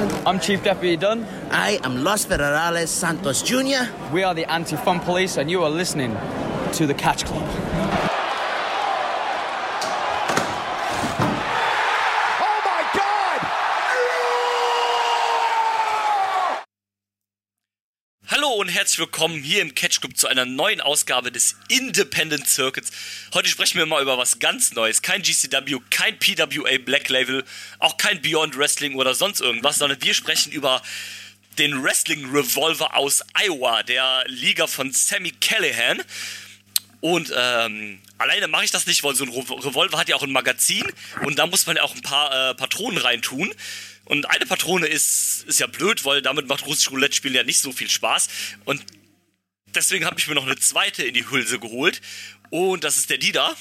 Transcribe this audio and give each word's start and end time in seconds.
Washington. 0.00 0.26
I'm 0.26 0.40
Chief 0.40 0.62
Deputy 0.62 0.96
Dunn. 0.96 1.26
I 1.50 1.78
am 1.82 2.04
Los 2.04 2.24
Federales 2.26 2.88
Santos 2.88 3.42
Jr. 3.42 3.90
We 4.12 4.22
are 4.22 4.34
the 4.34 4.50
Anti 4.50 4.76
Fun 4.76 5.00
Police, 5.00 5.36
and 5.36 5.50
you 5.50 5.62
are 5.62 5.70
listening 5.70 6.16
to 6.74 6.86
the 6.86 6.94
Catch 6.94 7.24
Club. 7.24 7.69
Willkommen 19.00 19.42
hier 19.42 19.62
im 19.62 19.74
Catch 19.74 20.02
Club 20.02 20.14
zu 20.14 20.28
einer 20.28 20.44
neuen 20.44 20.82
Ausgabe 20.82 21.32
des 21.32 21.56
Independent 21.68 22.46
Circuits. 22.46 22.90
Heute 23.32 23.48
sprechen 23.48 23.78
wir 23.78 23.86
mal 23.86 24.02
über 24.02 24.18
was 24.18 24.40
ganz 24.40 24.72
Neues. 24.72 25.00
Kein 25.00 25.22
GCW, 25.22 25.78
kein 25.88 26.18
PWA 26.18 26.76
Black 26.76 27.08
Label, 27.08 27.42
auch 27.78 27.96
kein 27.96 28.20
Beyond 28.20 28.58
Wrestling 28.58 28.96
oder 28.96 29.14
sonst 29.14 29.40
irgendwas, 29.40 29.78
sondern 29.78 30.02
wir 30.02 30.12
sprechen 30.12 30.52
über 30.52 30.82
den 31.58 31.82
Wrestling 31.82 32.30
Revolver 32.30 32.94
aus 32.94 33.22
Iowa, 33.32 33.82
der 33.82 34.24
Liga 34.26 34.66
von 34.66 34.92
Sammy 34.92 35.30
Callahan. 35.30 36.02
Und 37.00 37.32
ähm, 37.34 38.00
alleine 38.18 38.48
mache 38.48 38.66
ich 38.66 38.70
das 38.70 38.84
nicht, 38.84 39.02
weil 39.02 39.14
so 39.14 39.24
ein 39.24 39.30
Re- 39.30 39.64
Revolver 39.64 39.96
hat 39.96 40.10
ja 40.10 40.16
auch 40.16 40.22
ein 40.22 40.32
Magazin 40.32 40.84
und 41.22 41.38
da 41.38 41.46
muss 41.46 41.66
man 41.66 41.76
ja 41.76 41.82
auch 41.84 41.94
ein 41.94 42.02
paar 42.02 42.50
äh, 42.50 42.54
Patronen 42.54 42.98
reintun. 42.98 43.50
Und 44.10 44.28
eine 44.28 44.44
Patrone 44.44 44.88
ist, 44.88 45.44
ist 45.46 45.60
ja 45.60 45.68
blöd, 45.68 46.04
weil 46.04 46.20
damit 46.20 46.48
macht 46.48 46.66
russisch 46.66 46.90
Roulette 46.90 47.14
spielen 47.14 47.34
ja 47.34 47.44
nicht 47.44 47.60
so 47.60 47.70
viel 47.70 47.88
Spaß. 47.88 48.26
Und 48.64 48.84
deswegen 49.72 50.04
habe 50.04 50.18
ich 50.18 50.26
mir 50.26 50.34
noch 50.34 50.46
eine 50.46 50.56
zweite 50.56 51.04
in 51.04 51.14
die 51.14 51.30
Hülse 51.30 51.60
geholt. 51.60 52.00
Und 52.50 52.82
das 52.82 52.96
ist 52.96 53.08
der 53.08 53.18
Dida. 53.18 53.56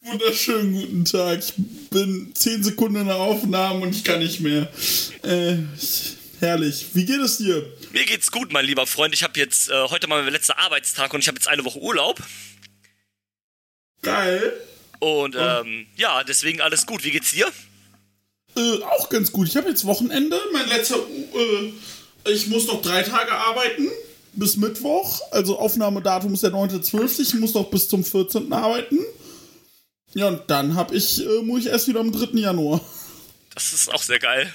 Wunderschönen 0.00 0.72
guten 0.72 1.04
Tag. 1.04 1.40
Ich 1.40 1.52
bin 1.90 2.34
10 2.34 2.62
Sekunden 2.64 3.02
in 3.02 3.06
der 3.08 3.16
Aufnahme 3.16 3.82
und 3.82 3.94
ich 3.94 4.02
kann 4.02 4.20
nicht 4.20 4.40
mehr. 4.40 4.72
Äh, 5.22 5.58
herrlich. 6.40 6.86
Wie 6.94 7.04
geht 7.04 7.20
es 7.20 7.36
dir? 7.36 7.70
Mir 7.92 8.06
geht's 8.06 8.30
gut, 8.30 8.50
mein 8.50 8.64
lieber 8.64 8.86
Freund. 8.86 9.12
Ich 9.12 9.22
habe 9.22 9.38
jetzt 9.38 9.68
äh, 9.68 9.74
heute 9.90 10.06
mal 10.06 10.22
mein 10.22 10.32
letzter 10.32 10.58
Arbeitstag 10.58 11.12
und 11.12 11.20
ich 11.20 11.28
habe 11.28 11.36
jetzt 11.36 11.48
eine 11.48 11.66
Woche 11.66 11.80
Urlaub. 11.80 12.18
Geil. 14.00 14.54
Und 15.00 15.36
ähm, 15.38 15.86
ja, 15.96 16.24
deswegen 16.24 16.62
alles 16.62 16.86
gut. 16.86 17.04
Wie 17.04 17.10
geht's 17.10 17.32
dir? 17.32 17.52
Äh, 18.56 18.82
auch 18.84 19.08
ganz 19.08 19.32
gut. 19.32 19.48
Ich 19.48 19.56
habe 19.56 19.68
jetzt 19.68 19.84
Wochenende. 19.84 20.38
Mein 20.52 20.68
letzter. 20.68 20.96
Äh, 20.96 22.30
ich 22.30 22.48
muss 22.48 22.66
noch 22.66 22.82
drei 22.82 23.02
Tage 23.02 23.32
arbeiten. 23.32 23.88
Bis 24.34 24.56
Mittwoch. 24.56 25.20
Also 25.30 25.58
Aufnahmedatum 25.58 26.34
ist 26.34 26.42
der 26.42 26.52
9.12. 26.52 27.20
Ich 27.20 27.34
muss 27.34 27.54
noch 27.54 27.70
bis 27.70 27.88
zum 27.88 28.04
14. 28.04 28.52
arbeiten. 28.52 28.98
Ja, 30.14 30.28
und 30.28 30.42
dann 30.48 30.74
hab 30.74 30.92
ich, 30.92 31.24
äh, 31.24 31.42
muss 31.42 31.60
ich 31.60 31.66
erst 31.66 31.88
wieder 31.88 32.00
am 32.00 32.12
3. 32.12 32.38
Januar. 32.38 32.80
Das 33.54 33.72
ist 33.72 33.92
auch 33.92 34.02
sehr 34.02 34.18
geil. 34.18 34.52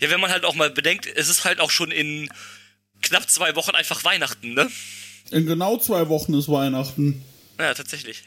Ja, 0.00 0.10
wenn 0.10 0.20
man 0.20 0.30
halt 0.30 0.44
auch 0.44 0.54
mal 0.54 0.70
bedenkt, 0.70 1.06
es 1.14 1.28
ist 1.28 1.44
halt 1.44 1.60
auch 1.60 1.70
schon 1.70 1.90
in 1.90 2.28
knapp 3.02 3.28
zwei 3.28 3.54
Wochen 3.56 3.72
einfach 3.72 4.02
Weihnachten, 4.04 4.54
ne? 4.54 4.70
In 5.30 5.46
genau 5.46 5.76
zwei 5.78 6.08
Wochen 6.08 6.34
ist 6.34 6.48
Weihnachten. 6.48 7.22
Ja, 7.58 7.74
tatsächlich. 7.74 8.24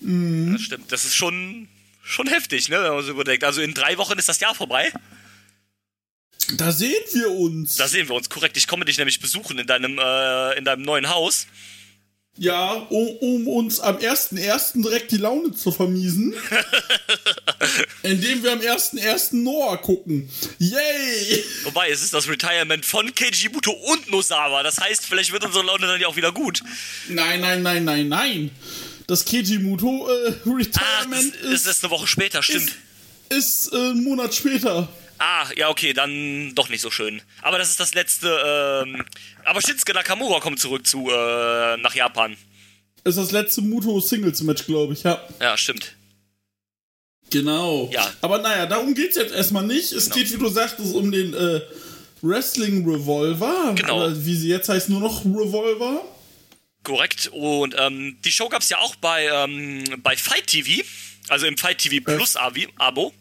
Mhm. 0.00 0.52
Das 0.52 0.62
stimmt. 0.62 0.92
Das 0.92 1.04
ist 1.04 1.14
schon, 1.14 1.68
schon 2.06 2.28
heftig, 2.28 2.68
ne? 2.68 2.82
Wenn 2.82 2.94
man 2.94 3.04
so 3.04 3.10
überdenkt. 3.10 3.44
Also 3.44 3.60
in 3.60 3.74
drei 3.74 3.98
Wochen 3.98 4.18
ist 4.18 4.28
das 4.28 4.40
Jahr 4.40 4.54
vorbei. 4.54 4.92
Da 6.56 6.70
sehen 6.70 7.02
wir 7.12 7.30
uns. 7.30 7.76
Da 7.76 7.88
sehen 7.88 8.08
wir 8.08 8.14
uns 8.14 8.30
korrekt. 8.30 8.56
Ich 8.56 8.68
komme 8.68 8.84
dich 8.84 8.98
nämlich 8.98 9.20
besuchen 9.20 9.58
in 9.58 9.66
deinem, 9.66 9.98
äh, 9.98 10.56
in 10.56 10.64
deinem 10.64 10.82
neuen 10.82 11.10
Haus. 11.10 11.46
Ja, 12.38 12.72
um, 12.90 13.08
um 13.16 13.48
uns 13.48 13.80
am 13.80 13.96
1.1. 13.96 14.82
direkt 14.82 15.10
die 15.10 15.16
Laune 15.16 15.52
zu 15.52 15.72
vermiesen. 15.72 16.34
indem 18.02 18.42
wir 18.42 18.52
am 18.52 18.60
1.1. 18.60 19.36
Noah 19.36 19.80
gucken. 19.80 20.28
Yay! 20.58 21.44
Wobei, 21.64 21.88
es 21.90 22.02
ist 22.02 22.12
das 22.12 22.28
Retirement 22.28 22.84
von 22.84 23.14
Keiji 23.14 23.48
Muto 23.48 23.72
und 23.72 24.10
Nosawa. 24.10 24.62
Das 24.62 24.78
heißt, 24.78 25.06
vielleicht 25.06 25.32
wird 25.32 25.44
unsere 25.44 25.64
Laune 25.64 25.86
dann 25.86 26.00
ja 26.00 26.08
auch 26.08 26.16
wieder 26.16 26.30
gut. 26.30 26.62
Nein, 27.08 27.40
nein, 27.40 27.62
nein, 27.62 27.84
nein, 27.84 28.08
nein. 28.08 28.50
Das 29.06 29.24
Kejimuto 29.24 30.08
äh, 30.08 30.32
Ah, 30.44 30.50
Retirement 30.50 31.34
das 31.42 31.52
ist, 31.52 31.66
ist 31.66 31.84
eine 31.84 31.90
Woche 31.90 32.06
später, 32.06 32.42
stimmt. 32.42 32.72
ist, 33.28 33.66
ist 33.66 33.72
äh, 33.72 33.76
einen 33.76 34.04
Monat 34.04 34.34
später. 34.34 34.88
Ah, 35.18 35.46
ja, 35.56 35.70
okay, 35.70 35.92
dann 35.94 36.54
doch 36.54 36.68
nicht 36.68 36.82
so 36.82 36.90
schön. 36.90 37.22
Aber 37.40 37.58
das 37.58 37.70
ist 37.70 37.80
das 37.80 37.94
letzte, 37.94 38.28
ähm, 38.84 39.02
aber 39.44 39.62
Shinsuke 39.62 39.94
Nakamura 39.94 40.40
kommt 40.40 40.60
zurück 40.60 40.86
zu, 40.86 41.08
äh, 41.10 41.76
nach 41.78 41.94
Japan. 41.94 42.36
Ist 43.04 43.16
das 43.16 43.30
letzte 43.32 43.62
Muto 43.62 43.98
Singles 44.00 44.42
Match, 44.42 44.66
glaube 44.66 44.92
ich, 44.92 45.04
ja. 45.04 45.22
Ja, 45.40 45.56
stimmt. 45.56 45.94
Genau. 47.30 47.88
Ja. 47.92 48.12
Aber 48.20 48.38
naja, 48.38 48.66
darum 48.66 48.94
geht's 48.94 49.16
jetzt 49.16 49.32
erstmal 49.32 49.64
nicht. 49.64 49.92
Es 49.92 50.10
geht, 50.10 50.32
wie 50.32 50.38
du 50.38 50.48
sagtest, 50.48 50.94
um 50.94 51.10
den 51.10 51.32
äh, 51.32 51.60
Wrestling 52.22 52.88
Revolver. 52.88 53.72
Genau. 53.74 53.98
Oder 54.04 54.24
wie 54.24 54.36
sie 54.36 54.48
jetzt 54.48 54.68
heißt, 54.68 54.88
nur 54.88 55.00
noch 55.00 55.24
Revolver. 55.24 56.02
Korrekt. 56.86 57.28
Und 57.32 57.74
ähm, 57.76 58.16
die 58.24 58.30
Show 58.30 58.48
gab's 58.48 58.68
ja 58.68 58.78
auch 58.78 58.94
bei, 58.96 59.26
ähm, 59.26 59.82
bei 60.04 60.16
Fight 60.16 60.46
TV, 60.46 60.84
also 61.28 61.46
im 61.46 61.58
Fight 61.58 61.78
TV 61.78 62.02
Plus 62.04 62.36
Abi- 62.36 62.68
Abo. 62.76 63.12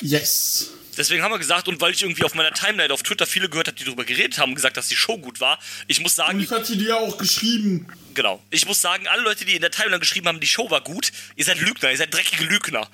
Yes. 0.00 0.70
Deswegen 0.96 1.22
haben 1.22 1.30
wir 1.30 1.38
gesagt, 1.38 1.68
und 1.68 1.78
weil 1.82 1.92
ich 1.92 2.00
irgendwie 2.00 2.24
auf 2.24 2.34
meiner 2.34 2.52
Timeline 2.52 2.90
auf 2.94 3.02
Twitter 3.02 3.26
viele 3.26 3.50
gehört 3.50 3.66
habe, 3.68 3.76
die 3.76 3.84
darüber 3.84 4.06
geredet 4.06 4.38
haben, 4.38 4.54
gesagt, 4.54 4.78
dass 4.78 4.88
die 4.88 4.96
Show 4.96 5.18
gut 5.18 5.40
war. 5.40 5.58
Ich 5.88 6.00
muss 6.00 6.12
Und 6.12 6.24
sagen, 6.24 6.40
ich 6.40 6.50
hatte 6.50 6.74
dir 6.74 6.88
ja 6.88 6.96
auch 6.96 7.18
geschrieben. 7.18 7.86
genau. 8.14 8.42
Ich 8.48 8.64
muss 8.64 8.80
sagen, 8.80 9.06
alle 9.06 9.20
Leute, 9.20 9.44
die 9.44 9.54
in 9.56 9.60
der 9.60 9.70
Timeline 9.70 10.00
geschrieben 10.00 10.26
haben, 10.28 10.40
die 10.40 10.46
Show 10.46 10.70
war 10.70 10.80
gut, 10.80 11.12
ihr 11.36 11.44
seid 11.44 11.60
Lügner, 11.60 11.90
ihr 11.90 11.98
seid 11.98 12.14
dreckige 12.14 12.44
Lügner. 12.44 12.88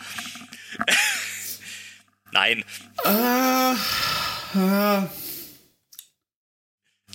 Nein. 2.32 2.64
Ah, 3.04 3.76
ah. 4.54 5.08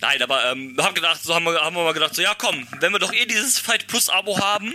Nein, 0.00 0.22
aber 0.22 0.52
ähm, 0.52 0.76
wir 0.76 0.84
haben 0.84 0.94
gedacht, 0.94 1.22
so 1.22 1.34
haben 1.34 1.44
wir, 1.44 1.60
haben 1.60 1.74
wir 1.74 1.82
mal 1.84 1.92
gedacht, 1.92 2.14
so 2.14 2.22
ja 2.22 2.34
komm, 2.34 2.66
wenn 2.80 2.92
wir 2.92 2.98
doch 3.00 3.12
eh 3.12 3.26
dieses 3.26 3.58
Fight 3.58 3.86
Plus 3.88 4.08
Abo 4.08 4.38
haben, 4.38 4.74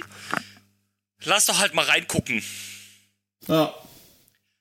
lass 1.24 1.46
doch 1.46 1.60
halt 1.60 1.74
mal 1.74 1.86
reingucken. 1.86 2.44
Ja. 3.48 3.74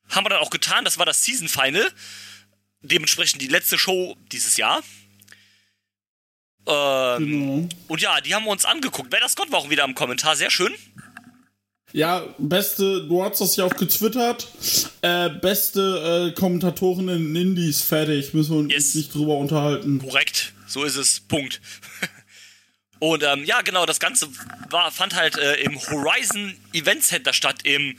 Haben 0.08 0.24
wir 0.24 0.30
dann 0.30 0.38
auch 0.40 0.50
getan, 0.50 0.84
das 0.84 0.98
war 0.98 1.06
das 1.06 1.24
Season 1.24 1.48
Final, 1.48 1.90
dementsprechend 2.80 3.42
die 3.42 3.48
letzte 3.48 3.78
Show 3.78 4.16
dieses 4.30 4.56
Jahr. 4.56 4.82
Ähm, 6.66 7.18
Genau. 7.18 7.68
und 7.88 8.00
ja, 8.00 8.20
die 8.20 8.34
haben 8.34 8.44
wir 8.44 8.50
uns 8.52 8.64
angeguckt. 8.64 9.10
Wer 9.10 9.18
das 9.20 9.34
Gott 9.34 9.50
war 9.50 9.58
auch 9.58 9.70
wieder 9.70 9.84
im 9.84 9.94
Kommentar, 9.96 10.36
sehr 10.36 10.50
schön. 10.50 10.72
Ja, 11.92 12.24
beste, 12.38 13.06
du 13.06 13.22
hast 13.22 13.40
das 13.40 13.56
ja 13.56 13.64
auch 13.64 13.76
getwittert. 13.76 14.48
Äh, 15.02 15.28
beste 15.28 16.30
äh, 16.32 16.38
Kommentatorin 16.38 17.08
in 17.08 17.36
Indies, 17.36 17.82
fertig. 17.82 18.32
Müssen 18.32 18.52
wir 18.52 18.58
uns 18.60 18.72
Yes. 18.72 18.94
nicht 18.94 19.14
drüber 19.14 19.36
unterhalten. 19.36 19.98
Korrekt, 19.98 20.54
so 20.66 20.84
ist 20.84 20.96
es. 20.96 21.20
Punkt. 21.20 21.60
Und 22.98 23.24
ähm, 23.24 23.44
ja, 23.44 23.62
genau, 23.62 23.84
das 23.84 23.98
Ganze 24.00 24.28
war, 24.70 24.90
fand 24.92 25.14
halt 25.14 25.36
äh, 25.36 25.54
im 25.62 25.76
Horizon 25.78 26.54
Event 26.72 27.02
Center 27.02 27.32
statt 27.32 27.60
im 27.64 27.96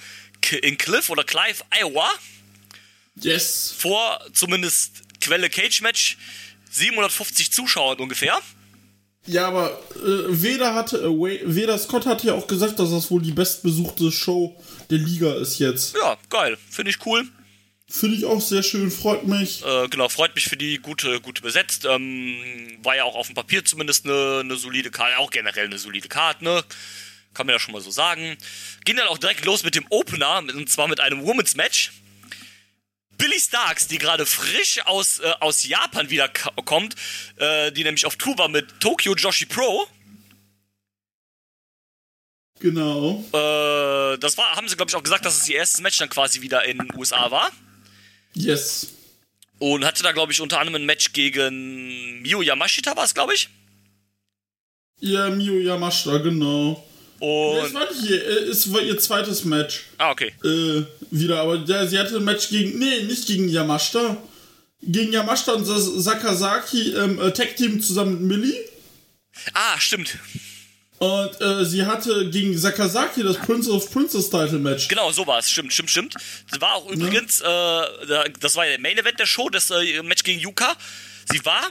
in 0.62 0.78
Cliff 0.78 1.10
oder 1.10 1.24
Clive, 1.24 1.64
Iowa. 1.72 2.10
Yes. 3.16 3.74
Vor 3.78 4.20
zumindest 4.34 5.04
Quelle 5.22 5.50
Cage 5.50 5.82
Match 5.82 6.18
750 6.72 7.52
Zuschauern 7.52 8.00
ungefähr. 8.00 8.40
Ja, 9.26 9.48
aber 9.48 9.80
äh, 9.96 10.42
Veda 10.42 10.76
hatte, 10.76 10.98
äh, 10.98 11.56
Veda 11.56 11.78
Scott 11.78 12.06
hat 12.06 12.24
ja 12.24 12.34
auch 12.34 12.48
gesagt, 12.48 12.80
dass 12.80 12.92
das 12.92 13.10
wohl 13.10 13.22
die 13.22 13.32
bestbesuchte 13.32 14.12
Show 14.12 14.56
der 14.90 14.98
Liga 14.98 15.34
ist 15.36 15.60
jetzt. 15.60 15.96
Ja, 15.96 16.18
geil. 16.30 16.58
Finde 16.70 16.92
ich 16.92 17.06
cool. 17.06 17.26
Finde 17.88 18.18
ich 18.18 18.26
auch 18.26 18.42
sehr 18.42 18.64
schön, 18.64 18.90
freut 18.90 19.28
mich. 19.28 19.64
Äh, 19.64 19.88
genau, 19.88 20.10
freut 20.10 20.34
mich 20.36 20.50
für 20.50 20.58
die 20.58 20.80
gute, 20.80 21.22
gute 21.22 21.42
besetzt. 21.42 21.86
Ähm, 21.86 22.36
war 22.82 22.96
ja 22.96 23.04
auch 23.04 23.16
auf 23.16 23.28
dem 23.28 23.36
Papier 23.36 23.64
zumindest 23.64 24.06
eine, 24.06 24.40
eine 24.40 24.56
solide 24.58 24.90
Karte, 24.90 25.20
auch 25.20 25.30
generell 25.30 25.66
eine 25.66 25.78
solide 25.78 26.08
Karte, 26.08 26.44
ne? 26.44 26.64
Kann 27.34 27.46
man 27.46 27.54
ja 27.54 27.60
schon 27.60 27.74
mal 27.74 27.82
so 27.82 27.92
sagen. 27.92 28.36
Ging 28.84 28.96
dann 28.96 29.08
auch 29.08 29.18
direkt 29.18 29.46
los 29.46 29.64
mit 29.64 29.76
dem 29.76 29.86
Opener, 29.90 30.40
und 30.40 30.70
zwar 30.70 30.88
mit 30.88 31.00
einem 31.00 31.24
Women's 31.24 31.56
Match. 31.56 31.92
Billy 33.24 33.40
Starks, 33.40 33.88
die 33.88 34.00
gerade 34.00 34.26
frisch 34.26 34.86
aus, 34.86 35.20
äh, 35.20 35.32
aus 35.40 35.66
Japan 35.66 36.10
wieder 36.10 36.28
kommt, 36.66 36.96
äh, 37.38 37.72
die 37.72 37.86
nämlich 37.86 38.06
auf 38.06 38.18
Tour 38.18 38.38
war 38.38 38.50
mit 38.50 38.82
Tokyo 38.82 39.16
Joshi 39.16 39.46
Pro. 39.46 39.88
Genau. 42.60 43.24
Äh, 43.32 44.18
das 44.18 44.38
war, 44.38 44.58
haben 44.58 44.68
sie, 44.68 44.76
glaube 44.76 44.90
ich, 44.90 44.96
auch 44.98 45.04
gesagt, 45.04 45.24
dass 45.24 45.42
es 45.42 45.48
ihr 45.48 45.56
erstes 45.56 45.80
Match 45.80 46.00
dann 46.00 46.10
quasi 46.10 46.42
wieder 46.42 46.66
in 46.66 46.80
den 46.80 46.94
USA 46.98 47.32
war. 47.32 47.50
Yes. 48.34 48.90
Und 49.58 49.86
hatte 49.86 50.04
da, 50.04 50.12
glaube 50.12 50.34
ich, 50.34 50.42
unter 50.42 50.60
anderem 50.60 50.82
ein 50.82 50.86
Match 50.86 51.14
gegen 51.14 52.22
Miyu 52.24 52.42
Yamashita, 52.42 52.98
war 52.98 53.06
es, 53.06 53.14
glaube 53.14 53.36
ich. 53.36 53.48
Ja, 55.00 55.30
Miyu 55.30 55.62
Yamashita, 55.62 56.18
genau. 56.18 56.86
Und. 57.24 57.66
Es 57.68 57.74
war 57.74 57.90
nicht 57.90 58.04
ihr, 58.10 58.22
äh, 58.22 58.50
es 58.50 58.72
war 58.74 58.82
ihr 58.82 58.98
zweites 59.00 59.46
Match. 59.46 59.84
Ah, 59.98 60.12
okay. 60.12 60.34
Äh, 60.44 60.84
wieder, 61.10 61.40
aber 61.40 61.58
der, 61.60 61.88
sie 61.88 61.98
hatte 61.98 62.18
ein 62.18 62.24
Match 62.26 62.50
gegen, 62.50 62.78
nee, 62.80 63.04
nicht 63.04 63.26
gegen 63.28 63.48
Yamashita. 63.48 64.18
Gegen 64.82 65.14
Yamashita 65.14 65.54
und 65.54 65.64
Sa- 65.64 65.80
Sakazaki, 65.80 66.94
ähm, 66.94 67.22
äh, 67.22 67.32
Tag 67.32 67.56
Team 67.56 67.82
zusammen 67.82 68.28
mit 68.28 68.40
Millie. 68.40 68.60
Ah, 69.54 69.80
stimmt. 69.80 70.18
Und 71.00 71.40
äh, 71.42 71.64
sie 71.66 71.86
hatte 71.86 72.30
gegen 72.30 72.58
Sakazaki 72.58 73.24
das 73.24 73.38
Princess 73.38 73.72
of 73.72 73.90
Princess 73.92 74.30
Title 74.30 74.60
Match. 74.60 74.90
Genau, 74.90 75.10
so 75.14 75.26
war 75.26 75.40
es. 75.40 75.50
Stimmt, 75.50 75.72
stimmt, 75.72 75.90
stimmt. 75.92 76.16
Das 76.52 76.60
war 76.60 76.74
auch 76.76 76.90
übrigens, 76.92 77.40
äh, 77.40 77.46
da- 77.46 78.26
das 78.42 78.56
war 78.58 78.66
ja 78.66 78.72
der 78.72 78.80
Main 78.82 78.98
Event 78.98 79.18
der 79.20 79.26
Show, 79.28 79.50
das 79.50 79.70
äh, 79.72 80.02
Match 80.04 80.24
gegen 80.24 80.42
Yuka. 80.42 80.76
Sie 81.32 81.44
war 81.46 81.64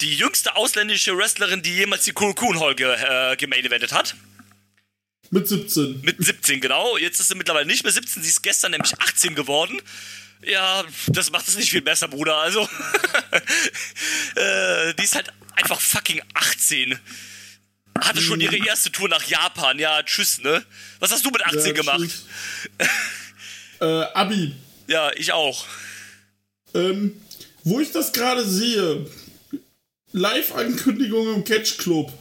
die 0.00 0.16
jüngste 0.16 0.56
ausländische 0.56 1.16
Wrestlerin, 1.16 1.62
die 1.62 1.74
jemals 1.74 2.04
die 2.04 2.12
Kurokun 2.12 2.60
Hall 2.60 2.74
ge 2.74 2.86
äh, 2.86 3.36
gemain 3.36 3.64
eventet 3.64 3.92
hat. 3.92 4.14
Mit 5.30 5.46
17. 5.46 6.00
Mit 6.02 6.24
17, 6.24 6.60
genau. 6.60 6.96
Jetzt 6.96 7.20
ist 7.20 7.28
sie 7.28 7.34
mittlerweile 7.34 7.66
nicht 7.66 7.84
mehr 7.84 7.92
17, 7.92 8.22
sie 8.22 8.28
ist 8.28 8.42
gestern 8.42 8.70
nämlich 8.70 8.98
18 8.98 9.34
geworden. 9.34 9.80
Ja, 10.42 10.84
das 11.08 11.30
macht 11.30 11.48
es 11.48 11.56
nicht 11.56 11.70
viel 11.70 11.82
besser, 11.82 12.08
Bruder. 12.08 12.36
Also, 12.36 12.62
äh, 14.36 14.94
die 14.94 15.02
ist 15.02 15.14
halt 15.16 15.32
einfach 15.56 15.80
fucking 15.80 16.22
18. 16.34 16.98
Hatte 18.00 18.20
schon 18.20 18.40
ihre 18.40 18.56
erste 18.56 18.92
Tour 18.92 19.08
nach 19.08 19.24
Japan. 19.24 19.78
Ja, 19.80 20.02
tschüss, 20.04 20.38
ne? 20.38 20.64
Was 21.00 21.10
hast 21.10 21.24
du 21.26 21.30
mit 21.30 21.44
18 21.44 21.66
Ja, 21.66 21.72
gemacht? 21.72 22.10
äh, 23.80 23.84
Abi. 23.84 24.54
Ja, 24.86 25.10
ich 25.16 25.32
auch. 25.32 25.66
Ähm, 26.74 27.20
wo 27.64 27.80
ich 27.80 27.90
das 27.90 28.12
gerade 28.12 28.44
sehe, 28.44 29.06
Live-Ankündigung 30.12 31.34
im 31.34 31.44
Catch 31.44 31.78
Club. 31.78 32.12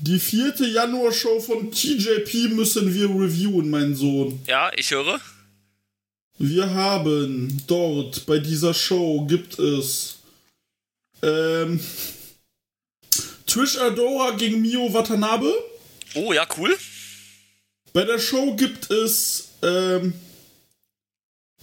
Die 0.00 0.20
vierte 0.20 0.64
Januar-Show 0.64 1.40
von 1.40 1.72
TJP 1.72 2.50
müssen 2.50 2.94
wir 2.94 3.08
reviewen, 3.08 3.68
mein 3.68 3.96
Sohn. 3.96 4.40
Ja, 4.46 4.70
ich 4.76 4.92
höre. 4.92 5.20
Wir 6.38 6.72
haben 6.72 7.64
dort 7.66 8.24
bei 8.26 8.38
dieser 8.38 8.74
Show 8.74 9.26
gibt 9.26 9.58
es 9.58 10.18
ähm, 11.22 11.80
Trish 13.46 13.76
Adora 13.78 14.36
gegen 14.36 14.60
Mio 14.60 14.92
Watanabe. 14.92 15.52
Oh, 16.14 16.32
ja, 16.32 16.46
cool. 16.56 16.78
Bei 17.92 18.04
der 18.04 18.20
Show 18.20 18.54
gibt 18.54 18.88
es 18.92 19.48
ähm, 19.62 20.12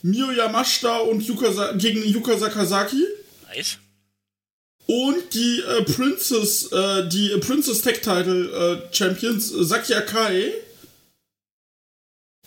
Mio 0.02 0.32
Yamashita 0.32 0.98
und 0.98 1.22
Yuka 1.22 1.72
gegen 1.74 2.04
Yuka 2.04 2.38
Sakazaki. 2.38 3.02
Nice. 3.48 3.78
Und 4.88 5.34
die 5.34 5.62
äh, 5.62 5.84
Princess, 5.84 6.72
äh, 6.72 7.10
die 7.10 7.30
Princess 7.40 7.82
Tech 7.82 8.02
Title 8.02 8.84
äh, 8.92 8.96
Champions 8.96 9.52
äh, 9.52 9.64
Saki 9.64 9.96
Akai 9.96 10.54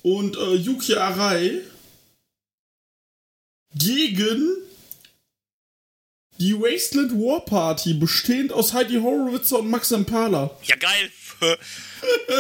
und 0.02 0.37
äh, 0.37 0.55
Yuki 0.55 0.94
Arai 0.94 1.62
gegen 3.75 4.56
die 6.38 6.55
Wasteland 6.55 7.12
War 7.12 7.44
Party, 7.44 7.94
bestehend 7.94 8.52
aus 8.52 8.73
Heidi 8.73 8.94
Horowitzer 8.94 9.58
und 9.58 9.70
Max 9.70 9.91
Impala. 9.91 10.50
Ja, 10.64 10.76
geil. 10.76 11.11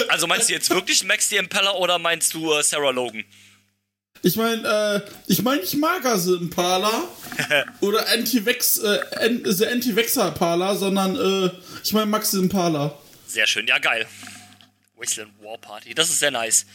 Also 0.08 0.26
meinst 0.28 0.48
du 0.48 0.52
jetzt 0.52 0.70
wirklich 0.70 1.02
Max 1.04 1.30
Impeller 1.32 1.76
oder 1.78 1.98
meinst 1.98 2.32
du 2.34 2.52
äh, 2.52 2.62
Sarah 2.62 2.90
Logan? 2.90 3.24
Ich 4.22 4.36
meine, 4.36 5.02
äh, 5.06 5.10
ich 5.26 5.42
meine 5.42 5.60
nicht 5.60 5.74
Magase 5.76 6.36
Impala 6.36 7.04
oder 7.80 8.08
Anti-Vex, 8.08 8.78
äh, 8.78 9.00
The 9.44 9.66
Anti-Vexer 9.66 10.28
Impala, 10.28 10.74
sondern 10.74 11.16
äh, 11.16 11.50
ich 11.84 11.92
meine 11.92 12.06
Max 12.06 12.34
Impala. 12.34 12.96
Sehr 13.26 13.46
schön, 13.46 13.66
ja, 13.66 13.78
geil. 13.78 14.06
Wasteland 14.96 15.32
War 15.42 15.58
Party, 15.58 15.94
das 15.94 16.08
ist 16.08 16.18
sehr 16.18 16.30
nice. 16.30 16.66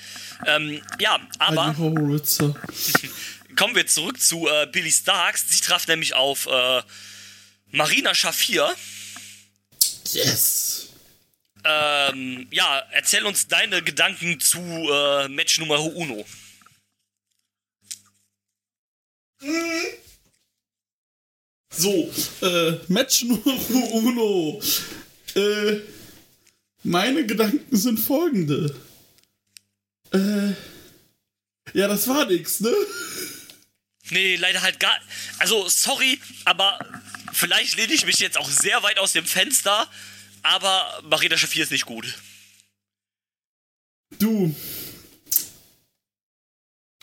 Ähm, 0.46 0.82
ja, 1.00 1.20
aber 1.40 1.76
kommen 3.56 3.76
wir 3.76 3.88
zurück 3.88 4.22
zu 4.22 4.48
äh, 4.48 4.68
Billy 4.72 4.92
Starks. 4.92 5.46
Sie 5.50 5.60
traf 5.60 5.88
nämlich 5.88 6.14
auf 6.14 6.48
äh, 6.48 6.82
Marina 7.72 8.16
Shafir. 8.16 8.74
Yes. 10.12 10.90
Ähm, 11.66 12.48
ja, 12.52 12.84
erzähl 12.92 13.26
uns 13.26 13.48
deine 13.48 13.82
Gedanken 13.82 14.40
zu 14.40 14.60
äh, 14.60 15.28
Match 15.30 15.60
Nummer 15.60 15.80
Uno. 15.80 16.26
So, 21.76 22.12
äh, 22.42 22.80
Match 22.88 23.24
Nummer 23.24 23.92
uno. 23.92 24.62
Äh, 25.36 25.80
meine 26.84 27.26
Gedanken 27.26 27.76
sind 27.76 28.00
folgende. 28.00 28.76
Äh, 30.12 30.54
ja, 31.74 31.88
das 31.88 32.08
war 32.08 32.26
nix, 32.26 32.60
ne? 32.60 32.74
Nee, 34.12 34.36
leider 34.36 34.62
halt 34.62 34.80
gar. 34.80 34.96
Also, 35.40 35.68
sorry, 35.68 36.20
aber 36.46 36.78
vielleicht 37.32 37.78
lehne 37.78 37.94
ich 37.94 38.06
mich 38.06 38.20
jetzt 38.20 38.38
auch 38.38 38.50
sehr 38.50 38.84
weit 38.84 39.00
aus 39.00 39.14
dem 39.14 39.26
Fenster. 39.26 39.90
Aber 40.44 41.02
Marina 41.04 41.38
Shafir 41.38 41.64
ist 41.64 41.72
nicht 41.72 41.86
gut. 41.86 42.06
Du. 44.20 44.54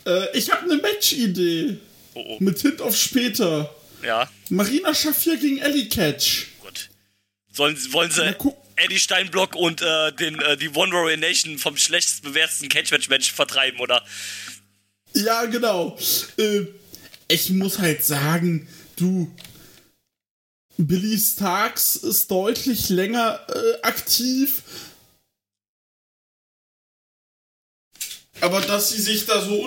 Äh, 0.06 0.38
ich 0.38 0.50
habe 0.50 0.70
eine 0.70 0.76
Match-Idee. 0.76 1.78
Oh, 2.14 2.24
oh. 2.26 2.36
Mit 2.40 2.60
Hint 2.60 2.80
auf 2.80 2.96
später. 2.96 3.74
Ja, 4.02 4.30
Marina 4.48 4.94
Schafir 4.94 5.36
gegen 5.36 5.58
Ellie 5.58 5.88
Catch. 5.88 6.46
gut. 6.62 6.88
Sollen, 7.52 7.76
wollen 7.92 8.10
sie. 8.10 8.34
Eddie 8.76 8.98
Steinblock 8.98 9.56
und 9.56 9.82
äh, 9.82 10.12
den, 10.12 10.40
äh, 10.40 10.56
die 10.56 10.70
One 10.70 10.92
Warrior 10.92 11.18
Nation 11.18 11.58
vom 11.58 11.76
schlechtest 11.76 12.22
bewerteten 12.22 12.70
Catchmatch-Match 12.70 13.32
vertreiben, 13.32 13.78
oder? 13.80 14.02
Ja, 15.12 15.44
genau. 15.44 15.98
Äh, 16.38 16.62
ich 17.28 17.50
muss 17.50 17.78
halt 17.78 18.04
sagen, 18.04 18.68
du. 18.96 19.30
Billy 20.78 21.18
Starks 21.18 21.96
ist 21.96 22.30
deutlich 22.30 22.88
länger 22.88 23.38
äh, 23.48 23.82
aktiv. 23.82 24.62
Aber 28.40 28.62
dass 28.62 28.88
sie 28.88 29.02
sich 29.02 29.26
da 29.26 29.42
so 29.42 29.60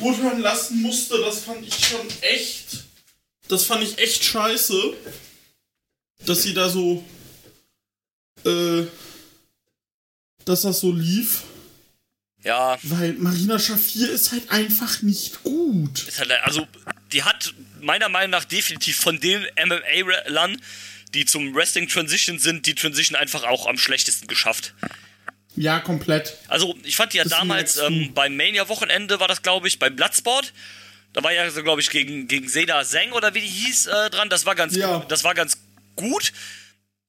unterbuttern 0.00 0.40
lassen 0.40 0.82
musste, 0.82 1.18
das 1.18 1.40
fand 1.40 1.66
ich 1.66 1.74
schon 1.74 2.06
echt. 2.22 2.84
Das 3.48 3.64
fand 3.64 3.82
ich 3.82 3.98
echt 3.98 4.24
scheiße. 4.24 4.94
Dass 6.26 6.42
sie 6.42 6.54
da 6.54 6.68
so. 6.68 7.04
Äh. 8.44 8.84
Dass 10.44 10.62
das 10.62 10.80
so 10.80 10.92
lief. 10.92 11.42
Ja, 12.44 12.78
Weil 12.82 13.14
Marina 13.14 13.58
Schafir 13.58 14.10
ist 14.10 14.32
halt 14.32 14.48
einfach 14.50 15.02
nicht 15.02 15.42
gut. 15.42 16.06
ist 16.06 16.20
halt, 16.20 16.30
also, 16.44 16.66
die 17.12 17.24
hat 17.24 17.52
meiner 17.80 18.08
Meinung 18.08 18.30
nach 18.30 18.44
definitiv 18.44 18.96
von 18.96 19.18
den 19.18 19.44
MMA-Lern, 19.56 20.60
die 21.14 21.24
zum 21.24 21.54
Wrestling 21.54 21.88
Transition 21.88 22.38
sind, 22.38 22.66
die 22.66 22.74
Transition 22.74 23.16
einfach 23.16 23.42
auch 23.42 23.66
am 23.66 23.76
schlechtesten 23.76 24.28
geschafft. 24.28 24.74
Ja, 25.58 25.80
komplett. 25.80 26.36
Also, 26.48 26.76
ich 26.84 26.96
fand 26.96 27.12
die 27.12 27.16
ja 27.18 27.24
Ist 27.24 27.32
damals 27.32 27.76
ähm, 27.78 28.12
beim 28.14 28.36
Mania-Wochenende, 28.36 29.18
war 29.20 29.28
das, 29.28 29.42
glaube 29.42 29.66
ich, 29.68 29.78
beim 29.78 29.96
Bloodsport. 29.96 30.52
Da 31.12 31.22
war 31.24 31.32
ja, 31.32 31.50
so, 31.50 31.62
glaube 31.62 31.80
ich, 31.80 31.90
gegen, 31.90 32.28
gegen 32.28 32.48
Seda 32.48 32.84
Zeng 32.84 33.12
oder 33.12 33.34
wie 33.34 33.40
die 33.40 33.46
hieß 33.48 33.86
äh, 33.86 34.10
dran. 34.10 34.28
Das 34.28 34.46
war 34.46 34.54
ganz, 34.54 34.76
Ja. 34.76 35.04
das 35.08 35.24
war 35.24 35.34
ganz 35.34 35.58
gut. 35.96 36.32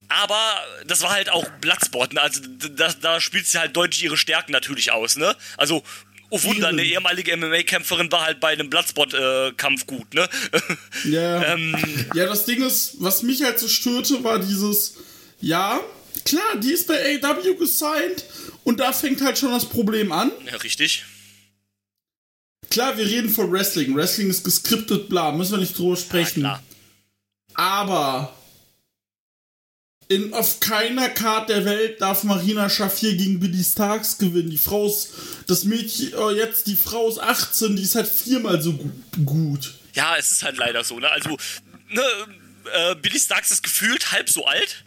Aber 0.07 0.39
das 0.87 1.01
war 1.01 1.11
halt 1.11 1.29
auch 1.29 1.47
Bloodsport. 1.61 2.13
Ne? 2.13 2.21
Also, 2.21 2.41
da, 2.75 2.91
da 2.99 3.21
spielt 3.21 3.45
sie 3.45 3.59
halt 3.59 3.75
deutlich 3.75 4.03
ihre 4.03 4.17
Stärken 4.17 4.51
natürlich 4.51 4.91
aus. 4.91 5.15
Ne? 5.17 5.35
Also, 5.57 5.83
oh 6.31 6.41
Wunder, 6.43 6.69
eine 6.69 6.83
ehemalige 6.83 7.35
MMA-Kämpferin 7.37 8.11
war 8.11 8.21
halt 8.25 8.39
bei 8.39 8.49
einem 8.49 8.71
Bloodsport-Kampf 8.71 9.85
gut. 9.85 10.13
Ne? 10.15 10.27
Ja. 11.05 11.43
ähm, 11.53 11.75
ja, 12.15 12.25
das 12.25 12.45
Ding 12.45 12.65
ist, 12.65 12.95
was 12.99 13.21
mich 13.21 13.43
halt 13.43 13.59
so 13.59 13.67
störte, 13.67 14.23
war 14.23 14.39
dieses, 14.39 14.95
ja, 15.39 15.79
klar, 16.25 16.55
die 16.57 16.71
ist 16.71 16.87
bei 16.87 17.19
AW 17.23 17.55
gesigned 17.55 18.23
und 18.63 18.79
da 18.79 18.91
fängt 18.93 19.21
halt 19.21 19.37
schon 19.37 19.51
das 19.51 19.65
Problem 19.67 20.11
an. 20.11 20.31
ja, 20.45 20.55
richtig. 20.57 21.05
Klar, 22.69 22.97
wir 22.97 23.05
reden 23.05 23.29
von 23.29 23.51
Wrestling. 23.51 23.95
Wrestling 23.95 24.29
ist 24.29 24.43
geskriptet, 24.43 25.09
bla, 25.09 25.31
müssen 25.31 25.53
wir 25.53 25.57
nicht 25.59 25.77
drüber 25.77 25.95
Ja, 25.95 26.01
sprechen. 26.01 26.41
klar. 26.41 26.63
Aber 27.55 28.35
in, 30.07 30.33
auf 30.33 30.59
keiner 30.59 31.09
Card 31.09 31.49
der 31.49 31.65
Welt 31.65 32.01
darf 32.01 32.23
Marina 32.23 32.69
Schafir 32.69 33.15
gegen 33.15 33.39
Billy 33.39 33.63
Starks 33.63 34.17
gewinnen. 34.17 34.49
Die 34.49 34.57
Frau 34.57 34.87
ist, 34.87 35.09
das 35.47 35.63
Mädchen, 35.65 36.13
oh, 36.15 36.29
jetzt, 36.29 36.67
die 36.67 36.75
Frau 36.75 37.09
ist 37.09 37.19
18, 37.19 37.75
die 37.75 37.83
ist 37.83 37.95
halt 37.95 38.07
viermal 38.07 38.61
so 38.61 38.73
gu 38.73 38.89
gut. 39.25 39.75
Ja, 39.93 40.15
es 40.17 40.31
ist 40.31 40.43
halt 40.43 40.57
leider 40.57 40.83
so. 40.83 40.99
Ne? 40.99 41.09
Also, 41.09 41.37
ne, 41.89 42.01
äh, 42.73 42.95
Billy 42.95 43.19
Starks 43.19 43.51
ist 43.51 43.63
gefühlt 43.63 44.11
halb 44.11 44.29
so 44.29 44.45
alt. 44.45 44.83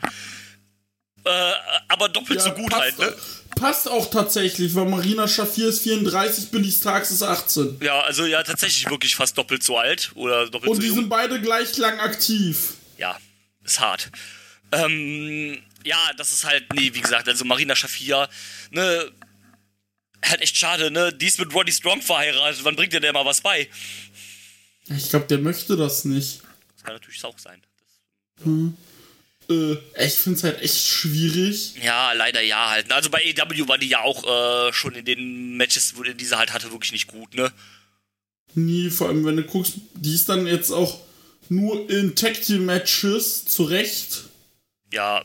Äh, 1.25 1.53
aber 1.89 2.09
doppelt 2.09 2.41
so 2.41 2.51
gut 2.53 2.71
passt, 2.71 2.83
halt, 2.83 2.99
ne? 2.99 3.15
Passt 3.55 3.89
auch 3.89 4.11
tatsächlich, 4.11 4.75
weil 4.75 4.87
Marina 4.87 5.29
Schafir 5.29 5.69
ist 5.69 5.83
34, 5.83 6.51
Billy 6.51 6.71
Starks 6.73 7.11
ist 7.13 7.23
18. 7.23 7.79
Ja, 7.81 8.01
also 8.01 8.25
ja, 8.27 8.43
tatsächlich 8.43 8.89
wirklich 8.91 9.15
fast 9.15 9.37
doppelt 9.39 9.63
so 9.63 9.79
alt 9.79 10.11
oder 10.15 10.47
doppelt 10.49 10.71
Und 10.71 10.77
so 10.77 10.81
die 10.83 10.89
jung. 10.89 10.97
sind 10.97 11.09
beide 11.09 11.41
gleich 11.41 11.77
lang 11.77 12.01
aktiv. 12.01 12.75
Ja, 12.99 13.17
ist 13.65 13.79
hart. 13.79 14.11
Ähm, 14.73 15.63
ja, 15.85 15.99
das 16.17 16.33
ist 16.33 16.45
halt, 16.45 16.73
nee, 16.75 16.91
wie 16.93 17.01
gesagt, 17.01 17.29
also 17.29 17.45
Marina 17.45 17.77
Shafir, 17.77 18.29
ne, 18.71 19.13
halt 20.25 20.41
echt 20.41 20.57
schade, 20.57 20.91
ne, 20.91 21.13
die 21.13 21.27
ist 21.27 21.39
mit 21.39 21.55
Roddy 21.55 21.73
Strong 21.73 22.01
verheiratet, 22.03 22.65
wann 22.65 22.75
bringt 22.75 22.93
dir 22.93 23.01
der 23.01 23.13
mal 23.13 23.25
was 23.25 23.41
bei? 23.41 23.69
Ich 24.89 25.11
glaube, 25.11 25.27
der 25.27 25.39
möchte 25.39 25.77
das 25.77 26.05
nicht. 26.05 26.41
Das 26.75 26.85
kann 26.85 26.95
natürlich 26.95 27.25
auch 27.25 27.39
sein. 27.39 27.63
Äh, 28.45 28.73
äh, 29.51 29.77
ich 30.05 30.15
finde 30.15 30.39
es 30.39 30.45
halt 30.45 30.61
echt 30.63 30.79
schwierig. 30.87 31.75
Ja, 31.83 32.13
leider 32.13 32.41
ja 32.43 32.71
halt. 32.71 32.91
Also 32.93 33.11
bei 33.11 33.19
AEW 33.19 33.69
war 33.69 33.79
die 33.79 33.89
ja 33.89 34.01
auch 34.01 34.69
äh, 34.69 34.73
schon 34.73 34.95
in 34.95 35.05
den 35.05 35.57
Matches, 35.57 35.95
wo 35.97 36.03
die 36.03 36.15
diese 36.15 36.39
halt 36.39 36.53
hatte, 36.53 36.71
wirklich 36.73 36.93
nicht 36.93 37.07
gut, 37.09 37.35
ne? 37.35 37.53
Nie, 38.55 38.91
vor 38.91 39.09
allem 39.09 39.25
wenn 39.25 39.37
du 39.37 39.45
guckst, 39.45 39.75
die 39.95 40.15
ist 40.15 40.29
dann 40.29 40.47
jetzt 40.47 40.71
auch 40.71 41.01
nur 41.49 41.89
in 41.91 42.15
Tag 42.15 42.41
Team 42.43 42.67
Matches 42.67 43.45
zurecht. 43.47 44.25
Ja, 44.93 45.25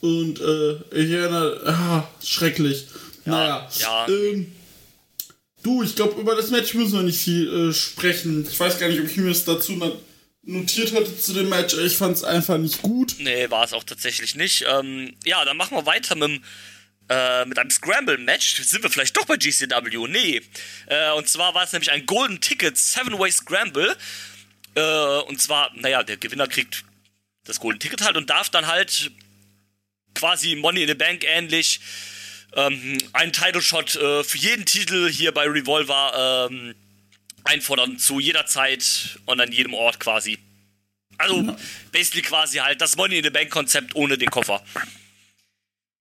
Und 0.00 0.40
äh, 0.40 0.72
ich 0.96 1.10
erinnere, 1.12 1.62
ah, 1.66 2.08
schrecklich. 2.24 2.86
naja, 3.24 3.68
ja. 3.78 4.08
Ähm, 4.08 4.50
du, 5.62 5.82
ich 5.84 5.94
glaube, 5.94 6.20
über 6.20 6.34
das 6.34 6.50
Match 6.50 6.74
müssen 6.74 6.94
wir 6.94 7.02
nicht 7.02 7.20
viel 7.22 7.70
äh, 7.70 7.72
sprechen. 7.72 8.44
Ich 8.50 8.58
weiß 8.58 8.80
gar 8.80 8.88
nicht, 8.88 8.98
ob 9.00 9.06
ich 9.06 9.16
mir 9.16 9.28
das 9.28 9.44
dazu 9.44 9.72
notiert 10.42 10.92
hatte 10.94 11.18
zu 11.18 11.32
dem 11.32 11.48
Match. 11.48 11.74
Ich 11.74 11.96
fand 11.96 12.16
es 12.16 12.24
einfach 12.24 12.58
nicht 12.58 12.82
gut. 12.82 13.16
Nee, 13.18 13.50
war 13.50 13.64
es 13.64 13.72
auch 13.72 13.84
tatsächlich 13.84 14.34
nicht. 14.34 14.64
Ähm, 14.68 15.14
ja, 15.24 15.44
dann 15.44 15.56
machen 15.56 15.76
wir 15.76 15.86
weiter 15.86 16.14
mit, 16.14 16.28
dem, 16.28 16.44
äh, 17.08 17.44
mit 17.44 17.58
einem 17.58 17.70
Scramble-Match. 17.70 18.62
Sind 18.62 18.82
wir 18.82 18.90
vielleicht 18.90 19.16
doch 19.16 19.24
bei 19.24 19.36
GCW? 19.36 20.08
Nee. 20.08 20.42
Äh, 20.86 21.12
und 21.12 21.28
zwar 21.28 21.54
war 21.54 21.64
es 21.64 21.72
nämlich 21.72 21.90
ein 21.90 22.06
Golden 22.06 22.40
Ticket 22.40 22.76
Seven-Way 22.76 23.30
Scramble. 23.30 23.96
Äh, 24.74 25.20
und 25.28 25.40
zwar, 25.40 25.70
naja, 25.76 26.02
der 26.02 26.16
Gewinner 26.16 26.48
kriegt 26.48 26.84
das 27.44 27.60
Golden 27.60 27.80
Ticket 27.80 28.02
halt 28.02 28.16
und 28.16 28.30
darf 28.30 28.50
dann 28.50 28.66
halt 28.66 29.10
quasi 30.14 30.54
Money 30.54 30.82
in 30.82 30.88
the 30.88 30.94
Bank 30.94 31.24
ähnlich 31.24 31.80
ähm, 32.54 32.98
einen 33.12 33.32
Title-Shot 33.32 33.96
äh, 33.96 34.24
für 34.24 34.38
jeden 34.38 34.66
Titel 34.66 35.10
hier 35.10 35.32
bei 35.32 35.46
Revolver 35.46 36.48
ähm, 36.50 36.74
einfordern 37.44 37.98
zu 37.98 38.20
jeder 38.20 38.46
Zeit 38.46 39.18
und 39.26 39.40
an 39.40 39.52
jedem 39.52 39.74
Ort 39.74 40.00
quasi. 40.00 40.38
Also, 41.18 41.56
basically 41.92 42.22
quasi 42.22 42.58
halt 42.58 42.80
das 42.80 42.96
Money 42.96 43.18
in 43.18 43.24
the 43.24 43.30
Bank 43.30 43.50
Konzept 43.50 43.94
ohne 43.94 44.18
den 44.18 44.30
Koffer. 44.30 44.62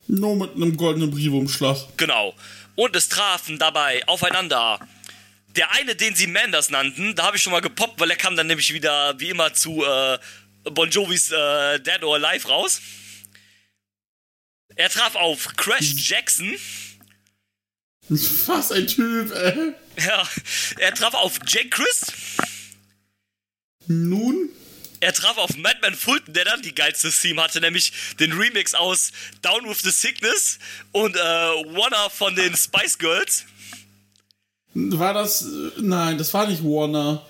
Nur 0.07 0.36
mit 0.36 0.55
einem 0.55 0.75
goldenen 0.77 1.12
Briefumschlag. 1.12 1.77
Genau. 1.98 2.36
Und 2.75 2.95
es 2.95 3.10
trafen 3.10 3.60
dabei 3.60 4.05
aufeinander. 4.07 4.79
Der 5.55 5.71
eine, 5.71 5.95
den 5.95 6.15
sie 6.15 6.27
Manders 6.27 6.69
nannten, 6.69 7.15
da 7.15 7.25
habe 7.25 7.38
ich 7.38 7.43
schon 7.43 7.51
mal 7.51 7.62
gepoppt, 7.62 8.00
weil 8.00 8.10
er 8.10 8.15
kam 8.15 8.36
dann 8.36 8.48
nämlich 8.48 8.74
wieder, 8.74 9.19
wie 9.19 9.29
immer, 9.29 9.53
zu 9.53 9.83
äh, 9.83 10.17
Bon 10.63 10.89
Jovis 10.89 11.31
äh, 11.31 11.79
Dead 11.79 12.03
or 12.03 12.15
Alive 12.15 12.48
raus. 12.48 12.81
Er 14.75 14.89
traf 14.89 15.15
auf 15.15 15.55
Crash 15.57 15.93
Jackson. 15.98 16.55
Was 18.48 18.72
ein 18.74 18.88
Typ, 18.88 19.32
ey. 19.34 19.74
Ja, 20.06 20.27
er 20.80 20.94
traf 20.94 21.13
auf 21.13 21.39
Jake 21.48 21.70
Christ. 21.70 22.12
Nun, 23.88 24.50
Er 25.00 25.13
traf 25.13 25.38
auf 25.38 25.56
Madman 25.58 25.96
Fulton, 25.96 26.34
der 26.34 26.46
dann 26.46 26.62
die 26.62 26.75
geilste 26.75 27.10
Theme 27.10 27.41
hatte, 27.41 27.60
nämlich 27.62 27.91
den 28.20 28.34
Remix 28.34 28.74
aus 28.75 29.12
Down 29.41 29.68
with 29.68 29.80
the 29.82 29.89
Sickness 29.91 30.60
und 30.91 31.15
äh, 31.15 31.20
Wanna 31.20 32.10
von 32.10 32.36
den 32.36 32.56
Spice 32.56 32.98
Girls. 33.00 33.46
war 34.74 35.13
das. 35.13 35.41
Äh, 35.44 35.72
nein, 35.80 36.18
das 36.18 36.34
war 36.34 36.48
nicht 36.48 36.63
Warner. 36.63 37.25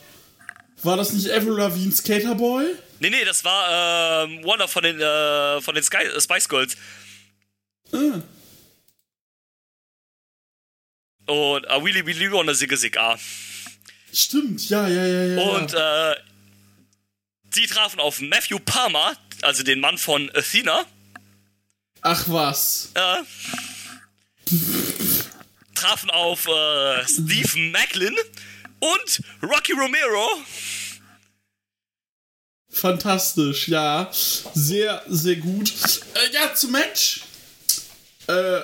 War 0.84 0.98
das 0.98 1.14
nicht 1.14 1.30
Avril 1.32 1.54
Lavigne 1.58 1.92
Skaterboy? 1.94 2.66
Nee, 3.00 3.10
nee, 3.12 3.24
das 3.24 3.44
war 3.46 4.26
ähm, 4.26 4.42
Wanna 4.44 4.68
von 4.68 4.84
den, 4.84 5.00
äh, 5.00 5.62
von 5.62 5.74
den 5.76 5.84
Sky, 5.84 6.04
äh, 6.04 6.20
Spice 6.20 6.50
Girls. 6.50 6.76
Ah. 7.94 8.20
Und 11.32 11.64
äh, 11.64 11.82
Willy 11.82 12.06
Willy 12.06 12.30
Wanna 12.30 12.54
Sigge 12.54 12.76
Sig 12.76 12.98
A. 12.98 13.18
Stimmt, 14.12 14.70
ja, 14.70 14.86
ja, 14.90 15.06
ja, 15.06 15.26
ja. 15.28 15.42
Und 15.42 15.74
äh, 15.74 16.16
sie 17.54 17.66
trafen 17.68 18.02
auf 18.02 18.20
Matthew 18.20 18.60
Palmer, 18.60 19.16
also 19.42 19.64
den 19.64 19.80
Mann 19.80 19.98
von 19.98 20.30
Athena. 20.36 20.86
Ach 22.02 22.26
was. 22.28 22.92
Äh, 22.96 23.24
trafen 25.74 26.10
auf 26.10 26.48
äh, 26.48 27.08
Steve 27.08 27.58
Macklin 27.72 28.18
und 28.80 29.22
Rocky 29.42 29.72
Romero. 29.72 30.28
Fantastisch, 32.70 33.70
ja. 33.70 34.10
Sehr, 34.12 35.02
sehr 35.08 35.38
gut. 35.38 35.72
Äh, 36.14 36.34
ja, 36.34 36.54
zum 36.54 36.72
Match. 36.74 37.22
Äh, 38.32 38.62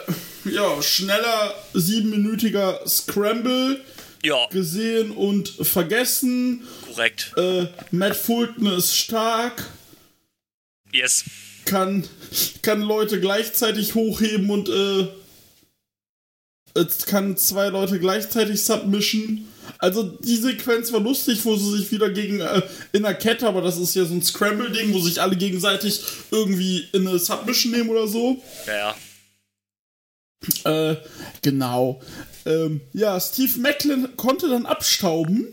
ja, 0.52 0.82
schneller, 0.82 1.54
siebenminütiger 1.74 2.80
Scramble 2.88 3.82
Ja, 4.24 4.48
gesehen 4.52 5.12
und 5.12 5.50
vergessen. 5.50 6.64
korrekt. 6.86 7.34
Äh, 7.38 7.68
Matt 7.92 8.16
Fulton 8.16 8.68
ist 8.68 8.96
stark, 8.96 9.66
Yes. 10.94 11.26
kann, 11.66 12.08
kann 12.62 12.82
Leute 12.82 13.20
gleichzeitig 13.20 13.94
hochheben 13.96 14.50
und 14.50 14.70
äh, 14.70 15.08
kann 17.08 17.36
zwei 17.38 17.68
Leute 17.70 18.00
gleichzeitig 18.00 18.64
submission. 18.64 19.48
Also 19.80 20.04
die 20.04 20.38
Sequenz 20.38 20.94
war 20.94 21.00
lustig, 21.02 21.40
wo 21.44 21.56
sie 21.58 21.78
sich 21.80 21.92
wieder 21.92 22.10
gegen 22.10 22.40
äh, 22.40 22.62
in 22.94 23.04
der 23.04 23.16
Kette, 23.16 23.48
aber 23.48 23.62
das 23.62 23.78
ist 23.78 23.96
ja 23.96 24.06
so 24.06 24.14
ein 24.14 24.22
Scramble-Ding, 24.24 24.94
wo 24.94 25.00
sich 25.02 25.22
alle 25.22 25.36
gegenseitig 25.36 26.00
irgendwie 26.32 26.88
in 26.94 27.08
eine 27.08 27.20
Submission 27.20 27.74
nehmen 27.74 27.90
oder 27.90 28.08
so. 28.08 28.42
Ja, 28.66 28.74
ja. 28.78 28.96
Äh, 30.63 30.96
genau. 31.42 32.01
Ähm, 32.46 32.82
ja, 32.94 33.20
Steve 33.20 33.60
Macklin 33.60 34.16
konnte 34.18 34.48
dann 34.50 34.66
abstauben. 34.66 35.48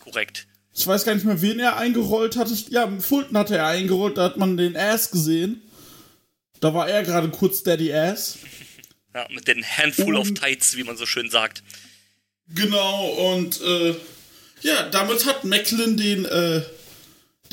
Korrekt. 0.00 0.46
Ich 0.74 0.86
weiß 0.86 1.04
gar 1.04 1.14
nicht 1.14 1.24
mehr, 1.24 1.40
wen 1.42 1.58
er 1.58 1.76
eingerollt 1.78 2.36
hatte. 2.36 2.52
Ich, 2.52 2.68
ja, 2.68 2.88
Fulton 3.00 3.36
hatte 3.38 3.56
er 3.56 3.66
eingerollt, 3.66 4.18
da 4.18 4.24
hat 4.24 4.36
man 4.36 4.56
den 4.56 4.76
Ass 4.76 5.10
gesehen. 5.10 5.62
Da 6.60 6.74
war 6.74 6.88
er 6.88 7.02
gerade 7.02 7.28
kurz 7.30 7.62
Daddy 7.62 7.92
Ass. 7.92 8.38
Ja, 9.14 9.26
mit 9.30 9.48
den 9.48 9.64
Handful 9.64 10.16
of 10.16 10.28
Und- 10.28 10.38
Tights, 10.38 10.76
wie 10.76 10.84
man 10.84 10.96
so 10.96 11.06
schön 11.06 11.30
sagt. 11.30 11.62
Genau, 12.48 13.06
und 13.34 13.60
äh, 13.62 13.94
ja, 14.62 14.88
damit 14.90 15.24
hat 15.26 15.44
Macklin 15.44 15.96
den, 15.96 16.24
äh, 16.26 16.62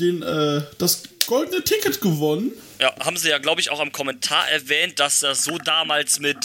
den, 0.00 0.22
äh, 0.22 0.62
das 0.78 1.02
goldene 1.26 1.62
Ticket 1.64 2.00
gewonnen. 2.00 2.52
Ja, 2.80 2.94
haben 3.00 3.16
sie 3.16 3.28
ja, 3.30 3.38
glaube 3.38 3.60
ich, 3.60 3.70
auch 3.70 3.80
am 3.80 3.92
Kommentar 3.92 4.48
erwähnt, 4.50 4.98
dass 5.00 5.20
das 5.20 5.44
so 5.44 5.58
damals 5.58 6.18
mit, 6.20 6.36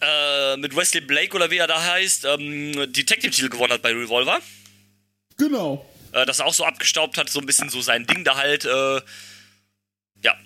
äh, 0.00 0.56
mit 0.56 0.76
Wesley 0.76 1.00
Blake 1.00 1.34
oder 1.34 1.50
wie 1.50 1.56
er 1.58 1.66
da 1.66 1.82
heißt, 1.82 2.24
ähm, 2.26 2.92
die 2.92 3.04
Tag 3.04 3.20
Team 3.20 3.30
Titel 3.32 3.48
gewonnen 3.48 3.72
hat 3.72 3.82
bei 3.82 3.90
Revolver. 3.92 4.40
Genau. 5.36 5.84
Äh, 6.12 6.26
dass 6.26 6.38
er 6.38 6.46
auch 6.46 6.54
so 6.54 6.64
abgestaubt 6.64 7.16
hat, 7.18 7.28
so 7.28 7.40
ein 7.40 7.46
bisschen 7.46 7.70
so 7.70 7.80
sein 7.80 8.06
Ding 8.06 8.22
da 8.24 8.36
halt, 8.36 8.64
äh, 8.64 9.00
ja, 10.22 10.36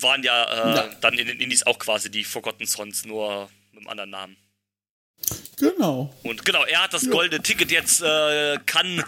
waren 0.00 0.22
ja, 0.22 0.44
äh, 0.72 0.76
Ja. 0.76 0.94
dann 1.00 1.18
in 1.18 1.26
den 1.26 1.40
Indies 1.40 1.64
auch 1.66 1.78
quasi 1.78 2.10
die 2.10 2.24
Forgotten 2.24 2.66
Sons, 2.66 3.04
nur 3.04 3.50
mit 3.72 3.80
einem 3.80 3.88
anderen 3.88 4.10
Namen. 4.10 4.36
Genau. 5.58 6.14
Und 6.22 6.44
genau, 6.44 6.64
er 6.64 6.84
hat 6.84 6.94
das 6.94 7.02
Ja. 7.02 7.10
goldene 7.10 7.42
Ticket 7.42 7.70
jetzt, 7.70 8.00
äh, 8.00 8.56
kann 8.64 9.04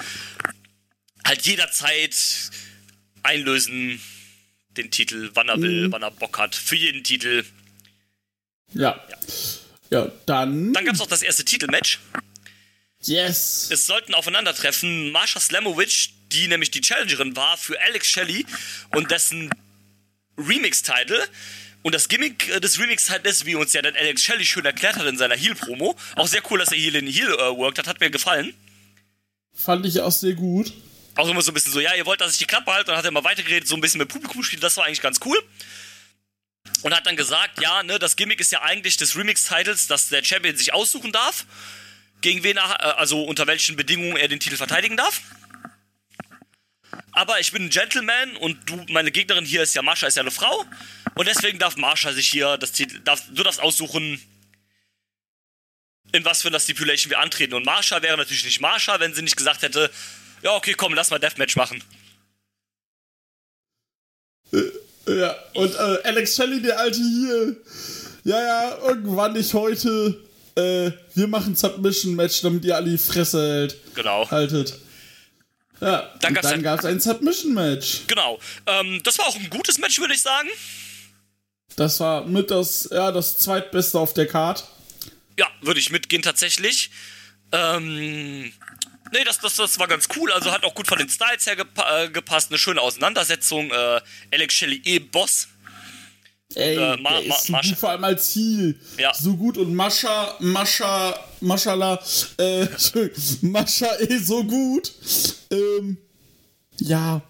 halt 1.24 1.42
jederzeit 1.42 2.14
einlösen, 3.22 4.00
den 4.76 4.90
Titel, 4.90 5.30
wann 5.34 5.48
er 5.48 5.60
will, 5.60 5.88
Mhm. 5.88 5.92
wann 5.92 6.02
er 6.02 6.10
Bock 6.10 6.38
hat, 6.38 6.54
für 6.54 6.76
jeden 6.76 7.02
Titel. 7.04 7.44
Ja. 8.72 8.98
Ja, 9.90 10.10
dann. 10.26 10.72
Dann 10.72 10.84
gab 10.84 10.94
es 10.94 11.00
auch 11.00 11.06
das 11.08 11.22
erste 11.22 11.44
Titelmatch. 11.44 11.98
Yes. 13.02 13.68
Es 13.70 13.86
sollten 13.86 14.14
aufeinandertreffen 14.14 15.10
Marsha 15.10 15.40
Slamovic, 15.40 16.10
die 16.32 16.46
nämlich 16.48 16.70
die 16.70 16.80
Challengerin 16.80 17.34
war 17.34 17.56
für 17.56 17.80
Alex 17.80 18.06
Shelley 18.08 18.46
und 18.94 19.10
dessen 19.10 19.50
Remix-Title. 20.36 21.26
Und 21.82 21.94
das 21.94 22.08
Gimmick 22.08 22.48
äh, 22.50 22.60
des 22.60 22.78
Remix-Titles, 22.78 23.46
wie 23.46 23.54
uns 23.54 23.72
ja 23.72 23.80
dann 23.82 23.96
Alex 23.96 24.22
Shelley 24.22 24.44
schön 24.44 24.64
erklärt 24.66 24.96
hat 24.96 25.06
in 25.06 25.16
seiner 25.16 25.34
Heel-Promo, 25.34 25.96
auch 26.16 26.28
sehr 26.28 26.42
cool, 26.50 26.58
dass 26.58 26.70
er 26.72 26.78
hier 26.78 26.92
den 26.92 27.06
Heel 27.06 27.32
äh, 27.32 27.56
worked 27.56 27.78
hat, 27.78 27.86
hat 27.86 28.00
mir 28.00 28.10
gefallen. 28.10 28.54
Fand 29.54 29.86
ich 29.86 30.00
auch 30.00 30.12
sehr 30.12 30.34
gut. 30.34 30.72
Auch 31.20 31.28
immer 31.28 31.42
so 31.42 31.50
ein 31.50 31.54
bisschen 31.54 31.72
so, 31.72 31.80
ja, 31.80 31.94
ihr 31.94 32.06
wollt, 32.06 32.22
dass 32.22 32.32
ich 32.32 32.38
die 32.38 32.46
Klappe 32.46 32.72
halte, 32.72 32.90
und 32.90 32.96
hat 32.96 33.04
er 33.04 33.10
immer 33.10 33.22
weitergeredet, 33.22 33.68
so 33.68 33.74
ein 33.74 33.82
bisschen 33.82 33.98
mit 33.98 34.08
Publikum 34.08 34.42
spielt, 34.42 34.62
das 34.62 34.78
war 34.78 34.86
eigentlich 34.86 35.02
ganz 35.02 35.20
cool. 35.26 35.38
Und 36.80 36.94
hat 36.94 37.04
dann 37.04 37.16
gesagt, 37.16 37.60
ja, 37.60 37.82
ne, 37.82 37.98
das 37.98 38.16
Gimmick 38.16 38.40
ist 38.40 38.52
ja 38.52 38.62
eigentlich 38.62 38.96
des 38.96 39.18
Remix-Titles, 39.18 39.86
dass 39.86 40.08
der 40.08 40.24
Champion 40.24 40.56
sich 40.56 40.72
aussuchen 40.72 41.12
darf, 41.12 41.44
gegen 42.22 42.42
wen 42.42 42.56
er, 42.56 42.70
äh, 42.70 42.98
also 42.98 43.22
unter 43.22 43.46
welchen 43.46 43.76
Bedingungen 43.76 44.16
er 44.16 44.28
den 44.28 44.40
Titel 44.40 44.56
verteidigen 44.56 44.96
darf. 44.96 45.20
Aber 47.12 47.38
ich 47.38 47.52
bin 47.52 47.64
ein 47.64 47.70
Gentleman 47.70 48.38
und 48.38 48.70
du, 48.70 48.86
meine 48.88 49.10
Gegnerin 49.10 49.44
hier 49.44 49.62
ist 49.62 49.74
ja 49.74 49.82
Marsha, 49.82 50.06
ist 50.06 50.16
ja 50.16 50.22
eine 50.22 50.30
Frau. 50.30 50.64
Und 51.16 51.28
deswegen 51.28 51.58
darf 51.58 51.76
Marsha 51.76 52.14
sich 52.14 52.30
hier 52.30 52.56
das 52.56 52.72
Titel, 52.72 52.98
darf, 53.00 53.22
du 53.30 53.42
darfst 53.42 53.60
aussuchen, 53.60 54.22
in 56.12 56.24
was 56.24 56.40
für 56.40 56.48
einer 56.48 56.60
Stipulation 56.60 57.10
wir 57.10 57.18
antreten. 57.18 57.52
Und 57.52 57.66
Marsha 57.66 58.00
wäre 58.00 58.16
natürlich 58.16 58.44
nicht 58.44 58.62
Marsha, 58.62 59.00
wenn 59.00 59.12
sie 59.12 59.20
nicht 59.20 59.36
gesagt 59.36 59.60
hätte, 59.60 59.90
ja, 60.42 60.54
okay, 60.56 60.74
komm, 60.74 60.94
lass 60.94 61.10
mal 61.10 61.18
Deathmatch 61.18 61.56
machen. 61.56 61.82
Ja, 65.06 65.34
und 65.54 65.74
äh, 65.74 65.98
Alex 66.04 66.36
Shelley, 66.36 66.60
der 66.62 66.78
alte 66.78 66.98
hier. 66.98 67.56
Ja, 68.24 68.40
ja, 68.42 68.78
irgendwann 68.86 69.32
nicht 69.32 69.54
heute. 69.54 70.20
Äh, 70.56 70.90
wir 71.14 71.26
machen 71.28 71.56
Submission-Match, 71.56 72.42
damit 72.42 72.64
ihr 72.64 72.76
alle 72.76 72.90
die 72.90 72.98
Fresse 72.98 73.40
hält, 73.40 73.76
Genau. 73.94 74.30
haltet. 74.30 74.78
Ja, 75.80 76.12
Dann 76.20 76.36
ein- 76.36 76.62
gab 76.62 76.80
es 76.80 76.84
ein 76.84 77.00
Submission-Match. 77.00 78.02
Genau. 78.08 78.38
Ähm, 78.66 79.00
das 79.04 79.18
war 79.18 79.26
auch 79.26 79.36
ein 79.36 79.48
gutes 79.48 79.78
Match, 79.78 79.98
würde 79.98 80.12
ich 80.14 80.20
sagen. 80.22 80.48
Das 81.76 81.98
war 82.00 82.26
mit 82.26 82.50
das, 82.50 82.88
ja, 82.92 83.10
das 83.12 83.38
zweitbeste 83.38 83.98
auf 83.98 84.12
der 84.12 84.26
Card. 84.26 84.64
Ja, 85.38 85.48
würde 85.62 85.80
ich 85.80 85.90
mitgehen 85.90 86.20
tatsächlich. 86.22 86.90
Ähm, 87.52 88.52
nee, 89.12 89.24
das, 89.24 89.38
das, 89.38 89.56
das 89.56 89.78
war 89.78 89.88
ganz 89.88 90.08
cool. 90.16 90.32
Also 90.32 90.50
hat 90.52 90.64
auch 90.64 90.74
gut 90.74 90.86
von 90.86 90.98
den 90.98 91.08
Styles 91.08 91.46
her 91.46 91.56
gepa 91.56 92.02
äh, 92.04 92.08
gepasst. 92.10 92.50
Eine 92.50 92.58
schöne 92.58 92.80
Auseinandersetzung. 92.80 93.70
Äh, 93.70 94.00
Alex 94.32 94.54
Shelley 94.54 94.80
eh 94.84 94.98
Boss. 94.98 95.48
Ey, 96.54 96.76
äh, 96.76 96.96
Ma- 96.96 97.20
Ma- 97.20 97.20
Mascha- 97.20 97.68
gut, 97.68 97.78
vor 97.78 97.90
allem 97.90 98.04
als 98.04 98.32
Ziel. 98.32 98.80
Ja. 98.98 99.14
So 99.14 99.36
gut 99.36 99.56
und 99.56 99.72
Mascha, 99.74 100.34
Mascha, 100.40 101.16
Maschala, 101.40 102.02
äh, 102.38 102.66
Mascha 103.42 103.86
eh 104.00 104.18
so 104.18 104.42
gut. 104.42 104.92
Ähm, 105.52 105.96
ja. 106.80 107.22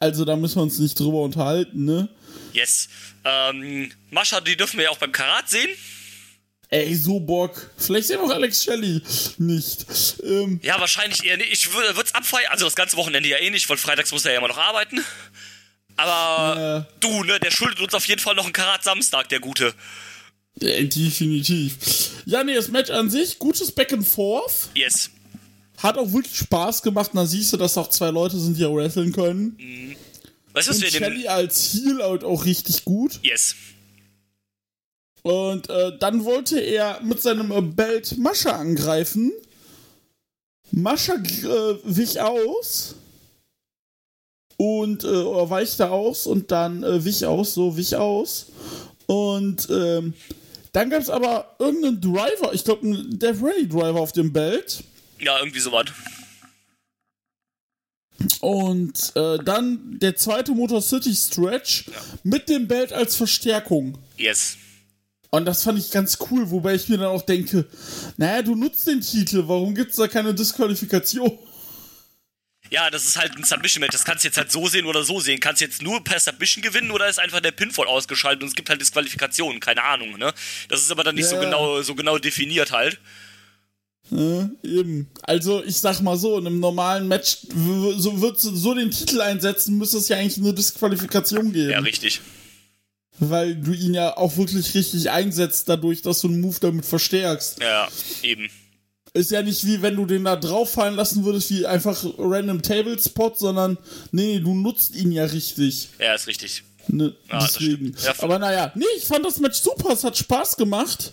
Also 0.00 0.24
da 0.24 0.34
müssen 0.36 0.56
wir 0.56 0.62
uns 0.62 0.78
nicht 0.80 0.98
drüber 0.98 1.22
unterhalten, 1.22 1.84
ne? 1.84 2.08
Yes. 2.52 2.88
Ähm, 3.24 3.90
Mascha, 4.10 4.40
die 4.40 4.56
dürfen 4.56 4.76
wir 4.78 4.84
ja 4.84 4.90
auch 4.90 4.98
beim 4.98 5.12
Karat 5.12 5.48
sehen. 5.48 5.70
Ey, 6.70 6.94
so 6.94 7.20
Bock. 7.20 7.70
Vielleicht 7.76 8.08
sehen 8.08 8.18
wir 8.18 8.24
auch 8.24 8.30
Alex 8.30 8.64
Shelley 8.64 9.00
nicht. 9.38 9.86
Ähm, 10.24 10.60
Ja, 10.62 10.80
wahrscheinlich 10.80 11.24
eher 11.24 11.36
nicht. 11.36 11.52
Ich 11.52 11.72
würde 11.72 12.00
es 12.02 12.14
abfeiern. 12.14 12.50
Also 12.50 12.64
das 12.64 12.74
ganze 12.74 12.96
Wochenende 12.96 13.28
ja 13.28 13.36
eh 13.38 13.50
nicht, 13.50 13.68
weil 13.68 13.76
freitags 13.76 14.10
muss 14.12 14.24
er 14.24 14.32
ja 14.32 14.38
immer 14.38 14.48
noch 14.48 14.58
arbeiten. 14.58 15.04
Aber 15.96 16.86
du, 17.00 17.22
ne, 17.24 17.38
der 17.38 17.50
schuldet 17.50 17.80
uns 17.80 17.94
auf 17.94 18.06
jeden 18.06 18.20
Fall 18.20 18.34
noch 18.34 18.44
einen 18.44 18.52
Karat 18.52 18.82
Samstag, 18.82 19.28
der 19.28 19.40
Gute. 19.40 19.74
äh, 20.60 20.84
definitiv. 20.84 21.76
Ja, 22.26 22.42
nee, 22.42 22.54
das 22.54 22.68
Match 22.68 22.90
an 22.90 23.10
sich, 23.10 23.38
gutes 23.38 23.70
Back 23.72 23.92
and 23.92 24.06
Forth. 24.06 24.70
Yes. 24.74 25.10
Hat 25.78 25.98
auch 25.98 26.12
wirklich 26.12 26.36
Spaß 26.36 26.82
gemacht. 26.82 27.10
Da 27.14 27.26
siehst 27.26 27.52
du, 27.52 27.56
dass 27.56 27.76
auch 27.78 27.90
zwei 27.90 28.10
Leute 28.10 28.38
sind, 28.38 28.56
die 28.58 28.64
auch 28.64 28.74
wresteln 28.74 29.12
können. 29.12 29.96
Weißt 30.52 30.68
du, 30.68 30.70
was 30.70 30.76
Und 30.78 30.82
wir 30.84 30.90
Shelly 30.90 31.28
als 31.28 31.72
Heel 31.72 32.02
halt 32.02 32.24
auch 32.24 32.44
richtig 32.44 32.84
gut. 32.84 33.20
Yes. 33.22 33.54
Und 35.24 35.70
äh, 35.70 35.96
dann 35.98 36.26
wollte 36.26 36.60
er 36.60 37.00
mit 37.00 37.22
seinem 37.22 37.50
äh, 37.50 37.62
Belt 37.62 38.18
Mascha 38.18 38.50
angreifen. 38.50 39.32
Mascha 40.70 41.14
äh, 41.14 41.78
wich 41.82 42.20
aus. 42.20 42.94
Und 44.58 45.02
äh, 45.02 45.08
weichte 45.50 45.90
aus 45.90 46.26
und 46.26 46.50
dann 46.52 46.82
äh, 46.82 47.04
wich 47.04 47.24
aus, 47.24 47.54
so 47.54 47.76
wich 47.76 47.96
aus. 47.96 48.52
Und 49.06 49.66
ähm, 49.70 50.12
dann 50.72 50.90
gab 50.90 51.00
es 51.00 51.08
aber 51.08 51.56
irgendeinen 51.58 52.00
Driver, 52.00 52.52
ich 52.52 52.62
glaube 52.62 52.86
einen 52.86 53.18
Death 53.18 53.42
Rally 53.42 53.66
Driver 53.66 54.00
auf 54.00 54.12
dem 54.12 54.32
Belt. 54.32 54.84
Ja, 55.18 55.38
irgendwie 55.38 55.60
sowas. 55.60 55.86
Und 58.40 59.12
äh, 59.16 59.38
dann 59.42 59.98
der 59.98 60.16
zweite 60.16 60.52
Motor 60.52 60.82
City 60.82 61.14
Stretch 61.14 61.86
mit 62.22 62.48
dem 62.50 62.68
Belt 62.68 62.92
als 62.92 63.16
Verstärkung. 63.16 63.96
Yes. 64.18 64.58
Und 65.34 65.46
das 65.46 65.64
fand 65.64 65.78
ich 65.78 65.90
ganz 65.90 66.18
cool, 66.30 66.50
wobei 66.50 66.74
ich 66.74 66.88
mir 66.88 66.98
dann 66.98 67.08
auch 67.08 67.22
denke, 67.22 67.66
naja, 68.16 68.42
du 68.42 68.54
nutzt 68.54 68.86
den 68.86 69.00
Titel, 69.00 69.42
warum 69.46 69.74
gibt's 69.74 69.96
da 69.96 70.06
keine 70.06 70.32
Disqualifikation? 70.32 71.38
Ja, 72.70 72.88
das 72.90 73.04
ist 73.04 73.16
halt 73.18 73.36
ein 73.36 73.44
Submission-Match. 73.44 73.92
Das 73.92 74.04
kannst 74.04 74.24
du 74.24 74.28
jetzt 74.28 74.38
halt 74.38 74.50
so 74.50 74.68
sehen 74.68 74.86
oder 74.86 75.04
so 75.04 75.20
sehen. 75.20 75.40
Kannst 75.40 75.60
du 75.60 75.64
jetzt 75.66 75.82
nur 75.82 76.02
per 76.04 76.18
Submission 76.20 76.62
gewinnen 76.62 76.90
oder 76.92 77.08
ist 77.08 77.18
einfach 77.18 77.40
der 77.40 77.50
Pinfall 77.50 77.86
ausgeschaltet 77.86 78.42
und 78.42 78.48
es 78.48 78.54
gibt 78.54 78.70
halt 78.70 78.80
Disqualifikationen? 78.80 79.60
Keine 79.60 79.82
Ahnung, 79.82 80.18
ne? 80.18 80.32
Das 80.68 80.80
ist 80.80 80.90
aber 80.90 81.04
dann 81.04 81.14
nicht 81.16 81.28
so, 81.28 81.34
Ja. 81.34 81.42
genau, 81.42 81.82
so 81.82 81.94
genau 81.94 82.18
definiert 82.18 82.72
halt. 82.72 83.00
Ja, 84.10 84.48
eben. 84.62 85.10
Also, 85.22 85.64
ich 85.64 85.76
sag 85.78 86.00
mal 86.00 86.16
so, 86.16 86.38
in 86.38 86.46
einem 86.46 86.60
normalen 86.60 87.08
Match, 87.08 87.38
so 87.96 88.20
würdest 88.20 88.44
du 88.44 88.54
so 88.54 88.74
den 88.74 88.90
Titel 88.90 89.20
einsetzen, 89.20 89.78
müsste 89.78 89.98
es 89.98 90.08
ja 90.08 90.16
eigentlich 90.16 90.38
eine 90.38 90.54
Disqualifikation 90.54 91.52
geben. 91.52 91.70
Ja, 91.70 91.80
richtig. 91.80 92.20
Weil 93.18 93.54
du 93.56 93.72
ihn 93.72 93.94
ja 93.94 94.16
auch 94.16 94.36
wirklich 94.36 94.74
richtig 94.74 95.10
einsetzt, 95.10 95.68
dadurch, 95.68 96.02
dass 96.02 96.20
du 96.20 96.28
einen 96.28 96.40
Move 96.40 96.58
damit 96.60 96.84
verstärkst. 96.84 97.60
Ja, 97.60 97.88
eben. 98.22 98.50
Ist 99.12 99.30
ja 99.30 99.42
nicht 99.42 99.64
wie 99.64 99.80
wenn 99.80 99.94
du 99.94 100.06
den 100.06 100.24
da 100.24 100.34
drauf 100.34 100.72
fallen 100.72 100.96
lassen 100.96 101.24
würdest, 101.24 101.48
wie 101.50 101.64
einfach 101.66 102.04
random 102.18 102.62
Table 102.62 102.98
Spot, 102.98 103.32
sondern 103.36 103.78
nee, 104.10 104.40
du 104.40 104.54
nutzt 104.54 104.96
ihn 104.96 105.12
ja 105.12 105.24
richtig. 105.24 105.90
Ja, 106.00 106.14
ist 106.14 106.26
richtig. 106.26 106.64
Ne, 106.88 107.14
Ja, 107.30 107.38
deswegen. 107.38 107.96
Ja, 108.04 108.14
Aber 108.18 108.38
naja, 108.38 108.72
nee, 108.74 108.84
ich 108.96 109.04
fand 109.04 109.24
das 109.24 109.38
Match 109.38 109.60
super, 109.60 109.92
es 109.92 110.02
hat 110.02 110.16
Spaß 110.18 110.56
gemacht. 110.56 111.12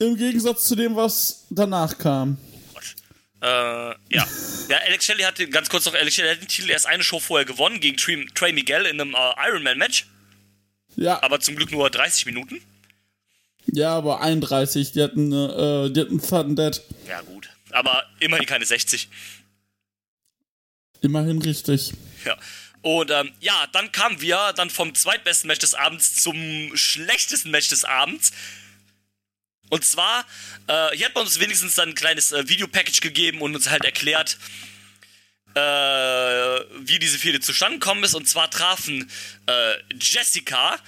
Im 0.00 0.16
Gegensatz 0.16 0.64
zu 0.64 0.74
dem, 0.76 0.96
was 0.96 1.46
danach 1.50 1.96
kam. 1.96 2.38
Äh, 3.40 3.46
ja. 3.46 3.96
Ja, 4.68 4.76
Alex 4.86 5.06
Shelley 5.06 5.22
hatte, 5.22 5.48
ganz 5.48 5.70
kurz 5.70 5.86
noch, 5.86 5.94
Alex 5.94 6.14
Shelley 6.14 6.30
hat 6.34 6.42
den 6.42 6.48
Titel 6.48 6.68
erst 6.68 6.86
eine 6.86 7.02
Show 7.02 7.20
vorher 7.20 7.46
gewonnen 7.46 7.80
gegen 7.80 7.96
Trey, 7.96 8.26
Trey 8.34 8.52
Miguel 8.52 8.84
in 8.84 9.00
einem 9.00 9.14
äh, 9.14 9.48
Ironman-Match. 9.48 10.04
Ja, 10.98 11.22
Aber 11.22 11.38
zum 11.38 11.54
Glück 11.54 11.70
nur 11.70 11.88
30 11.88 12.26
Minuten. 12.26 12.60
ja, 13.66 13.94
aber 13.96 14.20
31, 14.20 14.90
die 14.92 15.02
hatten, 15.02 15.32
äh, 15.32 15.90
die 15.90 16.00
hatten 16.00 16.20
Thundead. 16.20 16.82
Ja, 17.06 17.20
gut. 17.20 17.48
Aber 17.70 18.04
immerhin 18.18 18.46
keine 18.46 18.64
60. 18.64 19.08
Immerhin 21.00 21.40
richtig. 21.40 21.92
Ja. 22.24 22.36
Und 22.82 23.10
ähm, 23.12 23.30
ja, 23.40 23.66
dann 23.72 23.92
kamen 23.92 24.20
wir 24.20 24.52
dann 24.56 24.70
vom 24.70 24.94
zweitbesten 24.94 25.46
Match 25.46 25.60
des 25.60 25.74
Abends 25.74 26.20
zum 26.20 26.76
schlechtesten 26.76 27.50
Match 27.52 27.68
des 27.68 27.84
Abends. 27.84 28.32
Und 29.70 29.84
zwar, 29.84 30.24
äh, 30.66 30.96
hier 30.96 31.06
hat 31.06 31.14
man 31.14 31.24
uns 31.24 31.38
wenigstens 31.38 31.76
dann 31.76 31.90
ein 31.90 31.94
kleines 31.94 32.32
äh, 32.32 32.48
Videopackage 32.48 33.00
gegeben 33.00 33.40
und 33.42 33.54
uns 33.54 33.68
halt 33.70 33.84
erklärt, 33.84 34.38
äh, 35.54 35.60
wie 36.80 36.98
diese 36.98 37.18
Fehde 37.18 37.40
zustande 37.40 37.78
gekommen 37.78 38.04
ist. 38.04 38.14
Und 38.14 38.28
zwar 38.28 38.50
trafen 38.50 39.10
äh, 39.46 39.74
Jessica 40.00 40.78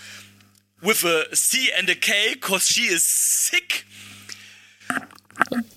with 0.80 1.04
a 1.04 1.24
C 1.32 1.72
and 1.74 1.90
a 1.90 1.94
K, 1.94 2.36
cause 2.36 2.72
she 2.72 2.86
is 2.86 3.04
sick. 3.48 3.86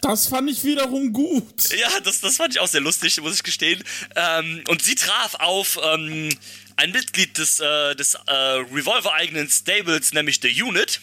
Das 0.02 0.28
fand 0.28 0.50
ich 0.50 0.64
wiederum 0.64 1.14
gut. 1.14 1.70
Ja, 1.70 2.00
das, 2.02 2.20
das 2.20 2.36
fand 2.38 2.54
ich 2.54 2.60
auch 2.60 2.68
sehr 2.68 2.82
lustig, 2.82 3.20
muss 3.22 3.36
ich 3.36 3.44
gestehen. 3.44 3.84
Ähm, 4.16 4.64
und 4.68 4.82
sie 4.82 4.96
traf 4.96 5.36
auf 5.36 5.80
ähm, 5.82 6.30
ein 6.76 6.92
Mitglied 6.92 7.38
des, 7.38 7.60
äh, 7.60 7.96
des 7.96 8.16
äh, 8.16 8.32
Revolver-eigenen 8.32 9.50
Stables, 9.50 10.14
nämlich 10.14 10.40
The 10.42 10.62
Unit. 10.64 11.00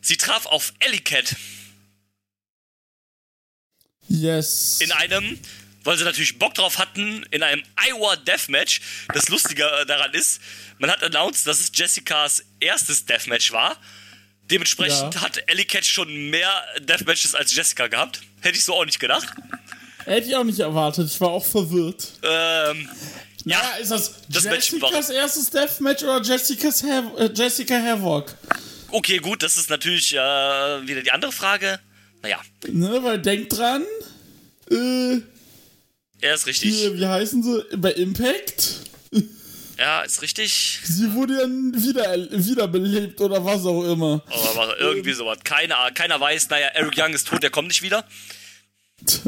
Sie 0.00 0.16
traf 0.16 0.46
auf 0.46 0.72
Ellie 0.78 1.00
Cat 1.00 1.34
Yes. 4.08 4.80
in 4.80 4.92
einem, 4.92 5.38
weil 5.86 5.96
sie 5.96 6.04
natürlich 6.04 6.38
Bock 6.38 6.54
drauf 6.54 6.78
hatten, 6.78 7.24
in 7.30 7.42
einem 7.42 7.62
Iowa 7.76 8.16
Deathmatch. 8.16 8.80
Das 9.14 9.28
Lustige 9.28 9.64
äh, 9.64 9.86
daran 9.86 10.12
ist, 10.14 10.40
man 10.78 10.90
hat 10.90 11.02
announced, 11.02 11.46
dass 11.46 11.60
es 11.60 11.70
Jessicas 11.74 12.44
erstes 12.60 13.06
Deathmatch 13.06 13.52
war. 13.52 13.76
Dementsprechend 14.50 15.14
Ja. 15.14 15.20
hat 15.22 15.42
Ellie 15.48 15.64
Cat 15.64 15.84
schon 15.84 16.30
mehr 16.30 16.50
Deathmatches 16.80 17.34
als 17.34 17.54
Jessica 17.54 17.88
gehabt. 17.88 18.20
Hätte 18.42 18.58
ich 18.58 18.64
so 18.64 18.74
auch 18.74 18.84
nicht 18.84 19.00
gedacht. 19.00 19.26
Hätte 20.04 20.28
ich 20.28 20.36
auch 20.36 20.44
nicht 20.44 20.60
erwartet. 20.60 21.10
Ich 21.10 21.20
war 21.20 21.30
auch 21.30 21.44
verwirrt. 21.44 22.12
Ähm, 22.22 22.88
Ja, 23.44 23.60
ja, 23.60 23.76
ist 23.80 23.90
das, 23.90 24.14
das 24.28 24.44
Jessicas 24.44 25.10
erstes 25.10 25.50
Deathmatch 25.50 26.02
oder 26.04 26.20
Jessica's 26.22 26.82
Hav 26.84 27.04
äh, 27.18 27.30
Jessica 27.34 27.74
Havoc? 27.80 28.34
Okay, 28.90 29.18
gut, 29.18 29.42
das 29.42 29.56
ist 29.56 29.68
natürlich 29.70 30.12
äh, 30.14 30.18
wieder 30.18 31.02
die 31.02 31.10
andere 31.10 31.32
Frage. 31.32 31.80
Naja, 32.22 32.40
Ne, 32.68 33.02
weil 33.02 33.20
denk 33.20 33.48
dran, 33.50 33.82
äh, 34.70 35.18
er 36.20 36.34
ist 36.34 36.46
richtig. 36.46 36.74
hier, 36.74 36.98
wie 36.98 37.06
heißen 37.06 37.42
sie? 37.42 37.64
Bei 37.76 37.92
Impact? 37.92 38.80
Ja, 39.78 40.02
ist 40.02 40.22
richtig. 40.22 40.80
Sie 40.84 41.12
wurde 41.12 41.34
ja 41.34 41.46
wieder, 41.46 42.16
wiederbelebt 42.30 43.20
oder 43.20 43.44
was 43.44 43.66
auch 43.66 43.84
immer. 43.84 44.22
Aber 44.50 44.78
irgendwie 44.80 45.12
sowas. 45.12 45.38
Keiner, 45.44 45.90
keiner 45.92 46.18
weiß, 46.18 46.48
naja, 46.48 46.68
Eric 46.68 46.94
Young 46.96 47.12
ist 47.12 47.28
tot, 47.28 47.42
der 47.42 47.50
kommt 47.50 47.68
nicht 47.68 47.82
wieder. 47.82 48.06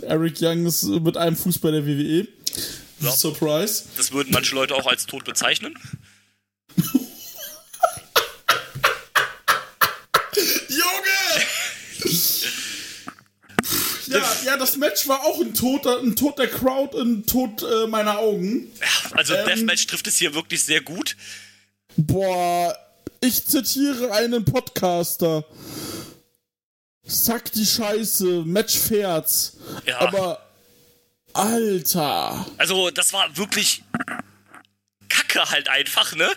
Eric 0.02 0.40
Young 0.40 0.64
ist 0.66 0.84
mit 0.84 1.18
einem 1.18 1.36
Fuß 1.36 1.58
bei 1.58 1.70
der 1.70 1.84
WWE. 1.86 2.26
Ja. 3.00 3.10
Surprise. 3.12 3.84
Das 3.96 4.12
würden 4.12 4.32
manche 4.32 4.54
Leute 4.54 4.74
auch 4.74 4.86
als 4.86 5.04
tot 5.06 5.24
bezeichnen. 5.24 5.74
Junge! 10.68 11.44
ja, 14.08 14.36
ja, 14.44 14.56
das 14.56 14.76
Match 14.76 15.06
war 15.08 15.20
auch 15.24 15.40
ein 15.40 15.54
Tod, 15.54 15.86
ein 15.86 16.16
Tod 16.16 16.38
der 16.38 16.48
Crowd, 16.48 16.96
ein 16.98 17.26
Tod 17.26 17.62
äh, 17.62 17.86
meiner 17.86 18.18
Augen. 18.18 18.70
Also 19.12 19.34
Ähm. 19.34 19.46
Deathmatch 19.46 19.86
trifft 19.86 20.06
es 20.06 20.18
hier 20.18 20.34
wirklich 20.34 20.64
sehr 20.64 20.80
gut. 20.80 21.16
Boah, 21.96 22.76
ich 23.20 23.44
zitiere 23.46 24.12
einen 24.12 24.44
Podcaster. 24.44 25.44
Sack 27.04 27.52
die 27.52 27.66
Scheiße, 27.66 28.42
Match 28.44 28.76
fährt's. 28.78 29.56
Ja. 29.86 30.00
Aber, 30.00 30.40
Alter. 31.32 32.46
Also 32.58 32.90
das 32.90 33.12
war 33.12 33.36
wirklich 33.36 33.82
Kacke 35.08 35.50
halt 35.50 35.68
einfach, 35.68 36.14
ne? 36.14 36.28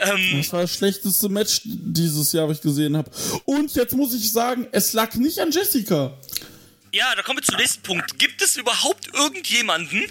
Ähm, 0.00 0.38
Das 0.38 0.52
war 0.52 0.62
das 0.62 0.74
schlechteste 0.74 1.28
Match 1.28 1.60
dieses 1.64 2.32
Jahr, 2.32 2.48
was 2.48 2.58
ich 2.58 2.62
gesehen 2.62 2.96
habe. 2.96 3.10
Und 3.44 3.74
jetzt 3.74 3.94
muss 3.94 4.12
ich 4.12 4.32
sagen, 4.32 4.66
es 4.72 4.92
lag 4.92 5.14
nicht 5.14 5.38
an 5.38 5.50
Jessica. 5.50 6.16
Ja, 6.92 7.14
da 7.14 7.22
kommen 7.22 7.38
wir 7.38 7.42
zum 7.44 7.56
nächsten 7.56 7.82
Punkt. 7.82 8.18
Gibt 8.18 8.42
es 8.42 8.56
überhaupt 8.56 9.08
irgendjemanden, 9.14 10.04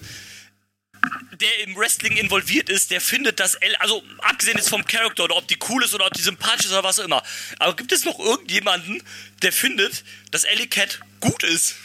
der 1.40 1.64
im 1.64 1.76
Wrestling 1.76 2.18
involviert 2.18 2.70
ist, 2.70 2.92
der 2.92 3.02
findet, 3.02 3.40
dass 3.40 3.56
L, 3.56 3.76
also 3.78 4.04
abgesehen 4.20 4.58
jetzt 4.58 4.70
vom 4.70 4.84
Charakter 4.86 5.24
oder 5.26 5.38
ob 5.38 5.48
die 5.48 5.58
cool 5.70 5.84
ist 5.84 5.94
oder 5.94 6.06
ob 6.08 6.14
die 6.14 6.22
sympathisch 6.22 6.66
ist 6.66 6.72
oder 6.72 6.84
was 6.84 7.00
auch 7.00 7.06
immer, 7.06 7.24
aber 7.60 7.76
gibt 7.76 7.92
es 7.92 8.06
noch 8.06 8.20
irgendjemanden, 8.20 9.02
der 9.42 9.52
findet, 9.52 10.04
dass 10.32 10.44
Ellie 10.44 10.68
Cat 10.68 11.00
gut 11.20 11.44
ist? 11.44 11.76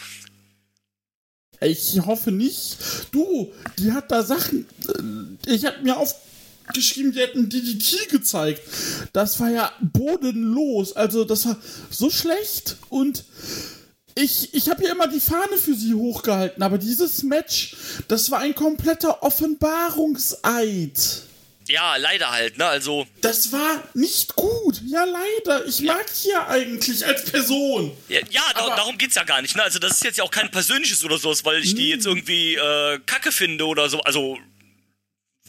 Ich 1.60 2.00
hoffe 2.04 2.32
nicht. 2.32 2.76
Du, 3.12 3.52
die 3.78 3.92
hat 3.92 4.10
da 4.10 4.22
Sachen. 4.22 4.66
äh, 5.46 5.54
Ich 5.54 5.64
hab 5.64 5.82
mir 5.82 5.96
aufgeschrieben, 5.96 7.12
die 7.12 7.20
hätten 7.20 7.48
DDT 7.48 8.08
gezeigt. 8.08 8.62
Das 9.12 9.38
war 9.38 9.50
ja 9.50 9.72
bodenlos. 9.80 10.94
Also, 10.94 11.24
das 11.24 11.46
war 11.46 11.56
so 11.88 12.10
schlecht. 12.10 12.78
Und 12.88 13.24
ich, 14.14 14.52
ich 14.54 14.68
habe 14.68 14.84
ja 14.84 14.92
immer 14.92 15.08
die 15.08 15.20
Fahne 15.20 15.56
für 15.58 15.74
sie 15.74 15.94
hochgehalten. 15.94 16.62
Aber 16.62 16.78
dieses 16.78 17.22
Match, 17.22 17.76
das 18.08 18.30
war 18.30 18.40
ein 18.40 18.54
kompletter 18.54 19.22
Offenbarungseid. 19.22 21.22
Ja, 21.68 21.96
leider 21.96 22.30
halt, 22.30 22.58
ne? 22.58 22.66
Also, 22.66 23.06
Das 23.20 23.52
war 23.52 23.82
nicht 23.94 24.34
gut. 24.34 24.82
Ja, 24.84 25.04
leider. 25.04 25.64
Ich 25.66 25.80
mag 25.82 26.04
die 26.22 26.28
ja 26.28 26.48
eigentlich 26.48 27.06
als 27.06 27.24
Person. 27.24 27.92
ja, 28.08 28.18
ja 28.30 28.42
da, 28.54 28.66
darum 28.76 28.98
geht's 28.98 29.14
ja 29.14 29.22
gar 29.22 29.40
nicht, 29.40 29.54
ne? 29.56 29.62
Also, 29.62 29.78
das 29.78 29.92
ist 29.92 30.04
jetzt 30.04 30.18
ja 30.18 30.24
auch 30.24 30.30
kein 30.30 30.50
persönliches 30.50 31.04
oder 31.04 31.18
sowas, 31.18 31.44
weil 31.44 31.62
ich 31.62 31.74
die 31.74 31.88
jetzt 31.90 32.04
irgendwie 32.04 32.56
äh, 32.56 32.98
kacke 33.06 33.30
finde 33.30 33.64
oder 33.66 33.88
so. 33.88 34.00
Also, 34.00 34.36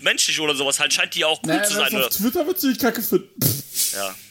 menschlich 0.01 0.39
oder 0.39 0.55
sowas. 0.55 0.79
Halt 0.79 0.93
scheint 0.93 1.15
die 1.15 1.21
ja 1.21 1.27
auch 1.27 1.41
gut 1.41 1.49
Naja, 1.49 1.63
zu 1.63 1.73
sein. 1.73 1.87
auf 1.87 1.93
Oder, 1.93 2.09
Twitter 2.11 2.45
wird 2.45 2.61
sie 2.61 2.73
die 2.73 2.79
Kacke 2.79 3.01
finden. 3.01 3.33
Ja. 3.93 4.15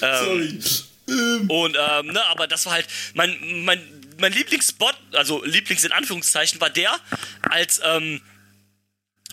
Ähm, 0.00 0.24
sorry. 0.24 0.60
Ähm, 1.08 1.48
Und, 1.48 1.76
ähm, 1.78 2.06
ne, 2.08 2.24
aber 2.26 2.46
das 2.46 2.66
war 2.66 2.72
halt 2.72 2.86
mein, 3.14 3.64
mein, 3.64 3.80
mein 4.18 4.32
Lieblingsspot, 4.32 4.96
also 5.12 5.44
Lieblings 5.44 5.84
in 5.84 5.92
Anführungszeichen, 5.92 6.60
war 6.60 6.70
der, 6.70 6.98
als, 7.42 7.80
ähm, 7.84 8.20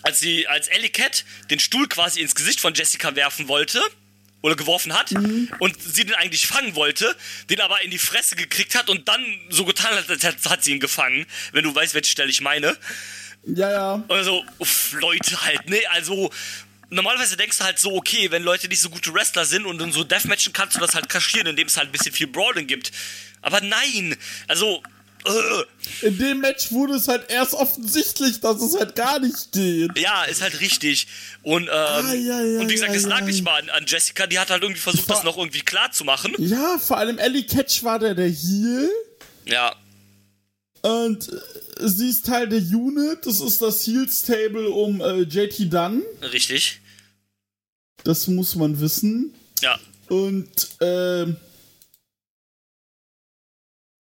als 0.04 0.20
sie, 0.20 0.48
als 0.48 0.68
Ellie 0.68 0.90
Cat 0.90 1.26
den 1.50 1.60
Stuhl 1.60 1.88
quasi 1.88 2.22
ins 2.22 2.36
Gesicht 2.36 2.60
von 2.60 2.74
Jessica 2.74 3.16
werfen 3.16 3.48
wollte 3.48 3.82
oder 4.42 4.56
geworfen 4.56 4.94
hat 4.94 5.12
und 5.60 5.82
sie 5.82 6.04
den 6.04 6.16
eigentlich 6.16 6.48
fangen 6.48 6.76
wollte, 6.76 7.16
den 7.50 7.62
aber 7.62 7.82
in 7.82 7.92
die 7.92 7.98
Fresse 7.98 8.36
gekriegt 8.36 8.76
hat 8.76 8.90
und 8.90 9.08
dann 9.08 9.24
so 9.50 9.64
getan 9.64 9.96
hat, 9.96 10.10
als 10.10 10.50
hat, 10.50 10.64
sie 10.64 10.74
ihn 10.74 10.82
gefangen, 10.82 11.26
wenn 11.54 11.64
du 11.64 11.74
weißt, 11.74 11.94
welche 11.94 12.12
Stelle 12.12 12.30
ich 12.30 12.42
meine. 12.42 12.78
ja, 13.46 13.72
ja. 13.72 14.04
Also, 14.10 14.44
uff, 14.60 14.94
Leute 15.00 15.42
halt, 15.46 15.70
ne? 15.70 15.80
Also, 15.92 16.30
normalerweise 16.96 17.36
denkst 17.38 17.58
du 17.60 17.64
halt 17.64 17.80
so, 17.80 17.94
okay, 17.96 18.30
wenn 18.32 18.44
Leute 18.44 18.68
nicht 18.68 18.82
so 18.82 18.90
gute 18.90 19.14
Wrestler 19.14 19.46
sind 19.46 19.66
und 19.66 19.82
in 19.82 19.92
so 19.92 20.04
Deathmatchen 20.04 20.54
kannst 20.54 20.76
du 20.76 20.80
das 20.80 20.96
halt 20.96 21.10
kaschieren, 21.10 21.48
indem 21.48 21.68
es 21.68 21.78
halt 21.78 21.90
ein 21.90 21.92
bisschen 21.92 22.14
viel 22.14 22.28
Brawling 22.28 22.68
gibt. 22.68 22.92
Aber 23.42 23.60
nein! 23.62 24.16
Also, 24.48 24.82
äh, 25.26 26.06
In 26.08 26.18
dem 26.18 26.40
Match 26.42 26.72
wurde 26.72 26.96
es 26.96 27.08
halt 27.08 27.30
erst 27.30 27.54
offensichtlich, 27.54 28.40
dass 28.42 28.62
es 28.62 28.78
halt 28.78 28.96
gar 28.96 29.20
nicht 29.20 29.52
geht. 29.54 29.98
ja, 29.98 30.24
ist 30.26 30.42
halt 30.42 30.60
richtig. 30.60 31.08
Und, 31.44 31.64
ähm, 31.64 31.70
Ah, 31.72 32.14
ja, 32.14 32.42
ja, 32.44 32.60
und 32.60 32.70
wie 32.70 32.74
gesagt, 32.74 32.92
ja, 32.92 32.98
das 33.00 33.06
lag 33.08 33.20
ja. 33.20 33.26
nicht 33.26 33.44
mal 33.44 33.62
an, 33.62 33.70
an 33.70 33.86
Jessica, 33.88 34.28
die 34.28 34.38
hat 34.40 34.50
halt 34.50 34.64
irgendwie 34.64 34.82
versucht, 34.82 35.08
War- 35.10 35.16
das 35.18 35.24
noch 35.26 35.38
irgendwie 35.38 35.62
klar 35.62 35.92
zu 35.92 36.04
machen. 36.04 36.34
Ja, 36.40 36.78
vor 36.78 36.98
allem 36.98 37.18
Ellie 37.20 37.44
Catch 37.44 37.84
war 37.84 38.00
der 38.00 38.16
der 38.16 38.30
Heel 38.30 38.90
Ja, 39.46 39.76
und 40.82 41.30
äh, 41.32 41.38
sie 41.88 42.10
ist 42.10 42.26
Teil 42.26 42.50
der 42.50 42.60
Unit. 42.60 43.26
Das 43.26 43.40
ist 43.40 43.62
das 43.62 43.86
Heels 43.88 44.22
Table 44.24 44.70
um 44.70 45.00
äh, 45.02 45.22
JT 45.22 45.72
Dunn. 45.74 46.02
richtig. 46.22 46.82
Das 48.04 48.28
muss 48.28 48.56
man 48.56 48.80
wissen. 48.80 49.34
Ja. 49.62 49.80
Und 50.10 50.70
ähm, 50.82 51.38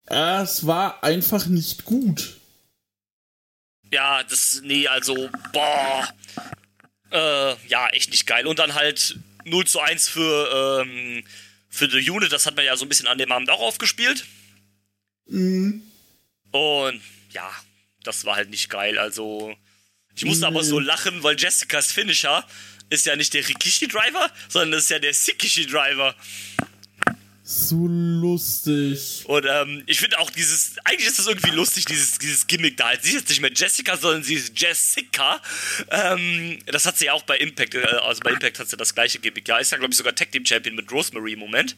es 0.07 0.65
war 0.67 1.03
einfach 1.03 1.45
nicht 1.47 1.85
gut. 1.85 2.37
Ja, 3.91 4.23
das, 4.23 4.61
nee, 4.63 4.87
also, 4.87 5.29
boah. 5.53 6.07
Äh, 7.11 7.67
ja, 7.67 7.87
echt 7.89 8.11
nicht 8.11 8.27
geil. 8.27 8.45
Und 8.47 8.59
dann 8.59 8.73
halt 8.73 9.17
0 9.45 9.65
zu 9.65 9.79
1 9.79 10.09
für, 10.09 10.81
ähm, 10.85 11.23
für 11.69 11.89
The 11.89 12.09
Unit, 12.09 12.31
das 12.31 12.45
hat 12.45 12.55
man 12.55 12.65
ja 12.65 12.75
so 12.75 12.85
ein 12.85 12.89
bisschen 12.89 13.07
an 13.07 13.17
dem 13.17 13.31
Abend 13.31 13.49
auch 13.49 13.61
aufgespielt. 13.61 14.25
Mhm. 15.27 15.83
Und 16.51 17.01
ja, 17.31 17.49
das 18.03 18.25
war 18.25 18.35
halt 18.35 18.49
nicht 18.49 18.69
geil. 18.69 18.99
Also, 18.99 19.55
ich 20.15 20.25
musste 20.25 20.47
aber 20.47 20.61
Nee. 20.61 20.67
so 20.67 20.79
lachen, 20.79 21.23
weil 21.23 21.39
Jessicas 21.39 21.91
Finisher 21.91 22.45
ist 22.95 23.05
ja 23.05 23.15
nicht 23.15 23.33
der 23.33 23.47
Rikishi-Driver, 23.47 24.31
sondern 24.49 24.71
das 24.71 24.83
ist 24.83 24.89
ja 24.89 24.99
der 24.99 25.13
Sikishi-Driver. 25.13 26.15
So 27.47 27.85
lustig. 27.85 29.23
Und 29.25 29.45
ähm, 29.47 29.83
ich 29.85 29.99
finde 29.99 30.17
auch 30.17 30.31
dieses, 30.31 30.73
eigentlich 30.83 31.07
ist 31.07 31.19
das 31.19 31.27
irgendwie 31.27 31.51
lustig, 31.51 31.85
dieses, 31.85 32.17
dieses 32.17 32.47
Gimmick 32.47 32.75
da. 32.75 32.89
Sie 32.99 33.09
ist 33.09 33.13
jetzt 33.13 33.29
nicht 33.29 33.41
mehr 33.41 33.51
Jessica, 33.53 33.95
sondern 33.95 34.23
sie 34.23 34.33
ist 34.33 34.59
Jessica. 34.59 35.39
Ähm, 35.91 36.57
das 36.65 36.87
hat 36.87 36.97
sie 36.97 37.05
ja 37.05 37.13
auch 37.13 37.21
bei 37.21 37.37
Impact, 37.37 37.75
äh, 37.75 37.83
also 38.01 38.21
bei 38.23 38.31
Impact 38.31 38.57
hat 38.57 38.67
sie 38.67 38.77
das 38.77 38.95
gleiche 38.95 39.19
Gimmick. 39.19 39.47
Ja, 39.47 39.57
ist 39.59 39.71
ja, 39.71 39.77
glaube 39.77 39.91
ich, 39.91 39.97
sogar 39.97 40.15
Tag 40.15 40.31
Team 40.31 40.43
Champion 40.43 40.75
mit 40.75 40.91
Rosemary 40.91 41.33
im 41.33 41.39
Moment. 41.39 41.75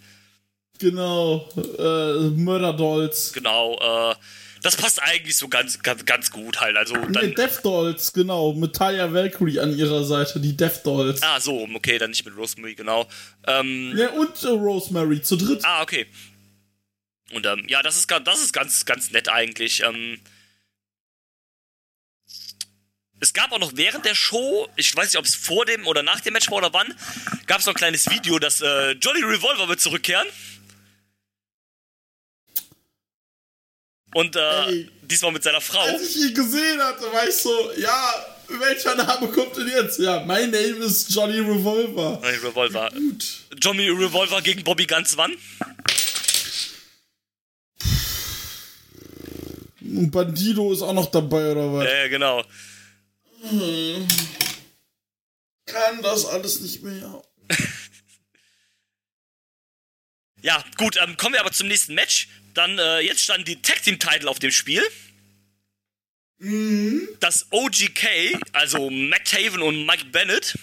Genau. 0.80 1.50
Äh, 1.58 2.30
Murder 2.30 2.72
Dolls. 2.72 3.34
Genau, 3.34 3.78
äh, 4.14 4.16
das 4.62 4.76
passt 4.76 5.02
eigentlich 5.02 5.38
so 5.38 5.48
ganz, 5.48 5.82
ganz, 5.84 6.06
ganz 6.06 6.32
gut 6.32 6.60
halt. 6.60 6.78
Also 6.78 6.96
Nee, 6.96 7.12
dann. 7.14 7.36
Death 7.36 7.64
Dolls, 7.64 8.14
genau. 8.14 8.54
Mit 8.54 8.76
Talia 8.76 9.14
Valkyrie 9.14 9.60
an 9.60 9.78
ihrer 9.78 10.04
Seite, 10.04 10.40
die 10.40 10.56
Death 10.56 10.86
Dolls. 10.86 11.22
Ah, 11.24 11.40
so, 11.40 11.68
okay, 11.74 11.98
dann 11.98 12.12
nicht 12.12 12.26
mit 12.26 12.36
Rosemary, 12.36 12.76
genau. 12.76 13.08
Ähm, 13.46 13.94
Ja, 13.96 14.10
und 14.12 14.42
äh, 14.44 14.48
Rosemary 14.48 15.22
zu 15.22 15.36
dritt. 15.36 15.64
Ah, 15.64 15.82
okay. 15.82 16.08
Und 17.32 17.46
ähm, 17.46 17.66
ja, 17.68 17.82
das 17.82 17.98
ist, 17.98 18.10
das 18.10 18.40
ist 18.42 18.54
ganz, 18.54 18.86
ganz 18.86 19.12
nett 19.12 19.30
eigentlich. 19.30 19.84
Ähm, 19.84 20.20
es 23.20 23.34
gab 23.34 23.52
auch 23.52 23.60
noch 23.60 23.72
während 23.76 24.06
der 24.06 24.16
Show, 24.16 24.70
ich 24.76 24.96
weiß 24.96 25.08
nicht, 25.14 25.18
ob 25.18 25.26
es 25.26 25.36
vor 25.36 25.66
dem 25.66 25.88
oder 25.88 26.04
nach 26.04 26.20
dem 26.22 26.34
Match 26.34 26.50
war 26.50 26.58
oder 26.58 26.74
wann, 26.74 26.94
gab 27.48 27.60
es 27.60 27.66
noch 27.66 27.74
ein 27.74 27.78
kleines 27.78 28.10
Video, 28.10 28.38
dass 28.40 28.62
äh, 28.62 28.92
Jolly 28.92 29.24
Revolver 29.24 29.68
wird 29.68 29.82
zurückkehren. 29.82 30.28
Und 34.14 34.36
äh, 34.36 34.66
Ey. 34.66 34.90
diesmal 35.02 35.32
mit 35.32 35.44
seiner 35.44 35.62
Frau. 35.62 35.80
Als 35.80 36.16
ich 36.16 36.30
ihn 36.30 36.34
gesehen 36.34 36.82
hatte, 36.82 37.12
war 37.12 37.28
ich 37.28 37.36
so, 37.36 37.72
ja, 37.78 38.26
welcher 38.48 38.96
Name 38.96 39.28
kommt 39.28 39.58
denn 39.58 39.68
jetzt? 39.68 40.00
Ja, 40.00 40.22
my 40.22 40.48
name 40.48 40.78
is 40.86 41.08
Johnny 41.10 41.40
Revolver. 41.40 42.20
Johnny 42.24 42.38
Revolver. 42.38 42.90
Gut. 42.94 43.26
Johnny 43.62 43.90
Revolver 43.90 44.42
gegen 44.42 44.64
Bobby 44.64 44.86
Ganz 44.86 45.18
wann? 45.18 45.34
Und 49.82 50.12
Bandido 50.12 50.74
ist 50.74 50.82
auch 50.82 50.94
noch 50.94 51.12
dabei, 51.12 51.52
oder 51.52 51.74
was? 51.74 51.88
Äh, 51.88 52.10
genau. 52.10 52.44
Kann 55.66 56.02
das 56.02 56.26
alles 56.26 56.62
nicht 56.62 56.84
mehr. 56.84 57.22
Ja, 60.44 60.64
gut, 60.78 60.98
ähm, 61.02 61.18
kommen 61.18 61.34
wir 61.34 61.42
aber 61.42 61.52
zum 61.52 61.68
nächsten 61.68 61.96
Match. 61.96 62.30
Dann, 62.58 62.80
äh, 62.80 63.02
jetzt 63.02 63.22
standen 63.22 63.46
die 63.46 63.62
Tag 63.62 63.84
Team 63.84 64.00
Title 64.00 64.28
auf 64.28 64.40
dem 64.40 64.50
Spiel. 64.50 64.82
Das 67.20 67.46
OGK, 67.52 68.40
also 68.52 68.90
Matt 68.90 69.32
Haven 69.32 69.62
und 69.62 69.86
Mike 69.86 70.06
Bennett, 70.06 70.58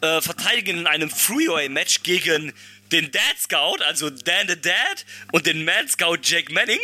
äh, 0.00 0.22
verteidigen 0.22 0.78
in 0.78 0.86
einem 0.86 1.10
Freeway-Match 1.10 2.02
gegen 2.02 2.54
den 2.92 3.10
Dad 3.12 3.38
Scout, 3.38 3.82
also 3.84 4.08
Dan 4.08 4.48
the 4.48 4.58
Dad, 4.58 5.04
und 5.32 5.44
den 5.44 5.66
Man 5.66 5.86
Scout 5.86 6.20
Jake 6.22 6.50
Manning. 6.50 6.80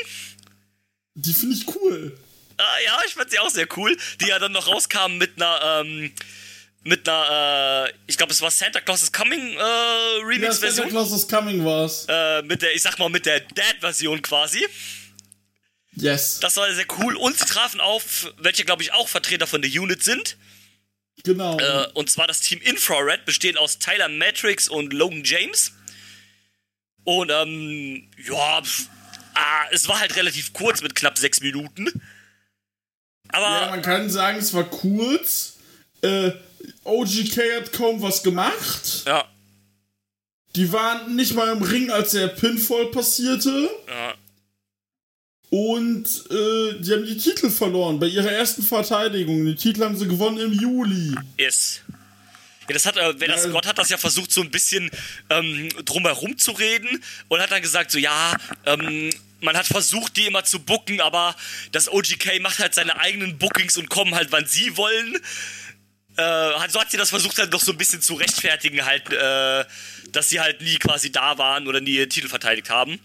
Die 1.15 1.33
finde 1.33 1.57
ich 1.57 1.67
cool. 1.75 2.19
Äh, 2.59 2.85
ja, 2.85 2.99
ich 3.07 3.15
fand 3.15 3.31
sie 3.31 3.39
auch 3.39 3.49
sehr 3.49 3.67
cool, 3.79 3.97
die 4.21 4.27
ja 4.27 4.39
dann 4.39 4.53
noch 4.53 4.67
rauskamen 4.67 5.17
mit 5.17 5.41
einer, 5.41 5.81
ähm, 5.87 6.13
mit 6.83 7.07
einer, 7.09 7.87
äh, 7.89 7.93
ich 8.07 8.17
glaube, 8.17 8.33
es 8.33 8.41
war 8.41 8.51
Santa 8.51 8.81
Claus 8.81 9.03
is 9.03 9.13
Coming 9.13 9.41
äh, 9.41 9.55
Ja, 9.57 9.59
Santa 9.59 10.27
Remix-Version. 10.27 10.89
Claus 10.89 11.13
is 11.13 11.29
Coming 11.29 11.65
war's. 11.65 12.07
äh, 12.09 12.43
mit 12.43 12.63
der, 12.63 12.75
ich 12.75 12.83
sag 12.83 12.99
mal, 12.99 13.09
mit 13.11 13.27
der 13.27 13.41
Dad-Version 13.41 14.23
quasi. 14.23 14.67
Yes. 15.95 16.39
Das 16.41 16.57
war 16.57 16.73
sehr 16.73 16.87
cool. 16.99 17.17
Und 17.17 17.39
sie 17.39 17.45
trafen 17.45 17.81
auf, 17.81 18.33
welche, 18.39 18.65
glaube 18.65 18.83
ich, 18.83 18.93
auch 18.93 19.09
Vertreter 19.09 19.47
von 19.47 19.61
der 19.61 19.71
Unit 19.71 20.03
sind. 20.03 20.37
genau. 21.25 21.59
Äh, 21.59 21.89
und 21.95 22.09
zwar 22.11 22.27
das 22.27 22.41
Team 22.41 22.61
Infrared, 22.63 23.27
bestehend 23.27 23.59
aus 23.59 23.79
Tyler 23.79 24.09
Matrix 24.09 24.69
und 24.69 24.93
Logan 24.93 25.23
James. 25.25 25.73
Und, 27.05 27.31
ähm, 27.31 28.09
ja, 28.25 28.63
pf, 28.63 28.87
ah, 29.35 29.65
es 29.73 29.89
war 29.89 30.01
halt 30.01 30.17
relativ 30.17 30.53
kurz 30.53 30.81
mit 30.81 30.95
knapp 30.95 31.19
sechs 31.19 31.41
Minuten. 31.41 31.87
ja, 31.87 33.39
Aber, 33.39 33.71
man 33.71 33.83
kann 33.83 34.09
sagen, 34.09 34.39
es 34.39 34.55
war 34.55 34.65
kurz. 34.65 35.57
Äh, 36.03 36.31
OGK 36.85 37.39
hat 37.57 37.73
kaum 37.73 38.01
was 38.03 38.23
gemacht. 38.23 39.03
ja, 39.07 39.25
Die 40.57 40.73
waren 40.73 41.15
nicht 41.17 41.35
mal 41.35 41.53
im 41.53 41.63
Ring, 41.63 41.91
als 41.91 42.13
der 42.13 42.29
Pinfall 42.29 42.87
passierte. 42.87 43.69
ja, 43.89 44.15
Und 45.51 46.07
äh, 46.31 46.81
die 46.81 46.93
haben 46.93 47.07
die 47.07 47.17
Titel 47.19 47.51
verloren 47.51 47.99
bei 47.99 48.07
ihrer 48.07 48.31
ersten 48.31 48.63
Verteidigung. 48.63 49.45
Die 49.45 49.57
Titel 49.57 49.85
haben 49.85 49.97
sie 49.99 50.07
gewonnen 50.09 50.39
im 50.39 50.53
Juli. 50.53 51.15
ist. 51.37 51.83
Ja, 52.69 52.75
das 52.75 52.87
hat, 52.87 52.97
äh, 52.97 53.15
wer 53.19 53.29
das 53.29 53.45
Ja. 53.45 53.51
Scott 53.51 53.67
hat 53.67 53.79
das 53.79 53.89
ja 53.89 53.99
versucht, 53.99 54.31
so 54.31 54.41
ein 54.43 54.51
bisschen 54.51 54.91
ähm, 55.29 55.69
drumherum 55.85 56.39
zu 56.39 56.53
reden 56.53 57.03
und 57.29 57.41
hat 57.41 57.51
dann 57.51 57.63
gesagt, 57.63 57.91
so, 57.91 57.99
ja, 57.99 58.37
ähm, 58.65 59.11
man 59.41 59.57
hat 59.57 59.67
versucht, 59.67 60.17
die 60.17 60.27
immer 60.27 60.45
zu 60.45 60.61
booken, 60.61 61.01
aber 61.01 61.35
das 61.73 61.89
OGK 61.91 62.41
macht 62.41 62.61
halt 62.61 62.75
seine 62.75 62.97
eigenen 62.99 63.39
Bookings 63.39 63.77
und 63.77 63.89
kommen 63.91 64.15
halt, 64.15 64.31
wann 64.31 64.47
sie 64.47 64.77
wollen. 64.77 65.19
Äh, 66.21 66.69
so 66.71 66.81
hat 66.81 66.91
sie 66.91 66.97
das 66.97 67.11
versucht, 67.11 67.39
halt 67.39 67.53
noch 67.53 67.61
so 67.61 67.73
ein 67.73 67.79
bisschen 67.79 68.01
zu 68.03 68.15
rechtfertigen, 68.15 68.85
halt, 68.85 69.13
äh, 69.13 69.65
dass 70.13 70.29
sie 70.29 70.41
halt 70.41 70.61
nie 70.61 70.77
quasi 70.77 71.11
da 71.11 71.39
waren 71.39 71.67
oder 71.69 71.81
nie 71.81 71.93
ihren 71.97 72.11
Titel 72.11 72.29
verteidigt 72.29 72.71
haben. 72.71 73.01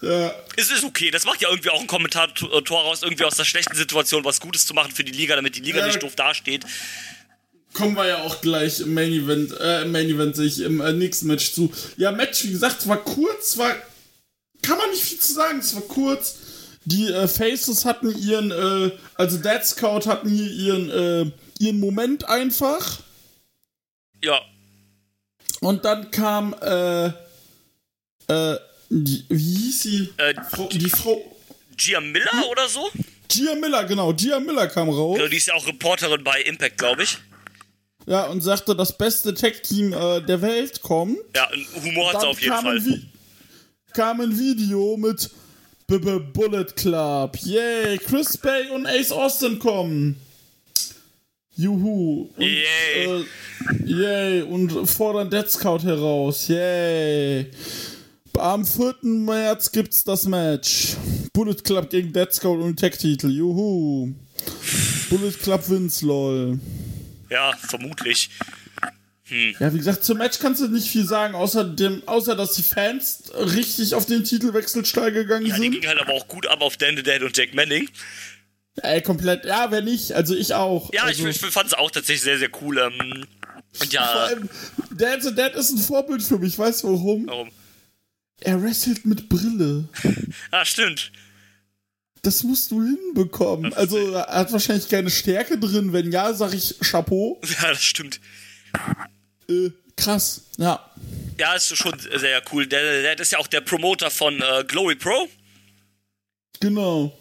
Ja. 0.00 0.32
Es 0.56 0.70
ist 0.70 0.84
okay, 0.84 1.10
das 1.10 1.24
macht 1.24 1.40
ja 1.40 1.48
irgendwie 1.48 1.70
auch 1.70 1.80
ein 1.80 1.86
Kommentator 1.86 2.48
raus, 2.70 3.02
irgendwie 3.02 3.24
aus 3.24 3.36
der 3.36 3.44
schlechten 3.44 3.76
Situation 3.76 4.24
was 4.24 4.40
Gutes 4.40 4.64
zu 4.66 4.74
machen 4.74 4.92
für 4.92 5.02
die 5.04 5.12
Liga, 5.12 5.34
damit 5.34 5.56
die 5.56 5.60
Liga 5.60 5.80
Ja. 5.80 5.86
nicht 5.86 6.02
doof 6.02 6.14
dasteht. 6.14 6.64
Kommen 7.72 7.96
wir 7.96 8.06
ja 8.06 8.18
auch 8.22 8.40
gleich 8.40 8.80
im 8.80 8.94
Main 8.94 9.12
Event, 9.12 9.52
äh, 9.60 9.82
im 9.82 9.92
Main 9.92 10.08
Event 10.08 10.36
sehe 10.36 10.46
ich 10.46 10.60
im 10.60 10.80
äh, 10.80 10.92
nächsten 10.92 11.26
Match 11.26 11.52
zu. 11.52 11.72
Ja, 11.96 12.12
Match, 12.12 12.44
wie 12.44 12.50
gesagt, 12.52 12.86
war 12.88 12.96
kurz, 13.04 13.58
war, 13.58 13.74
kann 14.62 14.78
man 14.78 14.90
nicht 14.90 15.02
viel 15.02 15.18
zu 15.18 15.32
sagen, 15.34 15.58
es 15.58 15.74
war 15.74 15.82
kurz. 15.82 16.36
Die 16.90 17.06
äh, 17.12 17.28
Faces 17.28 17.84
hatten 17.84 18.16
ihren, 18.18 18.50
äh, 18.50 18.90
also 19.16 19.36
Dead 19.38 19.62
Scout 19.62 20.06
hatten 20.08 20.28
hier 20.30 20.50
ihren, 20.50 20.90
äh, 20.90 21.30
ihren 21.58 21.80
Moment 21.80 22.24
einfach. 22.28 23.00
Ja, 24.24 24.40
Und 25.60 25.84
dann 25.84 26.10
kam, 26.10 26.54
äh, 26.62 27.06
äh, 28.28 28.56
die, 28.90 29.24
wie 29.28 29.54
hieß 29.56 29.82
sie? 29.82 30.12
Äh, 30.16 30.34
Frau, 30.50 30.68
die 30.68 30.88
Frau, 30.88 31.36
Gia 31.76 32.00
Miller 32.00 32.48
oder 32.50 32.68
so? 32.68 32.88
Gia 33.28 33.54
Miller, 33.54 33.84
genau, 33.84 34.12
Gia 34.14 34.40
Miller 34.40 34.66
kam 34.68 34.88
raus. 34.88 35.20
Die 35.30 35.36
ist 35.36 35.46
ja 35.46 35.54
auch 35.54 35.66
Reporterin 35.66 36.24
bei 36.24 36.40
Impact, 36.42 36.78
glaube 36.78 37.02
ich. 37.02 37.18
Ja, 38.06 38.24
und 38.28 38.40
sagte, 38.40 38.74
das 38.74 38.96
beste 38.96 39.34
Tech-Team 39.34 39.92
äh, 39.92 40.22
der 40.22 40.40
Welt 40.40 40.80
kommt. 40.80 41.18
Ja, 41.36 41.48
Humor 41.84 42.12
hat 42.14 42.22
sie 42.22 42.26
auf 42.26 42.40
jeden 42.40 42.54
kam 42.54 42.64
Fall. 42.64 42.76
Ein 42.78 42.82
Vi- 42.84 43.06
kam 43.92 44.20
ein 44.22 44.38
Video 44.38 44.96
mit 44.96 45.28
B 45.90 45.94
-B 45.94 46.18
Bullet 46.18 46.66
Club. 46.76 47.38
Yay, 47.44 47.96
Chris 47.96 48.36
Bay 48.36 48.68
und 48.68 48.86
Ace 48.86 49.10
Austin 49.10 49.58
kommen. 49.58 50.16
Juhu. 51.56 52.28
Und, 52.36 52.44
Yay. 52.44 53.06
Äh, 53.06 53.24
yay. 53.86 54.42
Und 54.42 54.86
fordern 54.86 55.30
Dead 55.30 55.50
Scout 55.50 55.78
heraus. 55.84 56.46
Yay. 56.48 57.46
Am 58.36 58.66
4. 58.66 58.96
März 59.02 59.72
gibt's 59.72 60.04
das 60.04 60.26
Match. 60.26 60.94
Bullet 61.32 61.64
Club 61.64 61.88
gegen 61.88 62.12
Dead 62.12 62.30
Scout 62.34 62.60
und 62.60 62.76
Tech-Titel. 62.76 63.30
Juhu. 63.30 64.12
Bullet 65.08 65.32
Club 65.42 65.70
wins, 65.70 66.02
lol. 66.02 66.60
Ja, 67.30 67.54
vermutlich. 67.56 68.28
Ja, 69.30 69.72
wie 69.74 69.78
gesagt, 69.78 70.04
zum 70.04 70.18
Match 70.18 70.38
kannst 70.38 70.60
du 70.62 70.68
nicht 70.68 70.88
viel 70.88 71.04
sagen, 71.04 71.34
außer, 71.34 71.64
dem, 71.64 72.02
außer 72.06 72.34
dass 72.34 72.54
die 72.54 72.62
Fans 72.62 73.24
richtig 73.34 73.94
auf 73.94 74.06
den 74.06 74.24
Titelwechsel 74.24 74.84
steil 74.86 75.12
gegangen 75.12 75.46
Ja, 75.46 75.56
die 75.56 75.62
sind. 75.62 75.72
ging 75.72 75.86
halt 75.86 76.00
aber 76.00 76.14
auch 76.14 76.28
gut 76.28 76.46
ab 76.46 76.60
auf 76.62 76.76
Dan 76.76 76.96
the 76.96 77.02
Dead 77.02 77.22
und 77.22 77.36
Jack 77.36 77.54
Manning. 77.54 77.88
Ey, 78.82 79.02
komplett. 79.02 79.44
Ja, 79.44 79.70
wer 79.70 79.82
nicht? 79.82 80.12
Also 80.12 80.34
ich 80.34 80.54
auch. 80.54 80.92
Ja, 80.94 81.02
also, 81.02 81.26
ich, 81.26 81.42
ich 81.42 81.50
fand 81.50 81.66
es 81.66 81.74
auch 81.74 81.90
tatsächlich 81.90 82.22
sehr, 82.22 82.38
sehr 82.38 82.50
cool. 82.62 82.78
Ähm, 82.78 83.26
und 83.80 83.84
Vor 83.84 83.86
ja, 83.90 84.02
allem, 84.06 84.48
Dance 84.96 85.28
and 85.28 85.38
Dead 85.38 85.54
ist 85.54 85.70
ein 85.70 85.78
Vorbild 85.78 86.22
für 86.22 86.38
mich. 86.38 86.58
Weißt 86.58 86.84
du 86.84 86.88
warum? 86.88 87.26
warum? 87.26 87.50
Er 88.40 88.62
wrestelt 88.62 89.04
mit 89.04 89.28
Brille. 89.28 89.88
Ah, 90.50 90.64
stimmt. 90.64 91.10
Das 92.22 92.42
musst 92.44 92.70
du 92.70 92.82
hinbekommen. 92.82 93.72
Also, 93.74 94.12
er 94.12 94.26
hat 94.26 94.52
wahrscheinlich 94.52 94.88
keine 94.88 95.10
Stärke 95.10 95.58
drin. 95.58 95.92
Wenn 95.92 96.10
ja, 96.12 96.32
sag 96.32 96.54
ich 96.54 96.76
Chapeau. 96.80 97.40
Ja, 97.62 97.68
das 97.70 97.82
stimmt. 97.82 98.20
Äh, 99.50 99.70
krass. 99.96 100.42
Ja. 100.58 100.90
Ja, 101.38 101.54
ist 101.54 101.76
schon 101.76 101.98
sehr 101.98 102.42
cool. 102.52 102.66
Der, 102.66 103.02
der 103.02 103.18
ist 103.18 103.32
ja 103.32 103.38
auch 103.38 103.46
der 103.46 103.60
Promoter 103.60 104.10
von 104.10 104.40
äh, 104.42 104.64
Glory 104.66 104.96
Pro. 104.96 105.28
Genau. 106.60 107.16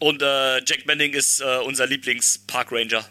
Und 0.00 0.22
äh, 0.22 0.58
Jack 0.64 0.86
Manning 0.86 1.12
ist 1.12 1.40
äh, 1.40 1.58
unser 1.64 1.86
Lieblings-Park 1.86 2.72
Ranger. 2.72 3.04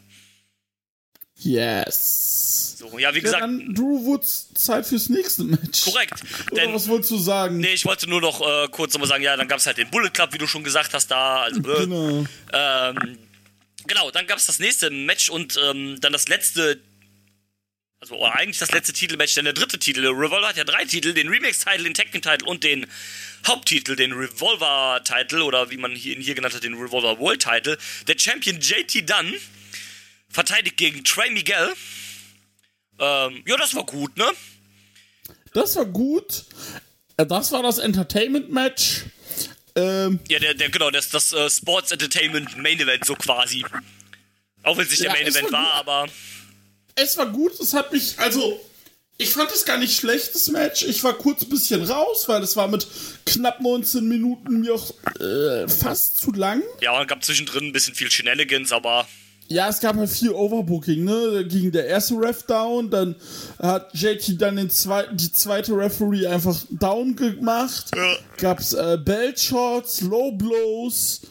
Yes. 1.35 2.75
So, 2.79 2.97
ja, 2.99 3.13
wie 3.13 3.17
Ja, 3.17 3.23
gesagt, 3.23 3.43
dann, 3.43 3.73
Drew 3.73 4.03
Woods, 4.05 4.49
Zeit 4.55 4.85
fürs 4.85 5.09
nächste 5.09 5.43
Match. 5.43 5.83
korrekt. 5.85 6.13
Oder 6.51 6.61
Denn, 6.61 6.73
was 6.73 6.87
wolltest 6.87 7.11
du 7.11 7.17
sagen? 7.17 7.57
nee, 7.57 7.73
ich 7.73 7.85
wollte 7.85 8.09
nur 8.09 8.21
noch 8.21 8.41
äh, 8.41 8.67
kurz 8.69 8.93
nochmal 8.93 9.07
sagen, 9.09 9.23
ja, 9.23 9.35
dann 9.37 9.47
gab 9.47 9.59
es 9.59 9.65
halt 9.65 9.77
den 9.77 9.89
Bullet 9.89 10.09
Club, 10.11 10.33
wie 10.33 10.37
du 10.37 10.47
schon 10.47 10.63
gesagt 10.63 10.93
hast, 10.93 11.07
da. 11.07 11.43
Also, 11.43 11.59
äh, 11.59 11.85
Genau. 11.85 12.25
Ähm, 12.51 13.17
genau, 13.87 14.11
dann 14.11 14.27
gab 14.27 14.37
es 14.37 14.45
das 14.45 14.59
nächste 14.59 14.89
Match 14.89 15.29
und 15.29 15.57
ähm, 15.63 15.99
dann 16.01 16.13
das 16.13 16.27
letzte, 16.27 16.79
also 18.03 18.17
oder 18.17 18.35
eigentlich 18.35 18.57
das 18.57 18.73
letzte 18.73 18.91
Titelmatch, 18.91 19.33
dann 19.35 19.45
der 19.45 19.53
dritte 19.53 19.79
Titel. 19.79 20.05
Revolver 20.05 20.49
hat 20.49 20.57
ja 20.57 20.65
drei 20.65 20.83
Titel, 20.83 21.13
den 21.13 21.29
Remix-Titel, 21.29 21.83
den 21.83 21.93
Technik-Titel 21.93 22.43
und 22.43 22.65
den 22.65 22.85
Haupttitel, 23.47 23.95
den 23.95 24.11
Revolver-Titel 24.11 25.41
oder 25.41 25.69
wie 25.71 25.77
man 25.77 25.95
hier, 25.95 26.13
ihn 26.17 26.21
hier 26.21 26.35
genannt 26.35 26.53
hat, 26.53 26.63
den 26.63 26.73
Revolver 26.73 27.17
World-Titel. 27.17 27.77
Der 28.07 28.19
Champion 28.19 28.59
JT 28.59 29.09
Dunn 29.09 29.33
verteidigt 30.27 30.75
gegen 30.75 31.05
Trey 31.05 31.29
Miguel. 31.31 31.71
Ähm, 32.99 33.41
ja, 33.47 33.55
das 33.55 33.73
war 33.73 33.85
gut, 33.85 34.17
ne? 34.17 34.29
Das 35.53 35.77
war 35.77 35.85
gut. 35.85 36.43
Äh, 37.15 37.25
Das 37.25 37.53
war 37.53 37.63
das 37.63 37.77
Entertainment-Match. 37.77 39.03
Ähm, 39.75 40.19
Ja, 40.27 40.39
der, 40.39 40.55
der 40.55 40.69
genau, 40.69 40.91
das, 40.91 41.07
das 41.07 41.31
äh, 41.31 41.49
Sports 41.49 41.91
Entertainment 41.91 42.57
Main 42.57 42.81
Event 42.81 43.05
so 43.05 43.15
quasi. 43.15 43.63
Auch 44.63 44.75
wenn 44.75 44.83
es 44.83 44.91
nicht 44.91 45.03
Ja, 45.03 45.13
der 45.13 45.23
Main 45.23 45.31
Event 45.33 45.53
war 45.53 45.63
war, 45.63 45.73
aber 45.75 46.07
es 46.95 47.17
war 47.17 47.27
gut. 47.27 47.59
Es 47.59 47.73
hat 47.73 47.91
mich, 47.91 48.17
also, 48.19 48.59
ich 49.17 49.29
fand 49.31 49.51
es 49.51 49.65
gar 49.65 49.77
nicht 49.77 49.95
schlecht, 49.95 50.33
das 50.33 50.47
Match. 50.49 50.83
Ich 50.83 51.03
war 51.03 51.13
kurz 51.13 51.43
ein 51.43 51.49
bisschen 51.49 51.83
raus, 51.83 52.27
weil 52.27 52.41
es 52.43 52.55
war 52.55 52.67
mit 52.67 52.87
knapp 53.25 53.61
19 53.61 54.07
Minuten 54.07 54.61
mir 54.61 54.73
auch 54.73 54.91
äh, 55.19 55.67
fast 55.67 56.19
zu 56.19 56.31
lang. 56.31 56.61
ja, 56.81 56.99
es 57.01 57.07
gab 57.07 57.23
zwischendrin 57.23 57.65
ein 57.65 57.73
bisschen 57.73 57.93
viel 57.95 58.09
Shenanigans, 58.09 58.71
aber 58.71 59.07
Ja, 59.47 59.69
es 59.69 59.79
gab 59.81 59.95
halt 59.97 60.09
viel 60.09 60.31
Overbooking, 60.31 61.03
ne? 61.03 61.31
Da 61.33 61.43
ging 61.43 61.71
der 61.71 61.85
erste 61.85 62.15
Ref 62.15 62.43
down, 62.43 62.89
dann 62.89 63.15
hat 63.59 63.93
JT 63.93 64.41
dann 64.41 64.55
den 64.55 64.69
zweiten, 64.71 65.15
die 65.15 65.31
zweite 65.31 65.73
Referee 65.77 66.25
einfach 66.27 66.59
down 66.71 67.15
gemacht. 67.15 67.91
Ja. 67.95 68.15
Gab's 68.37 68.73
äh, 68.73 68.97
Belt 68.97 69.39
Shots, 69.39 70.01
Low 70.01 70.31
Blows 70.31 71.21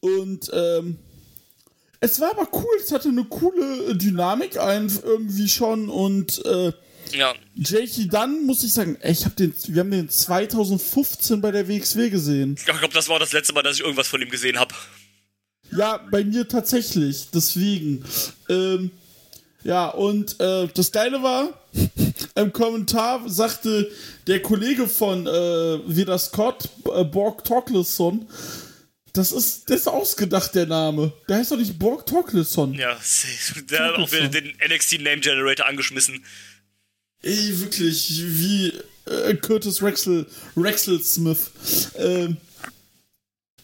und 0.00 0.50
ähm, 0.52 0.98
es 2.00 2.20
war 2.20 2.30
aber 2.30 2.48
cool, 2.52 2.76
es 2.82 2.92
hatte 2.92 3.08
eine 3.08 3.24
coole 3.24 3.96
Dynamik 3.96 4.58
ein, 4.58 4.90
irgendwie 5.04 5.48
schon 5.48 5.88
und 5.88 6.44
äh, 6.44 6.72
ja, 7.12 7.34
JT 7.54 8.12
dann 8.12 8.44
muss 8.44 8.62
ich 8.64 8.72
sagen, 8.72 8.96
ey, 9.00 9.12
ich 9.12 9.24
hab 9.24 9.34
den, 9.36 9.54
wir 9.68 9.80
haben 9.80 9.90
den 9.90 10.08
2015 10.08 11.40
bei 11.40 11.50
der 11.50 11.68
WXW 11.68 12.10
gesehen. 12.10 12.56
ich 12.58 12.64
glaube, 12.64 12.92
das 12.92 13.08
war 13.08 13.18
das 13.18 13.32
letzte 13.32 13.52
Mal, 13.52 13.62
dass 13.62 13.76
ich 13.76 13.82
irgendwas 13.82 14.08
von 14.08 14.20
ihm 14.20 14.30
gesehen 14.30 14.58
habe. 14.58 14.74
Ja, 15.76 15.98
bei 16.10 16.24
mir 16.24 16.48
tatsächlich. 16.48 17.28
Deswegen. 17.32 18.04
Ähm, 18.48 18.90
ja, 19.64 19.88
und 19.88 20.38
äh, 20.40 20.68
das 20.72 20.92
Geile 20.92 21.22
war, 21.22 21.52
im 22.36 22.52
Kommentar 22.52 23.28
sagte 23.28 23.90
der 24.26 24.40
Kollege 24.40 24.86
von 24.86 25.26
äh, 25.26 25.80
Vida 25.86 26.16
Scott, 26.16 26.68
äh, 26.94 27.04
Borg 27.04 27.44
Torkelson, 27.44 28.28
das 29.12 29.32
ist, 29.32 29.68
das 29.70 29.80
ist 29.80 29.88
ausgedacht, 29.88 30.54
der 30.54 30.66
Name. 30.66 31.12
Der 31.28 31.36
heißt 31.36 31.50
doch 31.50 31.56
nicht 31.56 31.78
Borg 31.78 32.06
Torkelson. 32.06 32.74
Ja, 32.74 32.96
der 33.70 33.84
hat 33.84 33.94
auch 33.96 34.12
wieder 34.12 34.28
den 34.28 34.54
NXT 34.66 35.00
Name 35.00 35.20
Generator 35.20 35.66
angeschmissen. 35.66 36.24
Ey, 37.22 37.60
wirklich, 37.60 38.22
wie 38.24 38.72
äh, 39.06 39.34
Curtis 39.34 39.82
Rexel, 39.82 40.26
Rexel 40.56 41.02
Smith. 41.02 41.50
Ähm, 41.96 42.36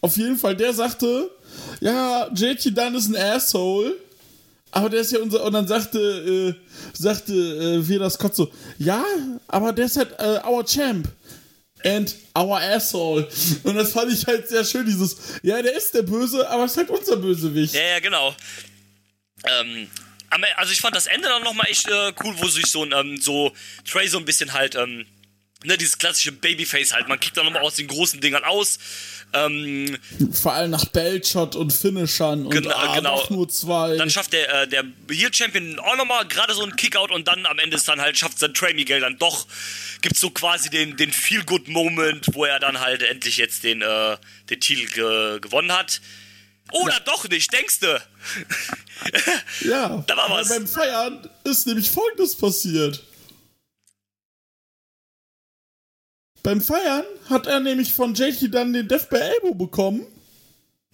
auf 0.00 0.16
jeden 0.16 0.37
Fall, 0.37 0.57
der 0.57 0.72
sagte, 0.72 1.30
ja, 1.80 2.28
JT 2.35 2.76
Dunn 2.76 2.94
ist 2.94 3.09
ein 3.09 3.16
Asshole. 3.16 3.96
Aber 4.70 4.90
der 4.90 5.02
ist 5.02 5.12
ja 5.12 5.20
unser, 5.20 5.44
und 5.44 5.52
dann 5.52 5.68
sagte, 5.68 5.98
äh, 5.98 6.54
sagte 6.92 7.33
äh, 7.33 7.88
Veda 7.88 8.11
Scott 8.11 8.35
so, 8.35 8.50
ja, 8.78 9.04
aber 9.46 9.72
der 9.72 9.87
ist 9.87 9.96
halt 9.96 10.18
äh, 10.18 10.40
our 10.44 10.64
champ. 10.66 11.07
And 11.84 12.14
our 12.36 12.60
asshole. 12.60 13.28
Und 13.62 13.74
das 13.76 13.92
fand 13.92 14.12
ich 14.12 14.26
halt 14.26 14.48
sehr 14.48 14.64
schön, 14.64 14.86
dieses, 14.86 15.16
ja, 15.42 15.60
der 15.60 15.74
ist 15.74 15.92
der 15.94 16.02
Böse, 16.02 16.48
aber 16.48 16.64
ist 16.64 16.76
halt 16.76 16.90
unser 16.90 17.16
Bösewicht. 17.16 17.74
Ja, 17.74 17.82
ja, 17.82 18.00
genau. 18.00 18.34
Ähm, 19.46 19.88
E- 20.36 20.52
also 20.56 20.72
ich 20.72 20.80
fand 20.80 20.96
das 20.96 21.06
Ende 21.06 21.28
dann 21.28 21.42
nochmal 21.44 21.66
echt 21.68 21.86
äh, 21.88 22.12
cool, 22.24 22.34
wo 22.38 22.48
sich 22.48 22.66
so 22.66 22.82
ein, 22.84 22.92
ähm, 22.92 23.20
so 23.20 23.52
Trey 23.88 24.08
so 24.08 24.18
ein 24.18 24.24
bisschen 24.24 24.52
halt, 24.52 24.74
ähm, 24.74 25.06
ne, 25.64 25.77
dieses 25.77 25.98
klassische 25.98 26.33
Babyface 26.33 26.92
halt, 26.92 27.09
man 27.09 27.18
kickt 27.18 27.37
dann 27.37 27.44
nochmal 27.46 27.62
aus 27.62 27.77
den 27.77 27.87
großen 27.88 28.20
Dingern 28.20 28.44
aus. 28.44 28.79
Ähm, 29.33 29.98
Vor 30.33 30.53
allem 30.53 30.70
nach 30.70 30.85
Belchot 30.87 31.57
und 31.57 31.72
Finishern 31.72 32.46
und 32.46 32.68
ah, 32.68 32.94
genau. 32.94 33.27
nur 33.31 33.48
zwei. 33.48 33.96
dann 33.96 34.09
schafft 34.09 34.33
der, 34.33 34.62
äh, 34.62 34.68
der 34.68 34.85
Heel 35.11 35.35
Champion 35.35 35.79
auch 35.81 35.96
nochmal 35.96 36.27
gerade 36.29 36.55
so 36.55 36.62
einen 36.62 36.77
Kickout 36.77 37.11
und 37.11 37.27
dann 37.27 37.44
am 37.46 37.59
Ende 37.59 37.77
ist 37.77 37.88
dann 37.88 38.00
halt, 38.00 38.16
schafft 38.16 38.40
dann 38.40 38.55
Trey 38.55 38.74
Miguel 38.74 39.00
dann 39.00 39.18
doch, 39.18 39.46
gibt's 40.03 40.20
so 40.20 40.31
quasi 40.31 40.70
den, 40.70 40.96
den 40.96 41.11
Feel-Good-Moment, 41.11 42.29
wo 42.35 42.44
er 42.44 42.61
dann 42.61 42.79
halt 42.79 43.03
endlich 43.03 43.38
jetzt 43.38 43.64
den, 43.64 43.83
äh, 43.83 44.16
den 44.50 44.61
Titel 44.61 44.87
ge 44.87 45.40
gewonnen 45.40 45.72
hat. 45.72 46.00
Oder 46.70 47.00
doch 47.05 47.29
nicht, 47.29 47.53
denkst 47.53 47.81
du? 47.81 48.03
Ja, 49.62 50.03
Da 50.07 50.16
war 50.16 50.31
was. 50.31 50.48
beim 50.48 50.66
Feiern 50.66 51.29
ist 51.44 51.66
nämlich 51.66 51.90
folgendes 51.90 52.37
passiert. 52.37 53.03
Beim 56.44 56.61
Feiern 56.61 57.04
hat 57.28 57.46
er 57.48 57.59
nämlich 57.59 57.92
von 57.92 58.14
JT 58.14 58.54
dann 58.54 58.72
den 58.72 58.87
Death 58.87 59.09
by 59.09 59.16
Elbow 59.16 59.54
bekommen. 59.54 60.07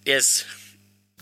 Yes. 0.07 0.45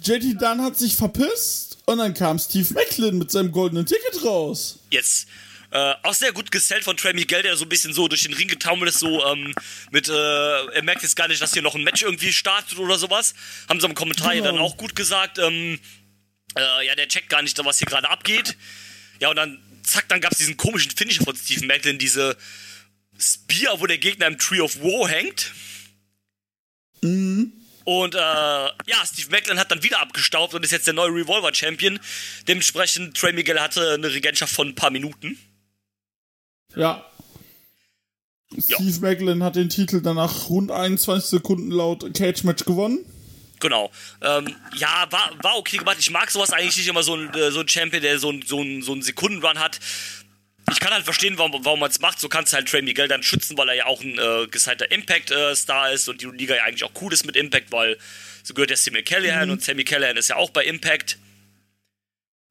JT 0.01 0.41
Dunn 0.41 0.61
hat 0.61 0.77
sich 0.77 0.95
verpisst 0.95 1.79
und 1.85 1.97
dann 1.97 2.13
kam 2.13 2.39
Steve 2.39 2.73
Macklin 2.73 3.17
mit 3.17 3.31
seinem 3.31 3.51
goldenen 3.51 3.85
Ticket 3.85 4.23
raus. 4.23 4.79
Yes. 4.91 5.25
Äh, 5.71 5.93
auch 6.03 6.13
sehr 6.13 6.31
gut 6.31 6.51
gesellt 6.51 6.83
von 6.83 6.95
Trey 6.95 7.13
Miguel, 7.13 7.41
der 7.43 7.57
so 7.57 7.65
ein 7.65 7.69
bisschen 7.69 7.93
so 7.93 8.07
durch 8.07 8.23
den 8.23 8.33
Ring 8.33 8.47
getaumelt 8.47 8.89
ist, 8.91 8.99
so 8.99 9.23
ähm, 9.25 9.53
mit, 9.91 10.07
äh, 10.07 10.11
er 10.13 10.83
merkt 10.83 11.01
jetzt 11.03 11.15
gar 11.15 11.27
nicht, 11.27 11.41
dass 11.41 11.53
hier 11.53 11.61
noch 11.61 11.75
ein 11.75 11.83
Match 11.83 12.01
irgendwie 12.01 12.31
startet 12.31 12.79
oder 12.79 12.97
sowas. 12.97 13.33
Haben 13.67 13.79
sie 13.79 13.85
am 13.87 13.93
Kommentar 13.93 14.33
ja 14.33 14.41
Genau. 14.41 14.51
dann 14.53 14.61
auch 14.61 14.77
gut 14.77 14.95
gesagt. 14.95 15.37
Ähm, 15.37 15.79
äh, 16.55 16.85
ja, 16.87 16.95
der 16.95 17.07
checkt 17.07 17.29
gar 17.29 17.41
nicht, 17.41 17.59
was 17.65 17.77
hier 17.79 17.87
gerade 17.87 18.09
abgeht. 18.09 18.55
Ja, 19.19 19.29
und 19.29 19.35
dann, 19.35 19.59
zack, 19.83 20.07
dann 20.07 20.21
gab's 20.21 20.37
diesen 20.37 20.55
komischen 20.57 20.91
Finisher 20.91 21.23
von 21.23 21.35
Steve 21.35 21.65
Macklin, 21.65 21.99
diese 21.99 22.37
Spear, 23.19 23.79
wo 23.79 23.85
der 23.85 23.97
Gegner 23.97 24.27
im 24.27 24.37
Tree 24.37 24.61
of 24.61 24.79
Woe 24.81 25.07
hängt. 25.07 25.51
Und 27.01 28.15
äh, 28.15 28.17
ja, 28.17 29.05
Steve 29.05 29.31
Macklin 29.31 29.59
hat 29.59 29.71
dann 29.71 29.83
wieder 29.83 30.01
abgestaubt 30.01 30.53
und 30.53 30.63
ist 30.63 30.71
jetzt 30.71 30.87
der 30.87 30.93
neue 30.93 31.09
Revolver-Champion. 31.09 31.99
Dementsprechend, 32.47 33.17
Trey 33.17 33.33
Miguel 33.33 33.59
hatte 33.59 33.93
eine 33.93 34.13
Regentschaft 34.13 34.53
von 34.53 34.69
ein 34.69 34.75
paar 34.75 34.91
Minuten. 34.91 35.39
Ja. 36.75 37.05
Steve 38.57 38.99
Macklin 39.01 39.43
hat 39.43 39.55
den 39.55 39.69
Titel 39.69 40.01
dann 40.01 40.15
nach 40.15 40.49
rund 40.49 40.71
21 40.71 41.29
Sekunden 41.29 41.71
laut 41.71 42.13
Cage 42.13 42.43
Match 42.43 42.65
gewonnen. 42.65 43.05
Genau. 43.59 43.91
Ähm, 44.21 44.55
ja, 44.75 45.07
war, 45.09 45.31
war 45.41 45.57
okay 45.57 45.77
gemacht. 45.77 45.97
Ich 45.99 46.09
mag 46.11 46.31
sowas 46.31 46.51
eigentlich 46.51 46.77
nicht 46.77 46.87
immer 46.87 47.03
so 47.03 47.15
ein, 47.15 47.33
äh, 47.33 47.51
so 47.51 47.59
ein 47.59 47.67
Champion, 47.67 48.01
der 48.01 48.17
so 48.17 48.31
ein, 48.31 48.41
so 48.45 48.61
ein, 48.61 48.81
so 48.81 48.93
einen 48.93 49.01
Sekundenrun 49.01 49.59
hat. 49.59 49.79
Ich 50.71 50.79
kann 50.79 50.93
halt 50.93 51.03
verstehen, 51.03 51.37
warum, 51.37 51.53
warum 51.65 51.79
man 51.79 51.89
es 51.89 51.99
macht. 51.99 52.19
So 52.19 52.29
kannst 52.29 52.53
du 52.53 52.57
halt 52.57 52.67
Trey 52.69 52.81
Miguel 52.81 53.07
dann 53.07 53.23
schützen, 53.23 53.57
weil 53.57 53.69
er 53.69 53.75
ja 53.75 53.85
auch 53.85 54.01
ein 54.01 54.17
äh, 54.17 54.47
gesigneter 54.47 54.91
Impact-Star 54.91 55.91
ist 55.91 56.07
und 56.09 56.21
die 56.21 56.27
Liga 56.27 56.55
ja 56.55 56.63
eigentlich 56.63 56.83
auch 56.83 56.91
cool 57.01 57.13
ist 57.13 57.25
mit 57.25 57.35
Impact, 57.35 57.71
weil 57.71 57.97
so 58.43 58.53
gehört 58.53 58.69
der 58.69 58.77
Sammy 58.77 59.03
Callahan 59.03 59.49
und 59.49 59.63
Sammy 59.63 59.83
Callahan 59.83 60.17
ist 60.17 60.29
ja 60.29 60.35
auch 60.35 60.49
bei 60.49 60.63
Impact. 60.65 61.17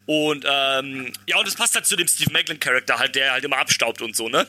Und 0.06 0.44
ähm, 0.48 1.12
ja, 1.26 1.38
und 1.38 1.46
es 1.46 1.54
passt 1.54 1.74
halt 1.74 1.84
zu 1.84 1.96
dem 1.96 2.08
Steve 2.08 2.32
Macklin-Charakter 2.32 2.98
halt, 2.98 3.14
der 3.14 3.32
halt 3.32 3.44
immer 3.44 3.58
abstaubt 3.58 4.00
und 4.00 4.16
so, 4.16 4.28
ne? 4.28 4.48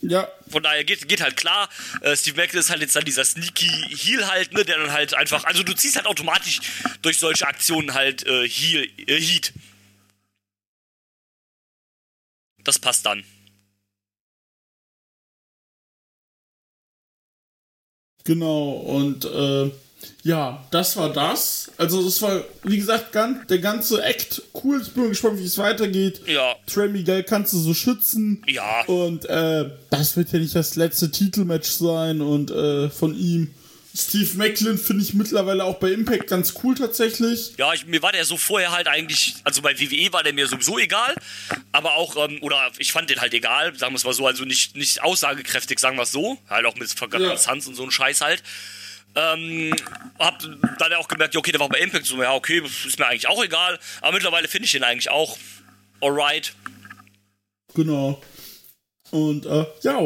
Ja, 0.00 0.28
Von 0.48 0.62
daher 0.62 0.84
geht, 0.84 1.08
geht 1.08 1.22
halt 1.22 1.36
klar. 1.36 1.68
Äh, 2.02 2.16
Steve 2.16 2.36
Macklin 2.36 2.60
ist 2.60 2.70
halt 2.70 2.80
jetzt 2.80 2.94
dann 2.94 3.04
dieser 3.04 3.24
sneaky 3.24 3.68
Heal 3.68 4.26
halt, 4.28 4.52
ne, 4.52 4.64
der 4.64 4.78
dann 4.78 4.92
halt 4.92 5.14
einfach, 5.14 5.44
also 5.44 5.62
du 5.62 5.72
ziehst 5.74 5.96
halt 5.96 6.06
automatisch 6.06 6.60
durch 7.02 7.18
solche 7.18 7.46
Aktionen 7.46 7.94
halt 7.94 8.26
äh, 8.26 8.48
Heal, 8.48 8.86
äh, 9.06 9.20
Heat. 9.20 9.52
Das 12.64 12.78
passt 12.78 13.06
dann. 13.06 13.24
genau. 18.24 18.72
Und 18.72 19.24
äh, 19.26 19.70
ja, 20.22 20.64
das 20.70 20.96
war 20.96 21.12
das. 21.12 21.70
Also 21.78 22.02
das 22.02 22.20
war, 22.20 22.42
wie 22.62 22.76
gesagt, 22.76 23.12
ganz, 23.12 23.46
der 23.46 23.58
ganze 23.58 24.02
Act 24.02 24.42
cool. 24.62 24.80
Ich 24.82 24.92
bin 24.92 25.08
gespannt, 25.08 25.38
wie 25.38 25.44
es 25.44 25.58
weitergeht. 25.58 26.22
Ja. 26.26 26.56
Trey 26.66 26.88
Miguel 26.88 27.22
kannst 27.22 27.52
du 27.52 27.58
so 27.58 27.74
schützen. 27.74 28.42
Ja. 28.46 28.84
Und 28.86 29.24
äh, 29.26 29.70
das 29.90 30.16
wird 30.16 30.32
ja 30.32 30.38
nicht 30.38 30.54
das 30.54 30.76
letzte 30.76 31.10
Titelmatch 31.10 31.70
sein 31.70 32.20
und 32.20 32.50
äh, 32.50 32.90
von 32.90 33.16
ihm. 33.16 33.54
Steve 33.96 34.36
Macklin 34.36 34.76
finde 34.76 35.04
ich 35.04 35.14
mittlerweile 35.14 35.62
auch 35.62 35.78
bei 35.78 35.92
Impact 35.92 36.26
ganz 36.26 36.54
cool 36.62 36.74
tatsächlich. 36.74 37.54
Ja, 37.58 37.72
ich, 37.72 37.86
mir 37.86 38.02
war 38.02 38.10
der 38.10 38.24
so 38.24 38.36
vorher 38.36 38.72
halt 38.72 38.88
eigentlich, 38.88 39.36
also 39.44 39.62
bei 39.62 39.78
WWE 39.78 40.12
war 40.12 40.24
der 40.24 40.32
mir 40.32 40.48
sowieso 40.48 40.80
egal, 40.80 41.14
aber 41.70 41.94
auch, 41.94 42.16
ähm, 42.28 42.38
oder 42.42 42.72
ich 42.78 42.90
fand 42.90 43.08
den 43.08 43.20
halt 43.20 43.32
egal, 43.34 43.76
sagen 43.78 43.92
wir 43.92 43.98
es 43.98 44.04
mal 44.04 44.12
so, 44.12 44.26
also 44.26 44.44
nicht, 44.44 44.74
nicht 44.74 45.00
aussagekräftig, 45.00 45.78
sagen 45.78 45.96
wir 45.96 46.02
es 46.02 46.10
so, 46.10 46.38
halt 46.50 46.66
auch 46.66 46.74
mit 46.74 46.90
Forgotten 46.90 47.24
Ja. 47.24 47.52
Und 47.52 47.62
so 47.62 47.84
ein 47.84 47.90
Scheiß 47.92 48.20
halt. 48.20 48.42
Ähm, 49.14 49.72
hab 50.18 50.40
dann 50.40 50.90
ja 50.90 50.98
auch 50.98 51.06
gemerkt, 51.06 51.34
ja, 51.34 51.38
okay, 51.38 51.52
der 51.52 51.60
war 51.60 51.68
bei 51.68 51.78
Impact, 51.78 52.06
so, 52.06 52.20
ja, 52.20 52.34
okay, 52.34 52.62
ist 52.84 52.98
mir 52.98 53.06
eigentlich 53.06 53.28
auch 53.28 53.44
egal, 53.44 53.78
aber 54.00 54.12
mittlerweile 54.12 54.48
finde 54.48 54.66
ich 54.66 54.72
den 54.72 54.82
eigentlich 54.82 55.10
auch 55.10 55.38
alright. 56.00 56.52
Genau. 57.74 58.20
Und 59.12 59.46
äh, 59.46 59.66
ja. 59.82 60.00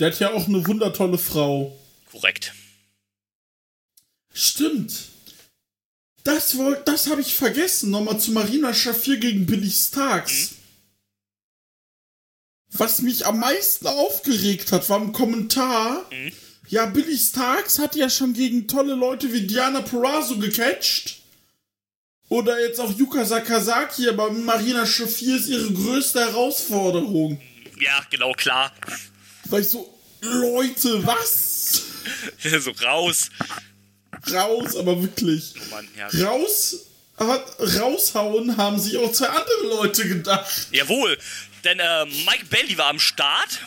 Der 0.00 0.06
hat 0.06 0.18
ja 0.18 0.32
auch 0.32 0.48
eine 0.48 0.66
wundertolle 0.66 1.18
Frau. 1.18 1.78
Korrekt. 2.14 2.54
Stimmt. 4.32 4.92
Das, 6.22 6.56
das 6.84 7.08
habe 7.08 7.20
ich 7.20 7.34
vergessen. 7.34 7.90
Nochmal 7.90 8.20
zu 8.20 8.30
Marina 8.30 8.72
Schafir 8.72 9.16
gegen 9.16 9.46
Billy 9.46 9.70
Starks. 9.70 10.52
Was 12.70 13.02
mich 13.02 13.26
am 13.26 13.40
meisten 13.40 13.88
aufgeregt 13.88 14.70
hat, 14.70 14.88
war 14.88 15.02
im 15.02 15.12
Kommentar. 15.12 16.08
Ja, 16.68 16.86
Billy 16.86 17.18
Starks 17.18 17.80
hat 17.80 17.96
ja 17.96 18.08
schon 18.08 18.32
gegen 18.32 18.68
tolle 18.68 18.94
Leute 18.94 19.32
wie 19.32 19.48
Diana 19.48 19.80
Perazzo 19.80 20.38
gecatcht. 20.38 21.20
Oder 22.28 22.60
jetzt 22.60 22.78
auch 22.78 22.96
Yuka 22.96 23.24
Sakazaki, 23.24 24.08
aber 24.08 24.30
Marina 24.30 24.86
Schafir 24.86 25.34
ist 25.36 25.48
ihre 25.48 25.72
größte 25.72 26.20
Herausforderung. 26.20 27.40
Ja, 27.80 28.06
genau, 28.08 28.32
klar. 28.34 28.72
Weil 29.46 29.62
ich 29.62 29.68
so, 29.68 29.98
Leute, 30.20 31.04
was? 31.04 31.53
so 32.60 32.70
raus. 32.82 33.30
Raus, 34.32 34.76
aber 34.76 35.02
wirklich. 35.02 35.54
Mann, 35.70 35.88
ja. 35.96 36.08
Raus, 36.26 36.86
hat, 37.18 37.56
raushauen 37.58 38.56
haben 38.56 38.78
sich 38.78 38.96
auch 38.96 39.12
zwei 39.12 39.28
andere 39.28 39.66
Leute 39.68 40.08
gedacht. 40.08 40.68
Jawohl, 40.70 41.18
denn 41.64 41.78
äh, 41.78 42.04
Mike 42.04 42.46
Bailey 42.50 42.76
war 42.78 42.86
am 42.86 42.98
Start, 42.98 43.60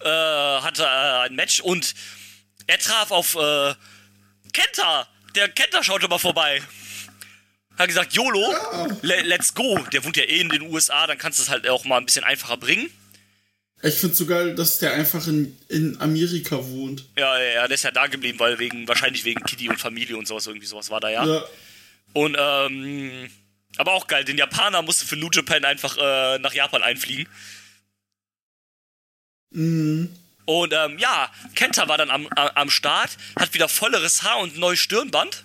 äh, 0.00 0.08
hatte 0.08 0.82
äh, 0.82 1.26
ein 1.26 1.34
Match 1.34 1.60
und 1.60 1.94
er 2.66 2.78
traf 2.78 3.10
auf 3.10 3.34
äh, 3.34 3.74
Kenta. 4.52 5.06
Der 5.34 5.48
Kenta 5.48 5.82
schaute 5.82 6.08
mal 6.08 6.18
vorbei. 6.18 6.62
Hat 7.78 7.88
gesagt, 7.88 8.12
YOLO, 8.12 8.54
le 9.02 9.22
let's 9.22 9.54
go. 9.54 9.78
Der 9.92 10.04
wohnt 10.04 10.16
ja 10.16 10.24
eh 10.24 10.40
in 10.40 10.50
den 10.50 10.62
USA, 10.62 11.06
dann 11.06 11.18
kannst 11.18 11.38
du 11.38 11.44
es 11.44 11.48
halt 11.48 11.68
auch 11.68 11.84
mal 11.84 11.98
ein 11.98 12.04
bisschen 12.04 12.24
einfacher 12.24 12.56
bringen. 12.56 12.90
Ich 13.82 13.94
find's 13.94 14.18
so 14.18 14.26
geil, 14.26 14.54
dass 14.54 14.78
der 14.78 14.92
einfach 14.92 15.26
in, 15.26 15.56
in 15.68 15.98
Amerika 16.00 16.56
wohnt. 16.68 17.06
Ja, 17.16 17.38
ja, 17.38 17.54
ja, 17.54 17.66
der 17.66 17.74
ist 17.74 17.84
ja 17.84 17.90
da 17.90 18.06
geblieben, 18.08 18.38
weil 18.38 18.58
wegen, 18.58 18.86
wahrscheinlich 18.86 19.24
wegen 19.24 19.42
Kitty 19.42 19.68
und 19.70 19.80
Familie 19.80 20.16
und 20.16 20.26
sowas, 20.26 20.46
irgendwie 20.46 20.66
sowas 20.66 20.90
war 20.90 21.00
da 21.00 21.08
ja. 21.08 21.24
Ja. 21.24 21.44
Und, 22.12 22.36
ähm, 22.38 23.30
aber 23.76 23.92
auch 23.92 24.06
geil, 24.06 24.24
den 24.24 24.36
Japaner 24.36 24.82
musste 24.82 25.06
für 25.06 25.16
New 25.16 25.30
Japan 25.32 25.64
einfach 25.64 25.96
äh, 25.96 26.38
nach 26.40 26.52
Japan 26.52 26.82
einfliegen. 26.82 27.26
Und 29.52 30.72
ähm, 30.72 30.98
ja, 30.98 31.30
Kenta 31.54 31.88
war 31.88 31.96
dann 31.96 32.10
am, 32.10 32.26
am, 32.28 32.50
am 32.54 32.70
Start, 32.70 33.16
hat 33.36 33.54
wieder 33.54 33.68
volleres 33.68 34.22
Haar 34.22 34.40
und 34.40 34.56
ein 34.56 34.60
neues 34.60 34.78
Stirnband. 34.80 35.44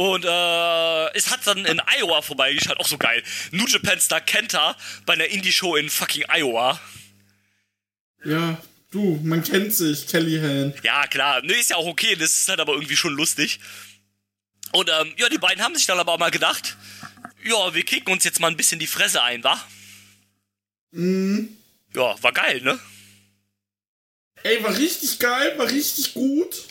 Und 0.00 0.24
äh, 0.24 1.12
es 1.12 1.30
hat 1.30 1.46
dann 1.46 1.66
in 1.66 1.78
Iowa 1.98 2.22
vorbeigeschaut, 2.22 2.80
auch 2.80 2.86
so 2.86 2.96
geil. 2.96 3.22
New 3.50 3.66
Japan 3.66 4.00
Star 4.00 4.22
Kenta 4.22 4.74
bei 5.04 5.12
einer 5.12 5.26
Indie-Show 5.26 5.76
in 5.76 5.90
fucking 5.90 6.24
Iowa. 6.26 6.80
Ja, 8.24 8.58
du, 8.90 9.20
man 9.22 9.44
kennt 9.44 9.74
sich, 9.74 10.06
Kellyhan. 10.06 10.72
Ja, 10.82 11.06
klar, 11.06 11.42
ne, 11.42 11.52
ist 11.52 11.68
ja 11.68 11.76
auch 11.76 11.84
okay, 11.84 12.16
das 12.16 12.30
ist 12.30 12.48
halt 12.48 12.60
aber 12.60 12.72
irgendwie 12.72 12.96
schon 12.96 13.12
lustig. 13.12 13.60
Und 14.72 14.88
ähm, 14.88 15.12
ja, 15.18 15.28
die 15.28 15.36
beiden 15.36 15.62
haben 15.62 15.74
sich 15.74 15.84
dann 15.84 15.98
aber 15.98 16.12
auch 16.12 16.18
mal 16.18 16.30
gedacht, 16.30 16.78
ja, 17.44 17.74
wir 17.74 17.84
kicken 17.84 18.10
uns 18.10 18.24
jetzt 18.24 18.40
mal 18.40 18.48
ein 18.48 18.56
bisschen 18.56 18.78
die 18.78 18.86
Fresse 18.86 19.22
ein, 19.22 19.44
wa? 19.44 19.62
Mhm. 20.92 21.58
Ja, 21.94 22.16
war 22.22 22.32
geil, 22.32 22.62
ne? 22.62 22.80
Ey, 24.44 24.64
war 24.64 24.74
richtig 24.78 25.18
geil, 25.18 25.58
war 25.58 25.68
richtig 25.70 26.14
gut. 26.14 26.68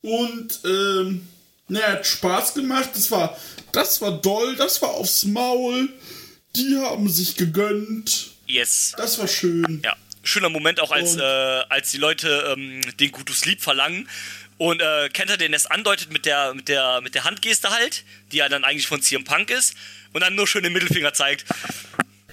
Und, 0.00 0.60
ähm, 0.64 1.28
naja, 1.68 1.92
hat 1.92 2.06
Spaß 2.06 2.54
gemacht. 2.54 2.90
Das 2.94 3.10
war, 3.10 3.38
das 3.72 4.00
war 4.00 4.12
doll, 4.20 4.56
das 4.56 4.80
war 4.82 4.90
aufs 4.90 5.24
Maul. 5.24 5.88
Die 6.56 6.76
haben 6.76 7.08
sich 7.08 7.36
gegönnt. 7.36 8.30
Yes. 8.46 8.92
Das 8.96 9.18
war 9.18 9.26
schön. 9.26 9.80
Ja, 9.82 9.96
schöner 10.22 10.50
Moment 10.50 10.80
auch, 10.80 10.92
als, 10.92 11.16
äh, 11.16 11.22
als 11.22 11.90
die 11.90 11.98
Leute 11.98 12.54
ähm, 12.56 12.80
den 12.98 13.10
Good 13.10 13.26
to 13.26 13.32
Sleep 13.32 13.60
verlangen. 13.60 14.08
Und 14.56 14.80
äh, 14.80 15.08
Kenta 15.08 15.36
den 15.36 15.52
das 15.52 15.66
andeutet 15.66 16.12
mit 16.12 16.26
der, 16.26 16.54
mit, 16.54 16.68
der, 16.68 17.00
mit 17.00 17.14
der 17.14 17.24
Handgeste 17.24 17.70
halt, 17.70 18.04
die 18.30 18.36
ja 18.36 18.48
dann 18.48 18.62
eigentlich 18.62 18.86
von 18.86 19.02
CM 19.02 19.24
Punk 19.24 19.50
ist. 19.50 19.74
Und 20.12 20.20
dann 20.20 20.36
nur 20.36 20.46
schön 20.46 20.62
den 20.62 20.72
Mittelfinger 20.72 21.12
zeigt. 21.12 21.44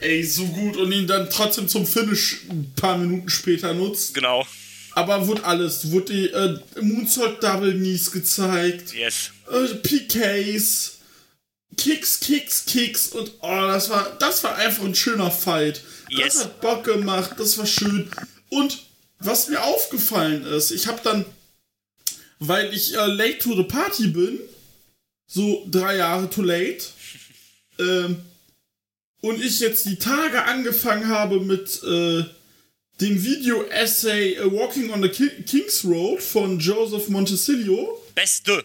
Ey, 0.01 0.23
so 0.23 0.45
gut. 0.47 0.77
Und 0.77 0.91
ihn 0.91 1.07
dann 1.07 1.29
trotzdem 1.29 1.67
zum 1.67 1.87
Finish 1.87 2.41
ein 2.49 2.73
paar 2.75 2.97
Minuten 2.97 3.29
später 3.29 3.73
nutzt. 3.73 4.13
Genau. 4.13 4.45
Aber 4.93 5.27
wurde 5.27 5.43
alles. 5.43 5.91
Wurde 5.91 6.13
die 6.13 6.27
äh, 6.29 6.59
Moonsault 6.81 7.41
Double 7.41 7.73
Knees 7.73 8.11
gezeigt. 8.11 8.93
Yes. 8.93 9.31
äh, 9.51 9.75
PKs, 9.75 10.97
Kicks, 11.77 12.19
Kicks, 12.19 12.65
Kicks 12.65 13.07
und 13.07 13.31
oh, 13.41 13.67
das 13.67 13.89
war, 13.89 14.15
das 14.19 14.43
war 14.43 14.55
einfach 14.55 14.83
ein 14.83 14.95
schöner 14.95 15.31
Fight. 15.31 15.81
Yes. 16.09 16.33
Das 16.35 16.43
hat 16.43 16.61
Bock 16.61 16.83
gemacht, 16.83 17.31
das 17.37 17.57
war 17.57 17.65
schön. 17.65 18.09
Und 18.49 18.79
was 19.19 19.47
mir 19.47 19.63
aufgefallen 19.63 20.45
ist, 20.45 20.71
ich 20.71 20.87
habe 20.87 20.99
dann, 21.03 21.25
weil 22.39 22.73
ich 22.73 22.95
äh, 22.95 23.05
late 23.05 23.39
to 23.39 23.55
the 23.55 23.63
party 23.63 24.07
bin, 24.07 24.39
so 25.27 25.65
drei 25.69 25.97
Jahre 25.97 26.29
too 26.29 26.41
late, 26.41 26.83
ähm, 27.79 28.21
und 29.21 29.41
ich 29.41 29.59
jetzt 29.59 29.85
die 29.85 29.97
Tage 29.97 30.43
angefangen 30.43 31.07
habe 31.07 31.39
mit 31.39 31.81
äh, 31.83 32.25
dem 32.99 33.23
Video-Essay 33.23 34.37
Walking 34.51 34.91
on 34.91 35.01
the 35.01 35.09
Ki 35.09 35.29
King's 35.43 35.83
Road 35.85 36.21
von 36.21 36.59
Joseph 36.59 37.09
Montesilio. 37.09 38.01
Beste. 38.13 38.63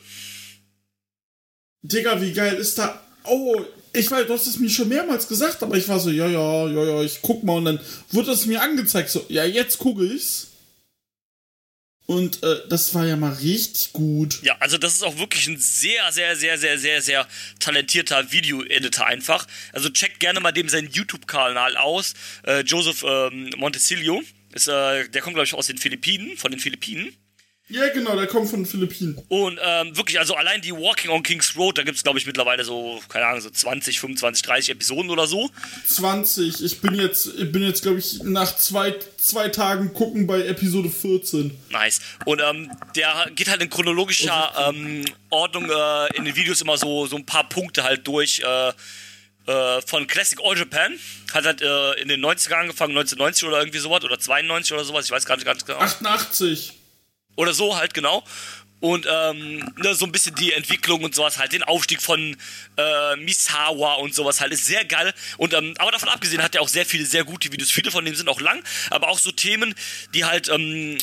Digga, 1.83 2.21
wie 2.21 2.33
geil 2.33 2.57
ist 2.57 2.79
da. 2.79 3.01
Oh, 3.25 3.65
ich 3.93 4.11
weiß, 4.11 4.27
du 4.27 4.33
hast 4.35 4.47
es 4.47 4.59
mir 4.59 4.69
schon 4.69 4.89
mehrmals 4.89 5.27
gesagt, 5.27 5.63
aber 5.63 5.77
ich 5.77 5.89
war 5.89 5.99
so, 5.99 6.11
ja, 6.11 6.27
ja, 6.27 6.69
ja, 6.69 6.85
ja, 6.85 7.03
ich 7.03 7.23
guck 7.23 7.43
mal 7.45 7.55
und 7.57 7.65
dann 7.65 7.81
wurde 8.11 8.33
es 8.33 8.47
mir 8.47 8.61
angezeigt, 8.61 9.09
so, 9.09 9.25
ja, 9.29 9.45
jetzt 9.45 9.79
gucke 9.79 10.05
ich's. 10.05 10.49
Und 12.07 12.43
äh, 12.45 12.61
das 12.69 12.95
war 12.95 13.05
ja 13.05 13.17
mal 13.17 13.33
richtig 13.33 13.93
gut. 13.93 14.41
Ja, 14.43 14.57
also 14.61 14.79
das 14.79 14.95
ist 14.95 15.03
auch 15.03 15.19
wirklich 15.19 15.49
ein 15.49 15.59
sehr, 15.59 16.13
sehr, 16.13 16.37
sehr, 16.37 16.57
sehr, 16.57 16.79
sehr, 16.79 17.03
sehr 17.03 17.27
talentierter 17.59 18.31
Video-Editor 18.31 19.07
einfach. 19.07 19.47
Also 19.73 19.91
checkt 19.91 20.21
gerne 20.21 20.39
mal 20.39 20.53
dem 20.53 20.69
seinen 20.69 20.89
YouTube-Kanal 20.89 21.77
aus. 21.77 22.15
Äh, 22.45 22.61
Joseph 22.61 23.05
ähm, 23.07 23.51
Montesilio. 23.57 24.23
Ist, 24.53 24.69
äh, 24.69 25.09
der 25.09 25.21
kommt, 25.21 25.35
glaube 25.35 25.47
ich, 25.47 25.55
aus 25.55 25.67
den 25.67 25.79
Philippinen, 25.79 26.37
von 26.37 26.53
den 26.53 26.61
Philippinen. 26.61 27.13
Ja, 27.69 27.89
genau, 27.89 28.15
der 28.15 28.29
kommt 28.29 28.49
von 28.49 28.61
den 28.61 28.67
Philippinen. 28.67 29.21
Und 29.29 29.59
ähm, 29.61 29.97
wirklich, 29.97 30.21
also 30.21 30.37
allein 30.37 30.61
die 30.61 30.73
Walking 30.73 31.11
on 31.11 31.25
King's 31.25 31.57
Road, 31.57 31.79
da 31.79 31.83
gibt 31.83 31.97
es, 31.97 32.05
glaube 32.05 32.17
ich, 32.17 32.25
mittlerweile 32.25 32.65
so, 32.65 33.03
keine 33.09 33.27
Ahnung, 33.27 33.41
so 33.41 33.51
20, 33.51 33.99
25, 33.99 34.43
30 34.43 34.71
Episoden 34.71 35.11
oder 35.11 35.27
so. 35.27 35.51
20. 35.85 36.63
Ich 36.63 36.81
bin 36.81 36.95
jetzt, 36.95 37.27
ich 37.27 37.51
bin 37.51 37.65
jetzt, 37.65 37.83
glaube 37.83 37.99
ich, 37.99 38.23
nach 38.23 38.57
zwei, 38.57 38.95
zwei 39.17 39.49
Tagen 39.49 39.93
gucken 39.93 40.29
bei 40.29 40.47
Episode 40.47 40.89
14. 40.89 41.59
Nice. 41.71 42.01
Und 42.25 42.41
ähm, 42.41 42.71
der 42.95 43.31
geht 43.35 43.49
halt 43.49 43.61
in 43.61 43.69
chronologischer 43.69 44.53
ähm, 44.69 45.05
Ordnung 45.31 45.69
äh, 45.69 46.17
in 46.17 46.25
den 46.25 46.37
Videos 46.37 46.61
immer 46.61 46.79
so, 46.79 47.07
so 47.07 47.17
ein 47.17 47.27
paar 47.27 47.49
Punkte 47.49 47.83
halt 47.83 48.07
durch. 48.07 48.43
Äh, 48.47 48.73
äh, 49.47 49.81
von 49.83 50.07
Classic 50.09 50.41
All 50.43 50.59
Japan. 50.59 50.99
Hat 51.33 51.45
halt 51.45 51.63
äh, 51.63 51.93
in 52.01 52.09
den 52.09 52.25
90ern 52.25 52.55
angefangen, 52.55 52.97
1990 52.97 53.47
oder 53.47 53.59
irgendwie 53.59 53.79
sowas, 53.79 54.03
oder 54.05 54.19
92 54.19 54.73
oder 54.73 54.85
sowas, 54.85 55.05
ich 55.05 55.11
weiß 55.13 55.25
gar 55.25 55.37
nicht 55.37 55.45
ganz 55.45 55.65
genau. 55.65 55.79
88. 55.79 56.73
Oder 57.37 57.55
so 57.55 57.77
halt, 57.77 57.95
genau. 57.95 58.25
Und 58.81 59.07
ähm, 59.11 59.65
ne, 59.77 59.95
so 59.95 60.05
ein 60.05 60.13
bisschen 60.13 60.35
die 60.35 60.53
Entwicklung 60.53 61.03
und 61.03 61.15
sowas 61.15 61.39
halt, 61.39 61.53
den 61.53 61.63
Aufstieg 61.63 62.03
von 62.03 62.37
äh, 62.77 63.17
Misawa 63.17 63.95
und 63.95 64.15
sowas 64.15 64.41
halt, 64.41 64.53
ist 64.53 64.67
sehr 64.67 64.85
geil. 64.85 65.15
Und 65.39 65.55
ähm, 65.55 65.75
aber 65.79 65.93
davon 65.93 66.11
abgesehen 66.11 66.43
hat 66.43 66.55
er 66.55 66.61
auch 66.61 66.69
sehr 66.69 66.85
viele 66.85 67.07
sehr 67.07 67.25
gute 67.25 67.51
Videos. 67.51 67.71
Viele 67.71 67.91
von 67.91 68.05
denen 68.05 68.17
sind 68.17 68.29
auch 68.29 68.41
lang, 68.41 68.63
aber 68.91 69.09
auch 69.09 69.19
so 69.19 69.33
Themen, 69.33 69.75
die 70.13 70.27
halt 70.27 70.51
ähm, 70.51 70.99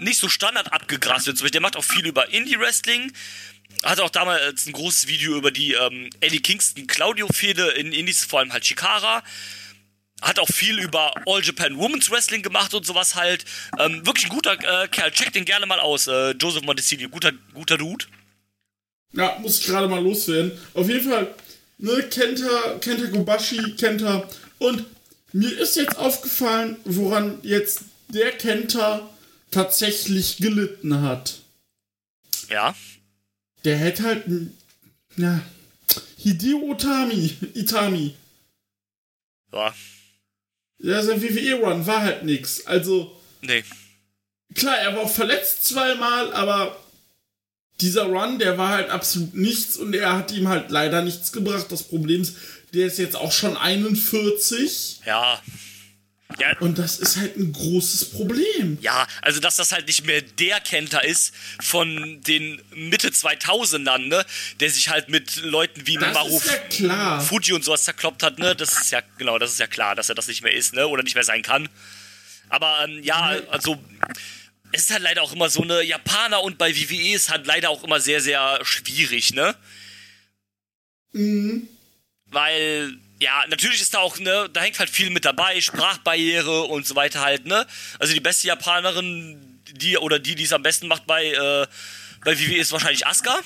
nicht 0.00 0.18
so 0.18 0.28
standard 0.28 0.72
abgegrast 0.72 1.26
sind. 1.26 1.36
Zum 1.36 1.44
Beispiel, 1.44 1.52
der 1.52 1.60
macht 1.60 1.76
auch 1.76 1.84
viel 1.84 2.06
über 2.06 2.30
Indie-Wrestling. 2.32 3.12
Hat 3.84 4.00
auch 4.00 4.10
damals 4.10 4.66
ein 4.66 4.72
großes 4.72 5.06
Video 5.06 5.36
über 5.36 5.50
die 5.50 5.74
ähm, 5.74 6.08
Eddie 6.20 6.40
Kingston 6.40 6.86
Claudio-Fehde 6.86 7.68
in 7.72 7.92
Indies, 7.92 8.24
vor 8.24 8.40
allem 8.40 8.54
halt 8.54 8.64
Chikara 8.64 9.22
hat 10.22 10.38
auch 10.38 10.48
viel 10.48 10.78
über 10.78 11.12
All 11.26 11.44
Japan 11.44 11.78
Women's 11.78 12.10
Wrestling 12.10 12.42
gemacht 12.42 12.74
und 12.74 12.84
sowas 12.84 13.14
halt. 13.14 13.44
Ähm, 13.78 14.04
wirklich 14.06 14.26
ein 14.26 14.30
guter 14.30 14.52
äh, 14.52 14.88
Kerl. 14.88 15.10
Checkt 15.12 15.34
den 15.34 15.44
gerne 15.44 15.66
mal 15.66 15.80
aus. 15.80 16.06
Äh, 16.06 16.32
Joseph 16.32 16.62
Montesini, 16.62 17.04
guter, 17.04 17.32
guter 17.54 17.78
Dude. 17.78 18.06
Ja, 19.12 19.38
muss 19.40 19.60
ich 19.60 19.66
gerade 19.66 19.88
mal 19.88 20.02
loswerden. 20.02 20.52
Auf 20.74 20.88
jeden 20.88 21.08
Fall, 21.08 21.34
ne, 21.78 22.02
Kenta, 22.10 22.78
Kenta 22.80 23.06
Kobashi, 23.08 23.74
Kenta. 23.76 24.28
Und 24.58 24.84
mir 25.32 25.50
ist 25.58 25.76
jetzt 25.76 25.96
aufgefallen, 25.96 26.76
woran 26.84 27.38
jetzt 27.42 27.82
der 28.08 28.32
Kenta 28.32 29.08
tatsächlich 29.50 30.38
gelitten 30.38 31.02
hat. 31.02 31.40
Ja. 32.50 32.74
Der 33.64 33.76
hätte 33.76 34.02
halt, 34.02 34.24
ja, 35.16 35.40
Hideo 36.18 36.58
Otami, 36.70 37.36
Itami. 37.54 38.14
Ja. 39.52 39.74
Ja, 40.78 41.02
sein 41.02 41.20
WWE-Run 41.22 41.86
war 41.86 42.02
halt 42.02 42.24
nix. 42.24 42.66
Also, 42.66 43.12
Nee. 43.42 43.64
klar, 44.54 44.76
er 44.78 44.94
war 44.94 45.02
auch 45.02 45.12
verletzt 45.12 45.64
zweimal, 45.66 46.32
aber 46.32 46.76
dieser 47.80 48.04
Run, 48.04 48.38
der 48.38 48.58
war 48.58 48.70
halt 48.70 48.90
absolut 48.90 49.34
nichts 49.34 49.76
und 49.76 49.94
er 49.94 50.16
hat 50.16 50.32
ihm 50.32 50.48
halt 50.48 50.70
leider 50.70 51.02
nichts 51.02 51.32
gebracht. 51.32 51.66
Das 51.70 51.84
Problem 51.84 52.22
ist, 52.22 52.36
der 52.74 52.86
ist 52.86 52.98
jetzt 52.98 53.16
auch 53.16 53.32
schon 53.32 53.56
41 53.56 55.00
Ja. 55.06 55.40
Ja, 56.38 56.54
und 56.60 56.78
das 56.78 56.98
ist 56.98 57.16
halt 57.16 57.36
ein 57.36 57.52
großes 57.54 58.10
Problem. 58.10 58.76
ja, 58.82 59.06
also 59.22 59.40
dass 59.40 59.56
das 59.56 59.72
halt 59.72 59.86
nicht 59.86 60.04
mehr 60.04 60.20
der 60.20 60.60
Kenter 60.60 61.02
ist 61.02 61.32
von 61.58 62.20
den 62.20 62.60
Mitte 62.74 63.08
2000ern, 63.08 64.08
ne? 64.08 64.26
Der 64.60 64.68
sich 64.70 64.90
halt 64.90 65.08
mit 65.08 65.36
Leuten 65.36 65.86
wie 65.86 65.94
Das 65.94 66.12
Maru 66.12 66.40
ja. 66.80 67.18
Fuji 67.18 67.54
und 67.54 67.64
sowas 67.64 67.84
zerkloppt 67.84 68.22
hat, 68.22 68.38
ne? 68.38 68.54
Das 68.54 68.72
ist 68.78 68.90
ja, 68.90 69.00
genau, 69.16 69.38
das 69.38 69.52
ist 69.52 69.58
ja 69.58 69.66
klar, 69.66 69.94
dass 69.94 70.10
er 70.10 70.14
das 70.14 70.28
nicht 70.28 70.42
mehr 70.42 70.52
ist, 70.52 70.74
ne? 70.74 70.86
Oder 70.86 71.02
nicht 71.02 71.14
mehr 71.14 71.24
sein 71.24 71.40
kann. 71.40 71.66
Aber 72.50 72.84
ähm, 72.84 73.02
ja, 73.02 73.36
also 73.50 73.82
es 74.72 74.82
ist 74.82 74.90
halt 74.90 75.02
leider 75.02 75.22
auch 75.22 75.32
immer 75.32 75.48
so 75.48 75.62
eine 75.62 75.82
Japaner 75.82 76.42
und 76.42 76.58
bei 76.58 76.76
WWE 76.76 77.14
ist 77.14 77.30
halt 77.30 77.46
leider 77.46 77.70
auch 77.70 77.84
immer 77.84 78.00
sehr, 78.00 78.20
sehr 78.20 78.58
schwierig, 78.64 79.32
ne? 79.32 79.54
Mhm. 81.12 81.68
Weil, 82.26 82.98
ja, 83.20 83.44
natürlich 83.48 83.80
ist 83.80 83.94
da 83.94 83.98
auch, 83.98 84.18
ne, 84.18 84.48
da 84.52 84.60
hängt 84.60 84.78
halt 84.78 84.90
viel 84.90 85.10
mit 85.10 85.24
dabei, 85.24 85.60
Sprachbarriere 85.60 86.62
und 86.62 86.86
so 86.86 86.94
weiter 86.94 87.20
halt, 87.20 87.46
ne? 87.46 87.66
Also 87.98 88.12
die 88.14 88.20
beste 88.20 88.46
Japanerin, 88.46 89.60
die 89.72 89.98
oder 89.98 90.18
die, 90.18 90.34
die 90.34 90.44
es 90.44 90.52
am 90.52 90.62
besten 90.62 90.86
macht 90.86 91.06
bei, 91.06 91.26
äh, 91.26 91.66
bei 92.24 92.38
WWE 92.38 92.56
ist 92.56 92.72
wahrscheinlich 92.72 93.06
Asuka. 93.06 93.38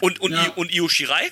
Und, 0.00 0.20
und, 0.20 0.32
Ja. 0.32 0.46
I, 0.46 0.50
und 0.56 0.72
Io 0.72 0.88
Shirai. 0.88 1.30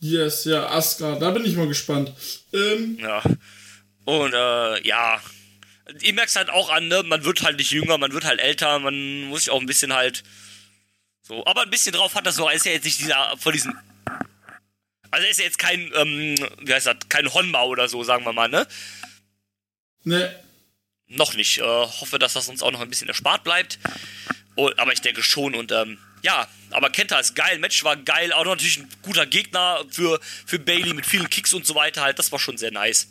Yes, 0.00 0.44
ja, 0.44 0.68
Asuka, 0.68 1.16
da 1.18 1.30
bin 1.30 1.44
ich 1.44 1.54
mal 1.56 1.68
gespannt. 1.68 2.12
Ähm, 2.52 2.98
Ja. 3.00 3.22
Und 4.04 4.34
äh, 4.34 4.86
ja. 4.86 5.20
Ihr 6.00 6.14
merkt 6.14 6.34
halt 6.34 6.50
auch 6.50 6.70
an, 6.70 6.88
ne? 6.88 7.02
Man 7.04 7.24
wird 7.24 7.42
halt 7.42 7.58
nicht 7.58 7.70
jünger, 7.70 7.98
man 7.98 8.12
wird 8.12 8.24
halt 8.24 8.40
älter, 8.40 8.78
man 8.78 9.24
muss 9.24 9.44
sich 9.44 9.50
auch 9.50 9.60
ein 9.60 9.66
bisschen 9.66 9.92
halt. 9.92 10.22
So, 11.22 11.44
aber 11.46 11.62
ein 11.62 11.70
bisschen 11.70 11.92
drauf 11.92 12.14
hat 12.14 12.26
das 12.26 12.36
so, 12.36 12.48
ist 12.48 12.66
ja 12.66 12.72
jetzt 12.72 12.84
nicht 12.84 12.98
dieser 13.00 13.36
von 13.38 13.52
diesen. 13.52 13.74
Also 15.14 15.26
er 15.26 15.30
ist 15.30 15.38
ja 15.38 15.44
jetzt 15.44 15.60
kein, 15.60 15.92
ähm, 15.94 16.34
wie 16.58 16.74
heißt 16.74 16.88
das, 16.88 16.96
kein 17.08 17.32
Honma 17.32 17.62
oder 17.62 17.86
so, 17.88 18.02
sagen 18.02 18.24
wir 18.24 18.32
mal, 18.32 18.48
ne? 18.48 18.66
ne, 20.02 20.44
Noch 21.06 21.34
nicht. 21.34 21.58
Äh, 21.58 21.62
hoffe, 21.62 22.18
dass 22.18 22.32
das 22.32 22.48
uns 22.48 22.64
auch 22.64 22.72
noch 22.72 22.80
ein 22.80 22.88
bisschen 22.90 23.06
erspart 23.06 23.44
bleibt. 23.44 23.78
Oh, 24.56 24.72
aber 24.76 24.92
ich 24.92 25.02
denke 25.02 25.22
schon 25.22 25.54
und 25.54 25.70
ähm, 25.70 25.98
ja, 26.22 26.48
aber 26.70 26.90
Kenta 26.90 27.20
ist 27.20 27.36
geil, 27.36 27.60
Match 27.60 27.84
war 27.84 27.96
geil, 27.96 28.32
auch 28.32 28.44
natürlich 28.44 28.78
ein 28.78 28.88
guter 29.02 29.24
Gegner 29.24 29.84
für, 29.88 30.18
für 30.46 30.58
Bailey 30.58 30.94
mit 30.94 31.06
vielen 31.06 31.30
Kicks 31.30 31.54
und 31.54 31.64
so 31.64 31.76
weiter 31.76 32.02
halt, 32.02 32.18
das 32.18 32.32
war 32.32 32.40
schon 32.40 32.58
sehr 32.58 32.72
nice. 32.72 33.06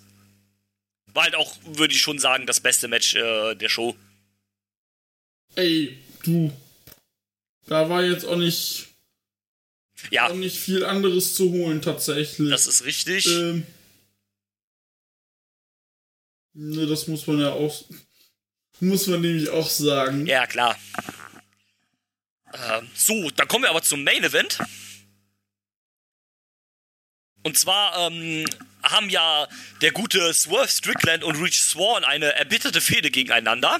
War 1.13 1.23
halt 1.23 1.35
auch, 1.35 1.55
würde 1.63 1.93
ich 1.93 2.01
schon 2.01 2.19
sagen, 2.19 2.45
das 2.45 2.59
beste 2.59 2.89
Match 2.89 3.15
äh, 3.15 3.55
der 3.55 3.69
Show. 3.69 3.95
ey, 5.55 5.97
du. 6.23 6.51
Da 7.67 7.87
war 7.87 8.03
jetzt 8.03 8.25
auch 8.25 8.35
nicht, 8.35 8.87
Ja, 10.11 10.29
auch 10.29 10.35
nicht 10.35 10.57
viel 10.57 10.85
anderes 10.85 11.35
zu 11.35 11.51
holen, 11.51 11.81
tatsächlich. 11.81 12.49
das 12.49 12.67
ist 12.67 12.85
richtig. 12.85 13.25
Ähm, 13.27 13.65
ne, 16.53 16.85
das 16.87 17.07
muss 17.07 17.25
man 17.27 17.39
ja 17.39 17.51
auch. 17.51 17.85
Muss 18.79 19.07
man 19.07 19.21
nämlich 19.21 19.49
auch 19.49 19.69
sagen. 19.69 20.25
Ja, 20.25 20.45
klar. 20.47 20.77
Ähm, 22.53 22.87
so, 22.95 23.29
dann 23.31 23.47
kommen 23.47 23.63
wir 23.63 23.69
aber 23.69 23.81
zum 23.81 24.03
Main 24.03 24.23
Event. 24.23 24.59
Und 27.43 27.57
zwar 27.57 28.07
ähm, 28.07 28.45
haben 28.83 29.09
ja 29.09 29.47
der 29.81 29.91
gute 29.91 30.33
Swerve 30.33 30.67
Strickland 30.67 31.23
und 31.23 31.41
Rich 31.41 31.61
Swan 31.61 32.03
eine 32.03 32.33
erbitterte 32.35 32.81
Fehde 32.81 33.11
gegeneinander. 33.11 33.79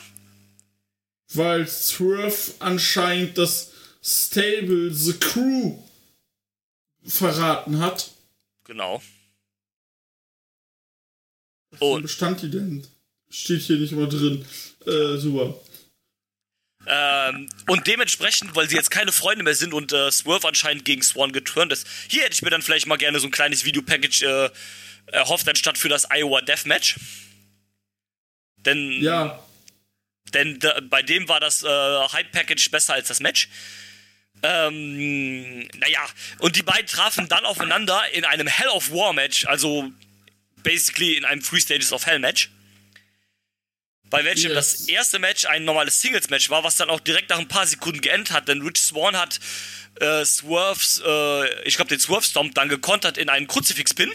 Weil 1.34 1.68
Swerve 1.68 2.54
anscheinend 2.60 3.38
das 3.38 3.72
Stable 4.02 4.94
The 4.94 5.14
Crew 5.14 5.83
verraten 7.06 7.80
hat. 7.80 8.12
Genau. 8.66 9.02
Für 11.74 11.84
Und- 11.86 12.00
ein 12.00 12.04
Bestand 12.04 12.42
die 12.42 12.50
denn? 12.52 12.88
Steht 13.30 13.62
hier 13.62 13.78
nicht 13.78 13.94
mal 13.94 14.08
drin. 14.08 14.46
Äh, 14.86 15.18
super. 15.18 15.60
Ähm, 16.86 17.50
und 17.68 17.88
dementsprechend, 17.88 18.56
weil 18.56 18.70
sie 18.70 18.76
jetzt 18.76 18.92
keine 18.92 19.12
Freunde 19.12 19.44
mehr 19.44 19.56
sind 19.56 19.74
und 19.74 19.92
äh, 19.94 20.12
Swerve 20.12 20.48
anscheinend 20.48 20.86
gegen 20.86 21.02
Swan 21.02 21.32
geturnt 21.32 21.72
ist, 21.72 21.88
hier 22.10 22.24
hätte 22.24 22.34
ich 22.34 22.42
mir 22.42 22.50
dann 22.50 22.62
vielleicht 22.62 22.86
mal 22.88 22.98
gerne 22.98 23.20
so 23.20 23.28
ein 23.28 23.32
kleines 23.32 23.64
Videopackage 23.66 24.22
äh, 24.24 24.50
erhofft, 25.08 25.48
anstatt 25.48 25.78
für 25.78 25.90
das 25.90 26.06
Iowa 26.12 26.42
Deathmatch. 26.42 27.00
Denn 28.58 29.02
Ja, 29.02 29.44
Denn 30.34 30.60
da, 30.60 30.80
bei 30.82 31.02
dem 31.02 31.28
war 31.28 31.40
das 31.40 31.64
äh, 31.64 31.68
Hype-Package 31.68 32.70
besser 32.70 32.94
als 32.94 33.08
das 33.08 33.20
Match. 33.20 33.50
Ähm, 34.44 35.60
naja, 35.78 36.06
und 36.40 36.56
die 36.58 36.64
beiden 36.64 36.86
trafen 36.88 37.28
dann 37.30 37.46
aufeinander 37.46 38.02
in 38.14 38.26
einem 38.26 38.48
Hell 38.48 38.68
of 38.68 38.92
War 38.92 39.14
Match, 39.14 39.46
also 39.46 39.90
basically 40.64 41.16
in 41.16 41.24
einem 41.26 41.42
Three 41.42 41.62
Stages 41.62 41.92
of 41.94 42.06
Hell 42.06 42.20
Match. 42.20 42.50
bei 44.10 44.24
welchem 44.26 44.52
Yes. 44.52 44.78
das 44.78 44.88
erste 44.90 45.18
Match 45.18 45.46
ein 45.46 45.66
normales 45.66 46.00
Singles-Match 46.00 46.52
war, 46.52 46.64
was 46.64 46.76
dann 46.78 46.90
auch 46.92 47.00
direkt 47.00 47.32
nach 47.32 47.40
ein 47.40 47.48
paar 47.48 47.66
Sekunden 47.66 48.00
geendet 48.00 48.32
hat, 48.32 48.48
denn 48.48 48.62
Rich 48.62 48.78
Swan 48.80 49.18
hat 49.18 49.40
äh, 50.00 50.24
Swerves, 50.24 51.02
äh, 51.04 51.64
ich 51.68 51.78
glaube 51.78 51.90
den 51.90 52.00
Swerve-Stomp 52.00 52.54
dann 52.54 52.70
gekontert 52.70 53.18
in 53.18 53.30
einen 53.30 53.48
Kruzifix-Pin. 53.48 54.12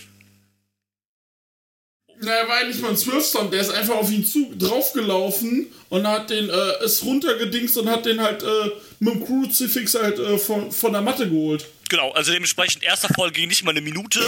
Naja, 2.21 2.49
war 2.49 2.57
eigentlich 2.57 2.81
mal 2.81 2.91
ein 2.91 2.97
Swerve-Stomp, 2.97 3.51
der 3.53 3.61
ist 3.61 3.71
einfach 3.71 3.95
auf 3.95 4.11
ihn 4.11 4.25
zu 4.25 4.53
draufgelaufen 4.57 5.73
und 5.89 6.07
hat 6.07 6.31
den, 6.31 6.51
äh, 6.51 6.85
ist 6.85 7.05
runtergedingst 7.05 7.77
und 7.79 7.89
hat 7.89 8.07
den 8.07 8.21
halt 8.21 8.43
äh, 8.43 8.71
mit 8.99 9.15
dem 9.15 9.25
Crucifix 9.25 9.95
halt 9.95 10.19
äh, 10.19 10.37
von, 10.37 10.73
von 10.73 10.93
der 10.93 11.03
Matte 11.03 11.29
geholt. 11.29 11.67
Genau, 11.89 12.11
also 12.13 12.33
dementsprechend 12.33 12.83
erster 12.83 13.09
Fall 13.15 13.31
ging 13.31 13.49
nicht 13.49 13.65
mal 13.65 13.71
eine 13.71 13.81
Minute 13.81 14.21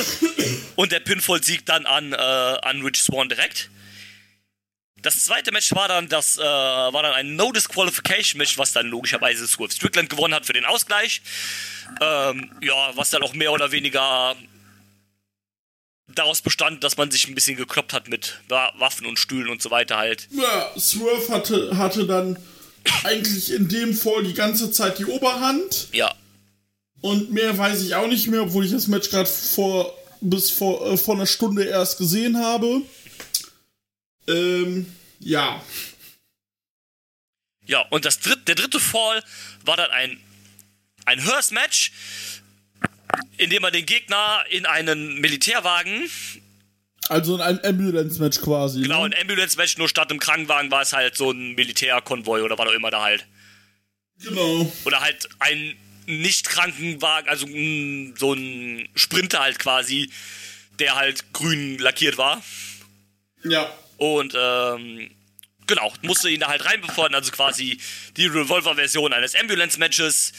und 0.77 0.93
der 0.93 1.01
Pinfall-Sieg 1.01 1.67
dann 1.67 1.85
an, 1.85 2.13
äh, 2.13 2.17
an 2.17 2.81
Rich 2.83 3.03
Swan 3.03 3.29
direkt. 3.29 3.71
Das 5.03 5.25
zweite 5.25 5.51
Match 5.51 5.73
war 5.75 5.89
dann 5.89 6.09
das 6.09 6.37
äh, 6.37 6.43
war 6.43 7.03
dann 7.03 7.15
ein 7.15 7.35
No 7.35 7.53
Disqualification 7.53 8.39
Match, 8.39 8.59
was 8.59 8.73
dann 8.73 8.87
logischerweise 8.87 9.47
Swerve 9.47 9.73
Strickland 9.73 10.11
gewonnen 10.11 10.35
hat 10.35 10.47
für 10.47 10.53
den 10.53 10.67
Ausgleich. 10.67 11.23
Ähm, 12.01 12.51
ja, 12.61 12.97
was 12.97 13.11
dann 13.11 13.23
auch 13.23 13.35
mehr 13.35 13.53
oder 13.53 13.73
weniger 13.73 14.37
daraus 16.15 16.43
bestand, 16.43 16.83
dass 16.85 16.97
man 16.97 17.11
sich 17.11 17.27
ein 17.29 17.35
bisschen 17.35 17.57
gekloppt 17.57 17.93
hat 17.93 18.09
mit 18.09 18.41
Wa- 18.49 18.73
Waffen 18.79 19.07
und 19.07 19.19
Stühlen 19.19 19.49
und 19.49 19.63
so 19.63 19.71
weiter 19.71 19.97
halt. 19.97 20.29
Ja, 20.31 20.71
Swerve 20.79 21.29
hatte, 21.33 21.77
hatte 21.77 22.07
dann 22.07 22.39
eigentlich 23.05 23.53
in 23.53 23.69
dem 23.69 23.95
Fall 23.95 24.25
die 24.25 24.35
ganze 24.35 24.71
Zeit 24.71 24.99
die 24.99 25.05
Oberhand. 25.07 25.89
Ja, 25.93 26.15
Und 27.03 27.31
mehr 27.33 27.57
weiß 27.57 27.83
ich 27.83 27.95
auch 27.95 28.07
nicht 28.09 28.27
mehr, 28.29 28.43
obwohl 28.43 28.65
ich 28.65 28.73
das 28.73 28.87
Match 28.87 29.11
gerade 29.11 29.29
vor 29.29 29.97
bis 30.23 30.51
vor, 30.51 30.87
äh, 30.93 30.97
vor 30.99 31.15
einer 31.15 31.27
Stunde 31.27 31.65
erst 31.65 31.97
gesehen 31.99 32.37
habe. 32.39 32.83
Ähm, 34.29 34.87
ja. 35.19 35.63
ja. 37.65 37.81
Und 37.91 38.05
das 38.05 38.21
dritte, 38.21 38.43
der 38.43 38.55
dritte 38.55 38.81
Fall 38.81 39.23
war 39.65 39.77
dann 39.77 39.91
ein 39.91 40.21
ein 41.07 41.19
Hearse 41.25 41.55
Match, 43.13 43.27
in 43.39 43.51
dem 43.51 43.63
man 43.63 43.73
den 43.73 43.87
Gegner 43.87 44.45
in 44.51 44.67
einen 44.67 45.21
Militärwagen 45.21 46.11
Also 47.09 47.37
ein 47.37 47.65
Ambulance-Match 47.65 48.41
quasi. 48.41 48.83
Genau, 48.83 49.07
ne? 49.07 49.15
ein 49.15 49.21
Ambulance-Match, 49.23 49.79
nur 49.79 49.89
statt 49.89 50.11
im 50.11 50.19
Krankenwagen 50.19 50.71
war 50.71 50.83
es 50.83 50.93
halt 50.93 51.17
so 51.17 51.31
ein 51.31 51.55
Militärkonvoi 51.55 52.43
oder 52.43 52.59
was 52.59 52.69
auch 52.69 52.73
immer 52.73 52.91
da 52.91 53.03
halt. 53.03 53.27
Genau. 54.23 54.71
Oder 54.85 55.01
halt 55.01 55.29
ein 55.39 55.75
Nicht-Krankenwagen, 56.07 57.29
also 57.29 57.47
mm, 57.47 58.15
so 58.17 58.35
ein 58.35 58.89
Sprinter 58.95 59.41
halt 59.41 59.59
quasi, 59.59 60.11
der 60.79 60.97
halt 60.97 61.33
grün 61.33 61.79
lackiert 61.79 62.19
war. 62.19 62.43
Ja. 63.45 63.73
Und, 63.97 64.35
ähm, 64.37 65.11
genau, 65.67 65.93
musste 66.03 66.31
ihn 66.31 66.41
da 66.41 66.49
halt 66.49 66.65
reinbefordern, 66.65 67.15
also 67.15 67.31
quasi 67.33 67.79
die 68.17 68.27
Revolver-Version 68.27 69.13
eines 69.13 69.35
Ambulance-Matches. 69.35 70.33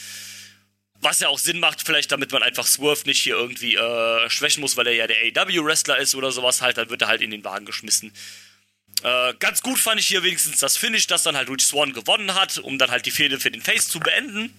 Was 1.02 1.18
ja 1.18 1.28
auch 1.28 1.38
Sinn 1.38 1.58
macht, 1.58 1.82
vielleicht 1.82 2.12
damit 2.12 2.30
man 2.32 2.42
einfach 2.42 2.66
Swerve 2.66 3.02
nicht 3.06 3.22
hier 3.22 3.34
irgendwie 3.34 3.74
äh, 3.74 4.30
schwächen 4.30 4.60
muss, 4.60 4.76
weil 4.76 4.86
er 4.86 4.94
ja 4.94 5.06
der 5.06 5.16
AW-Wrestler 5.16 5.98
ist 5.98 6.14
oder 6.14 6.30
sowas 6.30 6.62
halt, 6.62 6.78
dann 6.78 6.90
wird 6.90 7.02
er 7.02 7.08
halt 7.08 7.20
in 7.22 7.30
den 7.30 7.44
Wagen 7.44 7.66
geschmissen. 7.66 8.12
Äh, 9.02 9.34
ganz 9.40 9.62
gut 9.62 9.78
fand 9.78 10.00
ich 10.00 10.06
hier 10.06 10.22
wenigstens 10.22 10.58
das 10.58 10.76
Finish, 10.76 11.08
dass 11.08 11.24
dann 11.24 11.36
halt 11.36 11.50
Rich 11.50 11.66
Swan 11.66 11.92
gewonnen 11.92 12.34
hat, 12.34 12.58
um 12.58 12.78
dann 12.78 12.90
halt 12.90 13.04
die 13.04 13.10
Fehde 13.10 13.40
für 13.40 13.50
den 13.50 13.60
Face 13.60 13.88
zu 13.88 13.98
beenden. 13.98 14.54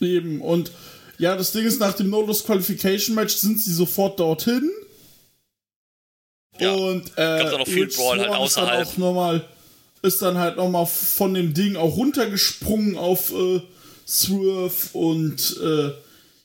Eben. 0.00 0.40
Und 0.40 0.72
ja, 1.18 1.36
das 1.36 1.52
Ding 1.52 1.64
ist, 1.64 1.78
nach 1.78 1.94
dem 1.94 2.10
No-Loss-Qualification-Match 2.10 3.34
sind 3.34 3.62
sie 3.62 3.72
sofort 3.72 4.18
dorthin. 4.18 4.70
Ja. 6.58 6.72
Und 6.72 7.12
äh, 7.12 7.38
Gab's 7.38 7.52
auch 7.52 7.58
noch 7.60 7.66
Rich 7.68 7.96
Brawl 7.96 8.18
halt 8.18 8.28
Swan 8.28 8.44
ist 8.44 8.56
dann 8.56 8.64
außerhalb. 8.64 8.86
auch 8.88 8.96
nochmal 8.96 9.48
ist 10.02 10.20
dann 10.20 10.36
halt 10.36 10.56
nochmal 10.56 10.86
von 10.86 11.32
dem 11.32 11.54
Ding 11.54 11.76
auch 11.76 11.96
runtergesprungen 11.96 12.98
auf 12.98 13.32
äh, 13.32 13.62
Swerve 14.06 14.74
und 14.92 15.56
äh, 15.62 15.92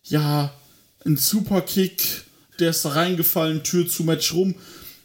ja, 0.05 0.53
ein 1.05 1.17
Superkick, 1.17 2.23
der 2.59 2.71
ist 2.71 2.83
da 2.85 2.89
reingefallen, 2.89 3.63
Tür 3.63 3.87
zu 3.87 4.03
Match 4.03 4.33
rum. 4.33 4.55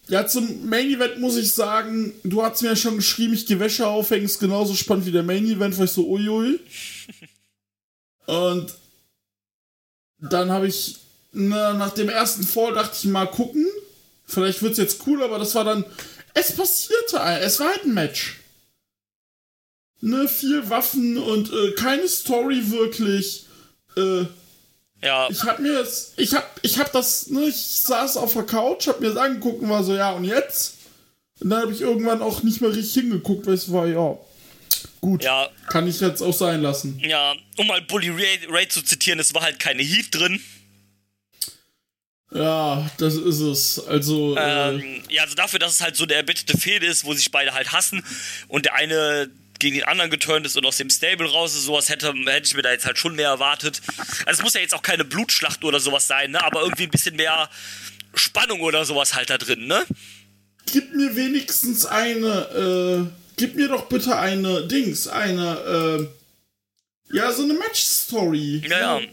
Ja, 0.09 0.27
zum 0.27 0.69
Main 0.69 0.91
Event 0.91 1.21
muss 1.21 1.37
ich 1.37 1.53
sagen, 1.53 2.13
du 2.25 2.43
hast 2.43 2.63
mir 2.63 2.69
ja 2.69 2.77
schon 2.77 2.97
geschrieben, 2.97 3.33
ich 3.33 3.47
gehe 3.47 3.61
Wäsche 3.61 3.87
aufhängen, 3.87 4.27
ist 4.27 4.39
genauso 4.39 4.75
spannend 4.75 5.07
wie 5.07 5.13
der 5.13 5.23
Main 5.23 5.47
Event, 5.47 5.79
weil 5.79 5.87
ich 5.87 5.93
so 5.93 6.07
uiui. 6.09 6.61
Und 8.27 8.75
dann 10.19 10.51
habe 10.51 10.67
ich 10.67 10.97
na, 11.35 11.73
nach 11.75 11.93
dem 11.93 12.09
ersten 12.09 12.45
Fall 12.45 12.75
dachte 12.75 12.97
ich 12.97 13.05
mal 13.07 13.27
gucken, 13.27 13.67
vielleicht 14.25 14.63
wird's 14.63 14.79
jetzt 14.79 15.07
cool, 15.07 15.23
aber 15.23 15.39
das 15.39 15.55
war 15.55 15.65
dann 15.65 15.85
es 16.33 16.53
passierte, 16.53 17.19
es 17.41 17.61
war 17.61 17.69
halt 17.69 17.85
ein 17.85 17.95
Match. 17.95 18.41
Ne, 20.07 20.29
vier 20.29 20.69
Waffen 20.69 21.17
und 21.17 21.51
äh, 21.51 21.73
keine 21.73 22.07
Story 22.09 22.61
wirklich. 22.71 23.47
Äh, 23.97 24.27
Ja, 25.03 25.29
ich 25.31 25.43
hab 25.45 25.61
mir 25.61 25.73
das, 25.73 26.13
ich 26.19 26.35
hab, 26.35 26.61
ich 26.63 26.79
hab 26.79 26.93
das, 26.93 27.29
ne, 27.29 27.45
ich 27.47 27.57
saß 27.57 28.19
auf 28.19 28.35
der 28.35 28.43
Couch, 28.43 28.87
hab 28.87 29.01
mir 29.01 29.09
das 29.09 29.17
angeguckt 29.17 29.63
und 29.63 29.71
war 29.71 29.83
so, 29.83 29.95
ja, 29.95 30.13
und 30.13 30.25
jetzt? 30.25 30.75
Und 31.41 31.49
dann 31.51 31.63
habe 31.63 31.73
ich 31.73 31.81
irgendwann 31.81 32.21
auch 32.23 32.43
nicht 32.43 32.61
mehr 32.61 32.71
richtig 32.75 32.93
hingeguckt, 33.03 33.47
weil 33.47 33.55
es 33.55 33.73
war, 33.73 33.87
ja, 33.87 34.17
gut, 35.01 35.25
ja, 35.25 35.49
kann 35.69 35.89
ich 35.89 36.01
jetzt 36.01 36.21
auch 36.23 36.35
sein 36.35 36.61
lassen. 36.61 36.99
ja, 37.03 37.35
um 37.57 37.67
mal 37.67 37.81
Bully 37.83 38.11
Ray, 38.11 38.41
Ray 38.51 38.69
zu 38.69 38.83
zitieren, 38.83 39.19
es 39.21 39.33
war 39.35 39.41
halt 39.43 39.59
keine 39.59 39.83
Heat 39.83 40.09
drin. 40.15 40.39
Ja, 42.33 42.91
das 42.99 43.15
ist 43.15 43.41
es. 43.41 43.87
Also, 43.87 44.37
äh, 44.37 44.75
Ähm, 44.75 45.03
ja, 45.09 45.23
also 45.23 45.35
dafür, 45.35 45.61
dass 45.61 45.73
es 45.75 45.81
halt 45.81 45.97
so 45.97 46.05
der 46.05 46.17
erbitterte 46.19 46.59
Fehde 46.59 46.87
ist, 46.87 47.05
wo 47.05 47.15
sich 47.15 47.31
beide 47.31 47.55
halt 47.55 47.73
hassen 47.73 48.05
und 48.49 48.65
der 48.67 48.75
eine 48.75 49.31
gegen 49.65 49.77
den 49.77 49.85
anderen 49.85 50.11
geturnt 50.11 50.47
ist 50.47 50.57
und 50.57 50.65
aus 50.67 50.77
dem 50.77 50.91
Stable 50.91 51.31
raus 51.31 51.55
ist, 51.55 51.65
sowas 51.65 51.89
hätte, 51.89 52.13
hätte 52.27 52.47
ich 52.47 52.55
mir 52.55 52.63
da 52.63 52.71
jetzt 52.71 52.87
halt 52.87 52.99
schon 52.99 53.17
mehr 53.17 53.29
erwartet. 53.29 53.81
Also 54.27 54.39
es 54.39 54.43
muss 54.43 54.55
ja 54.55 54.61
jetzt 54.61 54.75
auch 54.75 54.83
keine 54.83 55.05
Blutschlacht 55.05 55.65
oder 55.65 55.81
sowas 55.81 56.07
sein, 56.07 56.31
ne? 56.31 56.45
Aber 56.45 56.63
irgendwie 56.63 56.85
ein 56.85 56.91
bisschen 56.91 57.17
mehr 57.17 57.49
Spannung 58.15 58.61
oder 58.61 58.85
sowas 58.85 59.15
halt 59.15 59.31
da 59.31 59.39
drin, 59.39 59.67
ne? 59.67 59.85
gib 60.67 60.95
mir 60.95 61.15
wenigstens 61.17 61.87
eine, 61.87 63.09
äh, 63.09 63.11
gib 63.37 63.55
mir 63.57 63.69
doch 63.69 63.87
bitte 63.89 64.17
eine 64.17 64.67
Dings, 64.67 65.09
eine, 65.09 66.09
äh, 67.11 67.17
ja, 67.17 67.33
so 67.33 67.43
eine 67.43 67.55
Match-Story. 67.55 68.63
Ja, 68.69 68.99
ja. 68.99 69.07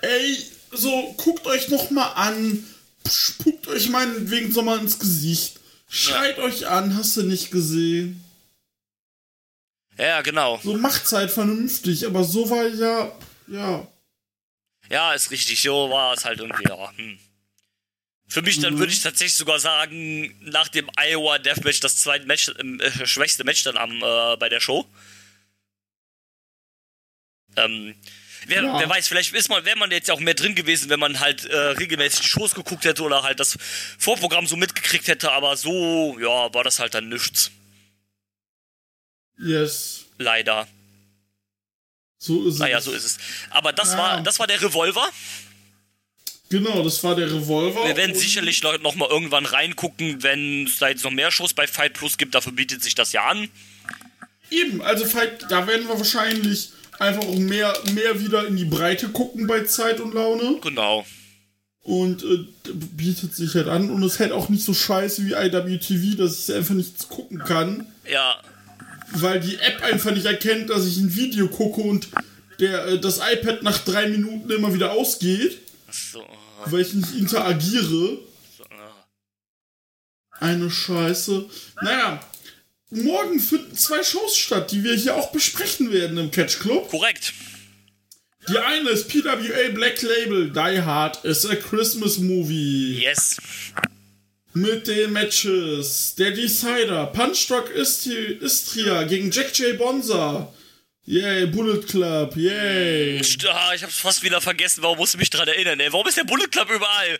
Ey, 0.00 0.38
so, 0.70 1.14
guckt 1.18 1.46
euch 1.46 1.68
noch 1.68 1.90
mal 1.90 2.12
an, 2.12 2.64
spuckt 3.10 3.68
euch 3.68 3.88
meinetwegen 3.88 4.52
so 4.52 4.62
mal 4.62 4.78
ins 4.78 4.98
Gesicht, 4.98 5.60
schreit 5.88 6.38
euch 6.38 6.66
an, 6.66 6.96
hast 6.96 7.16
du 7.16 7.22
nicht 7.22 7.50
gesehen. 7.50 8.21
Ja, 10.02 10.20
genau. 10.20 10.58
So 10.64 10.74
macht's 10.76 11.12
halt 11.12 11.30
vernünftig, 11.30 12.04
aber 12.04 12.24
so 12.24 12.50
war 12.50 12.66
ja, 12.66 13.12
ja. 13.46 13.86
Ja, 14.90 15.12
ist 15.14 15.30
richtig. 15.30 15.62
So 15.62 15.90
war 15.90 16.12
es 16.14 16.24
halt 16.24 16.40
irgendwie, 16.40 16.64
ja. 16.68 16.92
Hm. 16.96 17.18
Für 18.26 18.42
mich 18.42 18.58
dann 18.58 18.78
würde 18.78 18.92
ich 18.92 19.00
tatsächlich 19.00 19.36
sogar 19.36 19.60
sagen, 19.60 20.34
nach 20.40 20.66
dem 20.68 20.90
Iowa 20.98 21.38
Deathmatch 21.38 21.78
das 21.80 21.96
zweite 21.96 22.26
Match, 22.26 22.48
äh, 22.48 23.06
schwächste 23.06 23.44
Match 23.44 23.62
dann 23.62 23.76
am, 23.76 24.02
äh, 24.02 24.36
bei 24.38 24.48
der 24.48 24.58
Show. 24.58 24.84
Ähm, 27.56 27.94
wer, 28.46 28.62
Ja. 28.64 28.80
wer 28.80 28.88
weiß, 28.88 29.06
vielleicht 29.06 29.32
ist 29.34 29.50
man, 29.50 29.64
wäre 29.64 29.78
man 29.78 29.92
jetzt 29.92 30.10
auch 30.10 30.18
mehr 30.18 30.34
drin 30.34 30.56
gewesen, 30.56 30.88
wenn 30.90 30.98
man 30.98 31.20
halt 31.20 31.44
äh, 31.44 31.56
regelmäßig 31.56 32.22
die 32.22 32.28
Shows 32.28 32.54
geguckt 32.54 32.84
hätte 32.84 33.02
oder 33.04 33.22
halt 33.22 33.38
das 33.38 33.56
Vorprogramm 33.98 34.48
so 34.48 34.56
mitgekriegt 34.56 35.06
hätte, 35.06 35.30
aber 35.30 35.56
so, 35.56 36.18
ja, 36.18 36.52
war 36.52 36.64
das 36.64 36.80
halt 36.80 36.94
dann 36.94 37.08
nichts. 37.08 37.52
Yes. 39.42 40.04
Leider. 40.18 40.66
So 42.18 42.46
ist 42.48 42.58
Naja, 42.58 42.78
es. 42.78 42.84
so 42.84 42.92
ist 42.92 43.04
es. 43.04 43.18
Aber 43.50 43.72
das 43.72 43.92
Ja. 43.92 43.98
war, 43.98 44.20
das 44.22 44.38
war 44.38 44.46
der 44.46 44.60
Revolver. 44.62 45.04
Genau, 46.50 46.82
das 46.84 47.02
war 47.02 47.16
der 47.16 47.26
Revolver. 47.32 47.86
Wir 47.86 47.96
werden 47.96 48.14
sicherlich 48.14 48.62
noch 48.62 48.78
noch 48.80 48.94
mal 48.94 49.08
irgendwann 49.08 49.46
reingucken, 49.46 50.22
wenn 50.22 50.66
es 50.66 50.78
da 50.78 50.88
jetzt 50.88 51.02
noch 51.02 51.10
mehr 51.10 51.30
Shows 51.30 51.54
bei 51.54 51.66
Fight 51.66 51.94
Plus 51.94 52.18
gibt. 52.18 52.34
Dafür 52.34 52.52
bietet 52.52 52.82
sich 52.82 52.94
das 52.94 53.12
ja 53.12 53.24
an. 53.26 53.48
Eben, 54.50 54.82
also 54.82 55.06
Fight, 55.06 55.46
da 55.50 55.66
werden 55.66 55.88
wir 55.88 55.96
wahrscheinlich 55.96 56.70
einfach 56.98 57.22
auch 57.24 57.36
mehr, 57.38 57.74
mehr 57.92 58.20
wieder 58.20 58.46
in 58.46 58.56
die 58.56 58.66
Breite 58.66 59.08
gucken 59.08 59.46
bei 59.46 59.64
Zeit 59.64 59.98
und 59.98 60.12
Laune. 60.14 60.58
Genau. 60.62 61.06
Und 61.80 62.22
äh, 62.22 62.44
bietet 62.70 63.34
sich 63.34 63.54
halt 63.54 63.66
an. 63.66 63.90
Und 63.90 64.02
es 64.04 64.14
ist 64.14 64.20
halt 64.20 64.32
auch 64.32 64.50
nicht 64.50 64.62
so 64.62 64.74
scheiße 64.74 65.26
wie 65.26 65.32
IWTV, 65.32 66.18
dass 66.18 66.34
ich 66.34 66.48
es 66.48 66.50
einfach 66.50 66.74
nicht 66.74 67.08
gucken 67.08 67.38
kann. 67.38 67.86
Ja, 68.08 68.40
Weil 69.14 69.40
die 69.40 69.56
App 69.56 69.82
einfach 69.82 70.12
nicht 70.12 70.26
erkennt, 70.26 70.70
dass 70.70 70.86
ich 70.86 70.96
ein 70.96 71.14
Video 71.14 71.48
gucke 71.48 71.80
und 71.80 72.08
der, 72.60 72.86
äh, 72.86 73.00
das 73.00 73.18
iPad 73.18 73.62
nach 73.62 73.78
drei 73.78 74.08
Minuten 74.08 74.50
immer 74.50 74.72
wieder 74.72 74.92
ausgeht, 74.92 75.58
so. 75.90 76.24
weil 76.66 76.80
ich 76.80 76.94
nicht 76.94 77.14
interagiere. 77.14 78.18
Eine 80.40 80.70
Scheiße. 80.70 81.48
Naja, 81.82 82.20
morgen 82.90 83.38
finden 83.38 83.76
zwei 83.76 84.02
Shows 84.02 84.36
statt, 84.36 84.72
die 84.72 84.82
wir 84.82 84.94
hier 84.94 85.14
auch 85.14 85.30
besprechen 85.30 85.92
werden 85.92 86.18
im 86.18 86.32
Catch 86.32 86.58
Club. 86.58 86.88
Korrekt. 86.90 87.32
Die 88.48 88.58
eine 88.58 88.90
ist 88.90 89.08
PWA 89.08 89.68
Black 89.72 90.02
Label 90.02 90.50
Die 90.50 90.82
Hard 90.82 91.24
is 91.24 91.46
a 91.46 91.54
Christmas 91.54 92.18
Movie. 92.18 93.00
Yes. 93.00 93.36
Mit 94.54 94.86
den 94.86 95.12
Matches. 95.12 96.14
Der 96.16 96.32
Decider, 96.32 97.12
Isti 97.74 98.38
Istria 98.40 99.02
gegen 99.04 99.30
Jack 99.30 99.56
J. 99.58 99.78
Bonza. 99.78 100.52
Yay, 101.04 101.46
Bullet 101.46 101.82
Club, 101.88 102.36
yay. 102.36 103.20
Ah, 103.50 103.74
ich 103.74 103.82
hab's 103.82 103.98
fast 103.98 104.22
wieder 104.22 104.40
vergessen. 104.40 104.82
Warum 104.82 104.98
musst 104.98 105.14
du 105.14 105.18
mich 105.18 105.30
dran 105.30 105.48
erinnern, 105.48 105.80
ey? 105.80 105.92
Warum 105.92 106.06
ist 106.06 106.16
der 106.16 106.24
Bullet 106.24 106.46
Club 106.46 106.70
überall? 106.70 107.18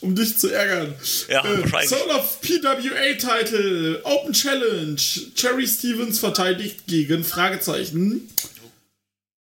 Um 0.00 0.14
dich 0.14 0.36
zu 0.36 0.48
ärgern. 0.52 0.94
Ja, 1.28 1.44
äh, 1.44 1.62
wahrscheinlich. 1.62 1.90
Soul 1.90 2.10
of 2.10 2.40
PWA 2.40 3.14
Title, 3.14 4.00
Open 4.04 4.32
Challenge. 4.32 5.00
Cherry 5.34 5.66
Stevens 5.66 6.20
verteidigt 6.20 6.86
gegen 6.86 7.24
Fragezeichen. 7.24 8.28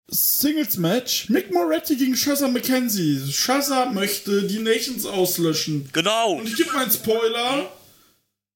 Singles 0.09 0.77
Match. 0.77 1.29
Mick 1.29 1.51
Moretti 1.53 1.97
gegen 1.97 2.17
Shazza 2.17 2.49
McKenzie. 2.49 3.33
Shazza 3.33 3.87
möchte 3.87 4.43
die 4.47 4.59
Nations 4.59 5.07
auslöschen. 5.07 5.89
Genau. 5.93 6.33
Und 6.35 6.49
ich 6.49 6.57
gebe 6.57 6.73
mal 6.73 6.83
einen 6.83 6.93
Spoiler. 6.93 7.73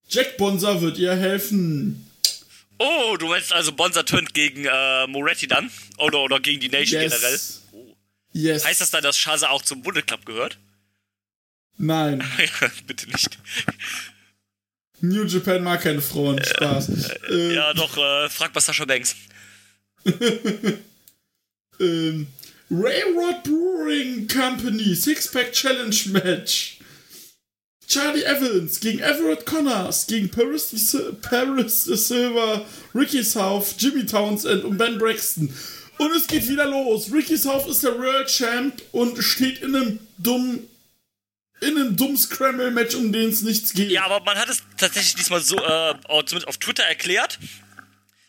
Jack 0.08 0.36
Bonza 0.36 0.80
wird 0.80 0.98
ihr 0.98 1.14
helfen. 1.14 2.04
Oh, 2.78 3.16
du 3.18 3.26
meinst 3.28 3.52
also 3.52 3.72
Bonza 3.72 4.02
turnt 4.04 4.34
gegen 4.34 4.64
äh, 4.64 5.06
Moretti 5.08 5.46
dann? 5.48 5.70
Oder, 5.98 6.20
oder 6.20 6.38
gegen 6.40 6.60
die 6.60 6.68
Nation 6.68 7.00
generell? 7.02 7.32
Yes. 7.32 7.62
Yes. 8.32 8.64
Heißt 8.64 8.80
das 8.80 8.90
dann, 8.90 9.02
dass 9.02 9.18
Shaza 9.18 9.48
auch 9.48 9.62
zum 9.62 9.82
Bullet 9.82 10.02
Club 10.02 10.24
gehört? 10.24 10.58
Nein. 11.76 12.22
Bitte 12.86 13.08
nicht. 13.10 13.38
New 15.00 15.24
Japan 15.24 15.62
mag 15.62 15.82
keine 15.82 16.00
Frauen. 16.02 16.42
Spaß. 16.44 16.90
Ähm, 17.30 17.50
Ja, 17.52 17.72
doch, 17.74 17.96
äh, 17.96 18.28
frag 18.28 18.54
mal 18.54 18.60
Sascha 18.60 18.84
Banks. 18.84 19.16
ähm, 21.80 22.26
Railroad 22.70 23.42
Brewing 23.44 24.28
Company 24.28 24.94
Six-Pack 24.94 25.52
Challenge 25.52 25.96
Match. 26.12 26.78
Charlie 27.88 28.22
Evans 28.22 28.80
gegen 28.80 28.98
Everett 28.98 29.46
Connors, 29.46 30.06
gegen 30.06 30.28
Paris, 30.30 30.94
Paris 31.22 31.84
Silva, 31.84 32.66
Ricky 32.94 33.24
South, 33.24 33.76
Jimmy 33.78 34.04
Townsend 34.04 34.64
und 34.64 34.76
Ben 34.76 34.98
Braxton. 34.98 35.52
Und 35.96 36.14
es 36.14 36.26
geht 36.26 36.46
wieder 36.48 36.66
los. 36.66 37.10
Ricky 37.10 37.38
South 37.38 37.66
ist 37.66 37.82
der 37.82 37.98
World 37.98 38.28
Champ 38.28 38.82
und 38.92 39.22
steht 39.22 39.62
in 39.62 39.74
einem 39.74 39.98
dummen 40.18 40.68
in 41.60 41.76
einem 41.76 41.96
dummen 41.96 42.16
Scramble-Match, 42.16 42.94
um 42.94 43.12
den 43.12 43.30
es 43.30 43.42
nichts 43.42 43.72
geht. 43.72 43.90
Ja, 43.90 44.04
aber 44.04 44.20
man 44.24 44.36
hat 44.36 44.48
es 44.48 44.62
tatsächlich 44.76 45.16
diesmal 45.16 45.40
so, 45.40 45.56
äh, 45.56 45.94
zumindest 46.08 46.46
auf 46.46 46.58
Twitter 46.58 46.84
erklärt 46.84 47.40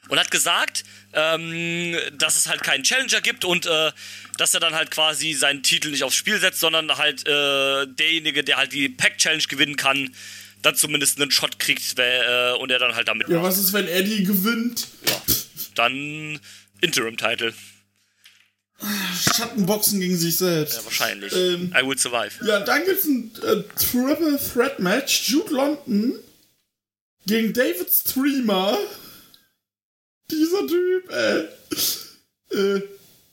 und 0.08 0.20
hat 0.20 0.32
gesagt, 0.32 0.84
ähm, 1.14 1.96
dass 2.18 2.36
es 2.38 2.48
halt 2.48 2.62
keinen 2.64 2.84
Challenger 2.84 3.22
gibt 3.22 3.46
und 3.46 3.66
äh, 3.66 3.92
dass 4.38 4.54
er 4.54 4.60
dann 4.60 4.74
halt 4.76 4.92
quasi 4.92 5.34
seinen 5.34 5.64
Titel 5.64 5.90
nicht 5.92 6.04
aufs 6.04 6.16
Spiel 6.16 6.40
setzt, 6.40 6.60
sondern 6.60 6.98
halt 6.98 7.28
äh, 7.28 7.88
derjenige, 7.88 8.44
der 8.44 8.58
halt 8.58 8.74
die 8.74 8.90
Pack 8.90 9.18
Challenge 9.18 9.44
gewinnen 9.50 9.76
kann, 9.76 10.14
dann 10.62 10.76
zumindest 10.76 11.20
einen 11.20 11.32
Shot 11.32 11.58
kriegt 11.60 11.98
äh, 11.98 12.52
und 12.60 12.70
er 12.72 12.80
dann 12.80 12.96
halt 12.96 13.08
damit 13.08 13.28
Ja, 13.30 13.36
macht. 13.38 13.46
was 13.46 13.58
ist, 13.58 13.74
wenn 13.74 13.88
Eddie 13.88 14.24
gewinnt? 14.24 14.88
Dann 15.76 16.40
Interim-Title. 16.82 17.54
Schattenboxen 19.36 20.00
gegen 20.00 20.18
sich 20.18 20.38
selbst. 20.38 20.78
Ja, 20.78 20.86
wahrscheinlich. 20.86 21.34
Ähm, 21.34 21.74
I 21.78 21.86
will 21.86 21.98
survive. 21.98 22.32
Ja, 22.46 22.60
dann 22.62 22.86
gibt's 22.86 23.06
ein 23.06 23.32
äh, 23.44 23.64
Triple 23.78 24.40
Threat 24.54 24.80
Match. 24.80 25.30
Jude 25.30 25.54
London 25.54 26.16
gegen 27.26 27.52
David 27.54 27.90
Streamer. 27.92 28.78
Dieser 30.32 30.68
Typ, 30.68 31.12
ey. 31.12 31.48
Äh, 32.52 32.82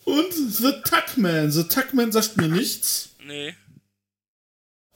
und 0.04 0.32
The 0.32 0.72
Tuckman. 0.84 1.50
The 1.50 1.64
Tuckman 1.64 2.12
sagt 2.12 2.36
mir 2.36 2.48
nichts. 2.48 3.10
Nee. 3.24 3.54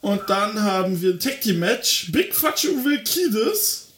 Und 0.00 0.30
dann 0.30 0.62
haben 0.62 1.00
wir 1.02 1.12
ein 1.14 1.20
Tag 1.20 1.40
Team 1.40 1.58
Match. 1.58 2.10
Big 2.12 2.32
und 2.42 2.84
Will 2.84 3.02
Kiedis. 3.02 3.88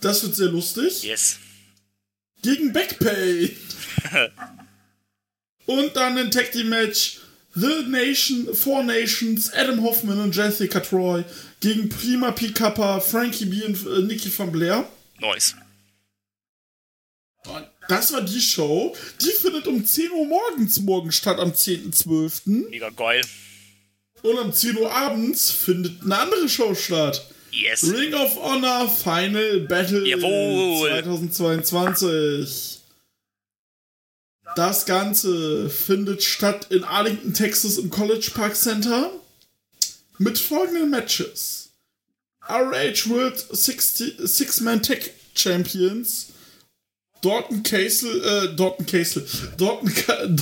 Das 0.00 0.22
wird 0.22 0.34
sehr 0.34 0.48
lustig. 0.48 1.02
Yes. 1.02 1.38
gegen 2.42 2.72
Backpay. 2.72 3.56
und 5.66 5.96
dann 5.96 6.18
ein 6.18 6.30
Tag 6.30 6.52
Team 6.52 6.68
Match. 6.68 7.20
The 7.54 7.84
Nation, 7.86 8.54
Four 8.54 8.82
Nations, 8.82 9.52
Adam 9.52 9.82
Hoffman 9.82 10.18
und 10.18 10.34
Jessica 10.34 10.80
Troy 10.80 11.22
gegen 11.60 11.90
Prima 11.90 12.30
P. 12.30 12.50
Kappa, 12.50 12.98
Frankie 12.98 13.44
B. 13.44 13.62
und 13.64 13.86
äh, 13.86 14.00
Nikki 14.00 14.32
van 14.36 14.50
Blair. 14.50 14.88
Nice. 15.20 15.54
Und 17.48 17.66
das 17.88 18.12
war 18.12 18.22
die 18.22 18.40
Show. 18.40 18.96
Die 19.20 19.30
findet 19.30 19.66
um 19.66 19.84
10 19.84 20.10
Uhr 20.12 20.26
morgens 20.26 20.80
morgen 20.80 21.10
statt, 21.12 21.38
am 21.38 21.50
10.12. 21.50 22.68
Mega 22.70 22.90
geil. 22.90 23.24
Und 24.22 24.38
um 24.38 24.52
10 24.52 24.78
Uhr 24.78 24.92
abends 24.92 25.50
findet 25.50 26.02
eine 26.02 26.18
andere 26.18 26.48
Show 26.48 26.74
statt. 26.74 27.26
Yes. 27.50 27.82
Ring 27.92 28.14
of 28.14 28.36
Honor 28.36 28.88
Final 28.88 29.60
Battle 29.60 30.06
Jawohl. 30.08 30.88
2022. 31.02 32.80
Das 34.54 34.86
Ganze 34.86 35.68
findet 35.68 36.22
statt 36.22 36.66
in 36.70 36.84
Arlington, 36.84 37.34
Texas 37.34 37.78
im 37.78 37.90
College 37.90 38.30
Park 38.34 38.54
Center 38.54 39.10
mit 40.18 40.38
folgenden 40.38 40.90
Matches. 40.90 41.70
RH 42.48 43.08
World 43.08 43.38
60 43.50 44.14
Six-Man 44.18 44.82
Tag 44.82 45.10
Champions 45.34 46.31
Dalton 47.22 47.62
Castle, 47.62 48.10
äh, 48.10 48.56
Dalton 48.56 48.84
Castle, 48.84 49.24
Dalton, 49.56 49.92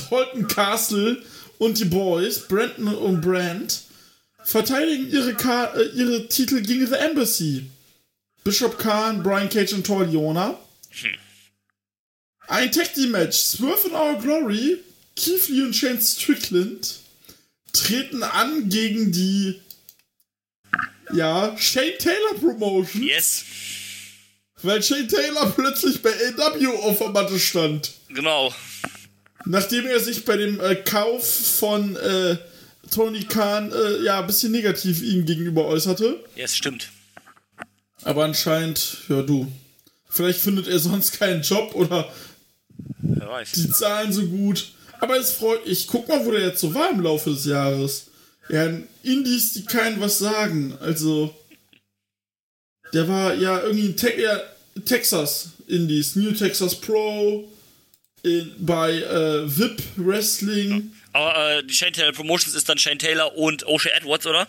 Dalton 0.09 0.47
Castle 0.47 1.23
und 1.59 1.79
die 1.79 1.85
Boys, 1.85 2.47
Brandon 2.47 2.95
und 2.95 3.21
Brand, 3.21 3.81
verteidigen 4.43 5.09
ihre, 5.09 5.35
Ka 5.35 5.65
äh, 5.75 5.89
ihre 5.95 6.27
Titel 6.27 6.61
gegen 6.61 6.87
The 6.87 6.95
Embassy. 6.95 7.67
Bishop 8.43 8.79
Khan, 8.79 9.21
Brian 9.21 9.49
Cage 9.49 9.73
und 9.73 9.85
Tor 9.85 10.05
Leona. 10.05 10.59
Ein 12.47 12.71
Tag 12.71 12.93
Team 12.95 13.11
Match. 13.11 13.37
Swerve 13.37 13.87
in 13.87 13.93
Our 13.93 14.17
Glory, 14.19 14.79
Keith 15.15 15.47
Lee 15.49 15.61
und 15.61 15.75
Shane 15.75 16.01
Strickland 16.01 16.95
treten 17.71 18.23
an 18.23 18.67
gegen 18.67 19.11
die 19.11 19.61
ja, 21.13 21.55
Shane 21.57 21.97
Taylor 21.99 22.33
Promotion, 22.39 23.03
Yes. 23.03 23.45
Weil 24.63 24.81
Shane 24.83 25.07
Taylor 25.07 25.51
plötzlich 25.55 26.01
bei 26.01 26.11
AW 26.11 26.67
auf 26.83 26.97
der 26.99 27.09
Matte 27.09 27.39
stand. 27.39 27.91
Genau. 28.09 28.53
Nachdem 29.45 29.87
er 29.87 29.99
sich 29.99 30.25
bei 30.25 30.37
dem 30.37 30.59
äh, 30.59 30.75
Kauf 30.75 31.27
von 31.59 31.95
äh, 31.95 32.37
Tony 32.91 33.23
Khan 33.23 33.71
äh, 33.71 34.03
ja 34.03 34.19
ein 34.19 34.27
bisschen 34.27 34.51
negativ 34.51 35.01
ihm 35.01 35.25
gegenüber 35.25 35.65
äußerte. 35.65 36.23
Yes, 36.35 36.55
stimmt. 36.55 36.89
Aber 38.03 38.23
anscheinend, 38.25 38.97
ja 39.09 39.21
du, 39.21 39.51
vielleicht 40.09 40.39
findet 40.39 40.67
er 40.67 40.79
sonst 40.79 41.17
keinen 41.17 41.41
Job 41.41 41.73
oder 41.75 42.11
Wer 43.01 43.27
weiß. 43.29 43.51
die 43.53 43.69
Zahlen 43.69 44.11
so 44.11 44.25
gut. 44.25 44.73
Aber 44.99 45.17
es 45.17 45.31
freut 45.31 45.65
mich. 45.67 45.87
Guck 45.87 46.07
mal, 46.07 46.23
wo 46.25 46.31
der 46.31 46.41
jetzt 46.41 46.61
so 46.61 46.73
war 46.75 46.91
im 46.91 47.01
Laufe 47.01 47.31
des 47.31 47.45
Jahres. 47.45 48.07
Ja, 48.49 48.65
in 48.65 48.87
Indies, 49.03 49.53
die 49.53 49.65
keinen 49.65 49.99
was 50.01 50.19
sagen. 50.19 50.77
Also, 50.79 51.33
der 52.93 53.07
war 53.07 53.33
ja 53.33 53.61
irgendwie 53.61 53.87
in 53.87 53.97
Te 53.97 54.13
ja, 54.19 54.39
Texas 54.85 55.49
Indies, 55.67 56.15
New 56.15 56.31
Texas 56.31 56.75
Pro, 56.79 57.49
in, 58.23 58.53
bei 58.59 58.91
äh, 58.93 59.57
VIP 59.57 59.81
Wrestling. 59.97 60.91
Aber 61.13 61.57
äh, 61.57 61.63
die 61.63 61.73
Shane 61.73 61.93
Taylor 61.93 62.13
Promotions 62.13 62.55
ist 62.55 62.69
dann 62.69 62.77
Shane 62.77 62.99
Taylor 62.99 63.35
und 63.35 63.65
O'Shea 63.65 63.89
Edwards, 63.97 64.25
oder? 64.25 64.47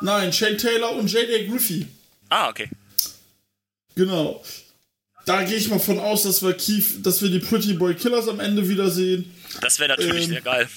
Nein, 0.00 0.32
Shane 0.32 0.58
Taylor 0.58 0.92
und 0.92 1.10
JJ 1.12 1.48
Griffey. 1.48 1.86
Ah, 2.28 2.48
okay. 2.48 2.68
Genau. 3.94 4.42
Da 5.26 5.44
gehe 5.44 5.56
ich 5.56 5.68
mal 5.68 5.78
von 5.78 6.00
aus, 6.00 6.24
dass 6.24 6.42
wir 6.42 6.52
Keith, 6.54 7.04
dass 7.04 7.22
wir 7.22 7.30
die 7.30 7.38
Pretty 7.38 7.74
Boy 7.74 7.94
Killers 7.94 8.26
am 8.26 8.40
Ende 8.40 8.68
wiedersehen. 8.68 9.32
Das 9.60 9.78
wäre 9.78 9.90
natürlich 9.90 10.24
Ähm, 10.24 10.30
sehr 10.30 10.40
geil. 10.40 10.68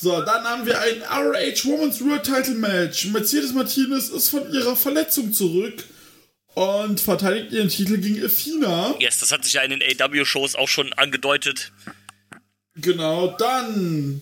So, 0.00 0.22
dann 0.22 0.44
haben 0.44 0.64
wir 0.64 0.80
ein 0.80 1.02
RH 1.02 1.64
Women's 1.64 2.00
World 2.00 2.22
Title 2.22 2.54
Match. 2.54 3.06
Mercedes 3.06 3.52
Martinez 3.52 4.10
ist 4.10 4.28
von 4.28 4.48
ihrer 4.52 4.76
Verletzung 4.76 5.32
zurück 5.32 5.82
und 6.54 7.00
verteidigt 7.00 7.52
ihren 7.52 7.68
Titel 7.68 7.98
gegen 7.98 8.24
Athena. 8.24 8.94
Yes, 9.00 9.18
das 9.18 9.32
hat 9.32 9.42
sich 9.42 9.54
ja 9.54 9.62
in 9.62 9.70
den 9.70 9.82
AW-Shows 9.82 10.54
auch 10.54 10.68
schon 10.68 10.92
angedeutet. 10.92 11.72
Genau, 12.76 13.36
dann 13.38 14.20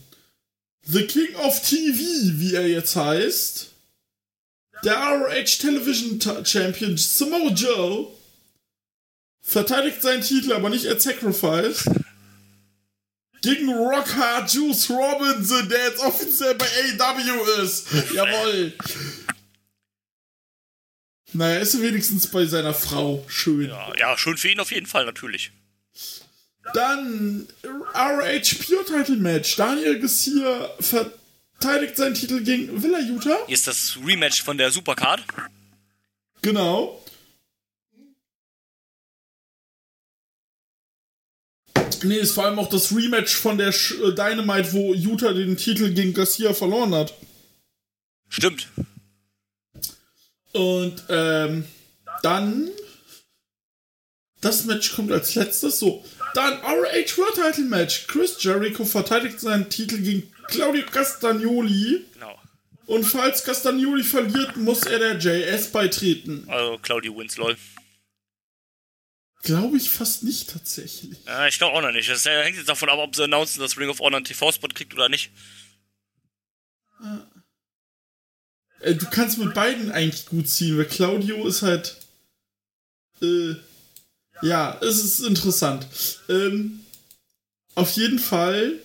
The 0.84 1.06
King 1.06 1.34
of 1.36 1.60
TV, 1.60 1.98
wie 2.38 2.54
er 2.54 2.66
jetzt 2.66 2.96
heißt. 2.96 3.70
Der 4.82 4.94
RH 4.94 5.58
Television 5.60 6.18
Champion 6.46 6.96
Samoa 6.96 7.50
Joe 7.50 8.06
verteidigt 9.42 10.00
seinen 10.00 10.22
Titel, 10.22 10.54
aber 10.54 10.70
nicht 10.70 10.86
als 10.86 11.04
Sacrifice. 11.04 11.84
Gegen 13.46 13.72
Rockhard 13.72 14.52
Juice 14.52 14.90
Robinson, 14.90 15.68
der 15.68 15.84
jetzt 15.86 16.00
offiziell 16.00 16.54
bei 16.56 16.66
AEW 16.66 17.62
ist. 17.62 17.86
Jawohl. 18.12 18.72
Naja, 21.32 21.60
ist 21.60 21.74
er 21.74 21.82
wenigstens 21.82 22.26
bei 22.26 22.44
seiner 22.46 22.74
Frau. 22.74 23.24
Schön. 23.28 23.68
Ja, 23.68 23.92
ja, 23.96 24.18
schön 24.18 24.36
für 24.36 24.48
ihn 24.48 24.58
auf 24.58 24.72
jeden 24.72 24.86
Fall, 24.86 25.04
natürlich. 25.04 25.52
Dann 26.74 27.46
RH 27.94 28.56
Pure 28.66 28.84
Title 28.84 29.16
Match. 29.16 29.54
Daniel 29.54 30.00
ver 30.08 30.74
verteidigt 30.80 31.96
seinen 31.96 32.14
Titel 32.14 32.42
gegen 32.42 32.82
Villa 32.82 32.98
Utah. 32.98 33.38
Hier 33.46 33.54
ist 33.54 33.66
das 33.68 33.96
Rematch 34.04 34.42
von 34.42 34.58
der 34.58 34.72
Supercard. 34.72 35.22
Genau. 36.42 37.02
Nee, 42.02 42.18
ist 42.18 42.32
vor 42.32 42.44
allem 42.44 42.58
auch 42.58 42.68
das 42.68 42.94
Rematch 42.94 43.34
von 43.34 43.58
der 43.58 43.72
Sch 43.72 43.92
äh, 43.92 44.12
Dynamite, 44.12 44.72
wo 44.72 44.94
Utah 44.94 45.32
den 45.32 45.56
Titel 45.56 45.92
gegen 45.92 46.14
Garcia 46.14 46.52
verloren 46.52 46.94
hat. 46.94 47.14
Stimmt. 48.28 48.68
Und 50.52 51.02
ähm, 51.08 51.64
dann. 52.22 52.68
Das 54.40 54.64
Match 54.64 54.94
kommt 54.94 55.10
als 55.12 55.34
letztes. 55.34 55.78
So. 55.78 56.04
Dann 56.34 56.54
RH 56.54 57.16
World 57.16 57.34
Title 57.34 57.64
Match. 57.64 58.06
Chris 58.06 58.36
Jericho 58.42 58.84
verteidigt 58.84 59.40
seinen 59.40 59.70
Titel 59.70 59.98
gegen 59.98 60.30
Claudio 60.48 60.84
Castagnoli. 60.86 62.04
Genau. 62.12 62.38
Und 62.86 63.04
falls 63.04 63.42
Castagnoli 63.44 64.04
verliert, 64.04 64.56
muss 64.56 64.82
er 64.82 64.98
der 64.98 65.18
JS 65.18 65.72
beitreten. 65.72 66.44
Also 66.48 66.78
Claudio 66.78 67.16
wins, 67.16 67.36
lol. 67.36 67.56
Glaube 69.46 69.76
ich 69.76 69.90
fast 69.90 70.24
nicht 70.24 70.50
tatsächlich. 70.50 71.18
Ja, 71.24 71.46
ich 71.46 71.56
glaube 71.58 71.76
auch 71.76 71.80
noch 71.80 71.92
nicht. 71.92 72.10
Das 72.10 72.24
hängt 72.24 72.56
jetzt 72.56 72.68
davon 72.68 72.88
ab, 72.88 72.98
ob 72.98 73.14
sie 73.14 73.22
announcen, 73.22 73.60
dass 73.60 73.78
Ring 73.78 73.88
of 73.88 74.00
Honor 74.00 74.16
einen 74.16 74.24
TV-Spot 74.24 74.66
kriegt 74.74 74.92
oder 74.92 75.08
nicht. 75.08 75.30
Äh, 78.80 78.96
du 78.96 79.06
kannst 79.08 79.38
mit 79.38 79.54
beiden 79.54 79.92
eigentlich 79.92 80.26
gut 80.26 80.48
ziehen, 80.48 80.76
weil 80.76 80.86
Claudio 80.86 81.46
ist 81.46 81.62
halt. 81.62 81.96
Äh, 83.22 83.54
ja, 84.42 84.80
es 84.80 85.04
ist 85.04 85.20
interessant. 85.20 85.86
Ähm, 86.28 86.80
auf 87.76 87.92
jeden 87.92 88.18
Fall, 88.18 88.80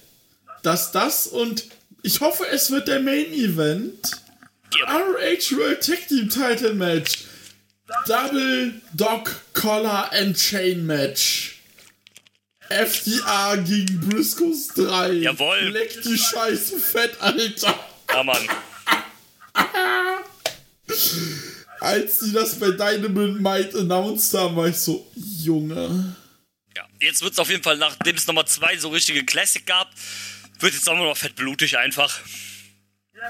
dass 0.62 0.92
das 0.92 1.26
und 1.26 1.70
ich 2.04 2.22
hoffe, 2.22 2.46
es 2.52 2.70
wird 2.70 2.88
der 2.88 3.00
Main 3.00 3.34
Event. 3.34 4.12
RH 4.86 5.58
World 5.58 5.84
Tag 5.84 6.08
Team 6.08 6.30
Title 6.30 6.76
Match. 6.76 7.31
Double 8.08 8.82
Dog 8.94 9.30
Collar 9.54 10.12
and 10.14 10.36
Chain 10.36 10.86
Match. 10.86 11.62
FDA 12.70 13.58
gegen 13.58 14.00
Briscoes 14.00 14.70
3. 14.70 15.12
Jawohl. 15.14 15.70
Leck 15.70 16.02
die 16.04 16.18
Scheiße 16.18 16.80
fett, 16.80 17.20
Alter. 17.20 17.78
Ja, 18.10 18.24
Mann. 18.24 18.48
Als 21.82 22.20
sie 22.20 22.32
das 22.32 22.60
bei 22.60 22.72
Dynamite 22.72 23.42
Might 23.42 23.76
announced 23.76 24.34
haben, 24.34 24.56
war 24.56 24.68
ich 24.68 24.78
so, 24.78 25.12
Junge. 25.16 26.16
Ja, 26.78 26.86
jetzt 27.00 27.22
wird 27.24 27.34
es 27.34 27.40
auf 27.40 27.50
jeden 27.50 27.64
Fall, 27.64 27.78
nachdem 27.78 28.16
es 28.16 28.28
nochmal 28.28 28.46
zwei 28.46 28.78
so 28.78 28.90
richtige 28.90 29.26
Classic 29.26 29.66
gab, 29.66 29.90
wird 30.60 30.74
jetzt 30.74 30.88
auch 30.88 30.96
noch 30.96 31.18
fett 31.18 31.36
blutig 31.36 31.78
einfach. 31.78 32.20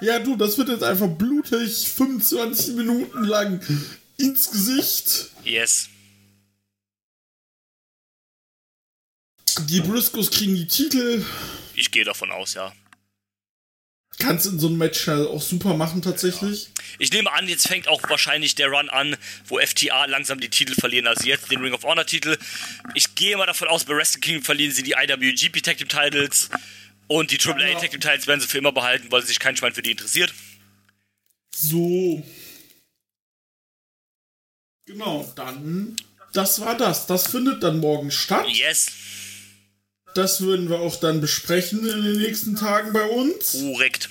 Ja, 0.01 0.19
du, 0.19 0.35
das 0.35 0.57
wird 0.57 0.69
jetzt 0.69 0.83
einfach 0.83 1.07
blutig, 1.07 1.87
25 1.87 2.75
Minuten 2.75 3.23
lang 3.23 3.61
ins 4.21 4.51
Gesicht. 4.51 5.31
Yes. 5.43 5.89
Die 9.67 9.81
Briscoes 9.81 10.31
kriegen 10.31 10.55
die 10.55 10.67
Titel. 10.67 11.25
Ich 11.75 11.91
gehe 11.91 12.05
davon 12.05 12.31
aus, 12.31 12.53
ja. 12.53 12.73
Kannst 14.19 14.45
in 14.45 14.59
so 14.59 14.67
einem 14.67 14.77
Match 14.77 15.07
halt 15.07 15.27
auch 15.27 15.41
super 15.41 15.73
machen, 15.73 16.01
tatsächlich. 16.01 16.69
Ich 16.99 17.11
nehme 17.11 17.31
an, 17.31 17.47
jetzt 17.47 17.67
fängt 17.67 17.87
auch 17.87 18.01
wahrscheinlich 18.07 18.55
der 18.55 18.67
Run 18.67 18.89
an, 18.89 19.17
wo 19.47 19.59
FTA 19.59 20.05
langsam 20.05 20.39
die 20.39 20.49
Titel 20.49 20.75
verlieren. 20.75 21.07
Also 21.07 21.25
jetzt 21.25 21.49
den 21.49 21.61
Ring 21.61 21.73
of 21.73 21.83
Honor 21.83 22.05
Titel. 22.05 22.37
Ich 22.93 23.15
gehe 23.15 23.35
mal 23.37 23.45
davon 23.45 23.67
aus, 23.67 23.85
bei 23.85 23.95
Wrestling 23.95 24.21
King 24.21 24.43
verlieren 24.43 24.73
sie 24.73 24.83
die 24.83 24.91
IWGP 24.91 25.61
Tag 25.61 25.77
Team 25.77 25.87
Titles. 25.87 26.49
Und 27.07 27.31
die 27.31 27.39
AAA 27.39 27.79
Tag 27.79 27.91
Team 27.91 28.01
Titles 28.01 28.27
werden 28.27 28.41
sie 28.41 28.47
für 28.47 28.59
immer 28.59 28.71
behalten, 28.71 29.11
weil 29.11 29.25
sich 29.25 29.39
kein 29.39 29.57
Schwein 29.57 29.73
für 29.73 29.81
die 29.81 29.91
interessiert. 29.91 30.33
So. 31.55 32.23
Genau, 34.91 35.31
dann. 35.35 35.95
Das 36.33 36.59
war 36.61 36.75
das. 36.75 37.07
Das 37.07 37.27
findet 37.27 37.63
dann 37.63 37.79
morgen 37.79 38.11
statt. 38.11 38.47
Yes. 38.49 38.87
Das 40.15 40.41
würden 40.41 40.69
wir 40.69 40.79
auch 40.79 40.97
dann 40.97 41.21
besprechen 41.21 41.79
in 41.87 42.03
den 42.03 42.17
nächsten 42.17 42.55
Tagen 42.55 42.91
bei 42.91 43.03
uns. 43.03 43.53
Korrekt. 43.53 44.09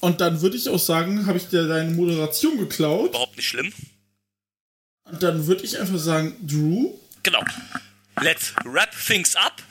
Und 0.00 0.20
dann 0.20 0.42
würde 0.42 0.56
ich 0.56 0.68
auch 0.68 0.78
sagen, 0.78 1.26
habe 1.26 1.38
ich 1.38 1.48
dir 1.48 1.66
deine 1.66 1.90
Moderation 1.92 2.58
geklaut. 2.58 3.10
Überhaupt 3.10 3.36
nicht 3.36 3.48
schlimm. 3.48 3.72
Und 5.04 5.22
dann 5.22 5.46
würde 5.46 5.64
ich 5.64 5.78
einfach 5.78 5.98
sagen, 5.98 6.36
Drew. 6.42 6.92
Genau. 7.22 7.42
Let's 8.20 8.52
wrap 8.64 8.90
things 9.06 9.34
up. 9.36 9.62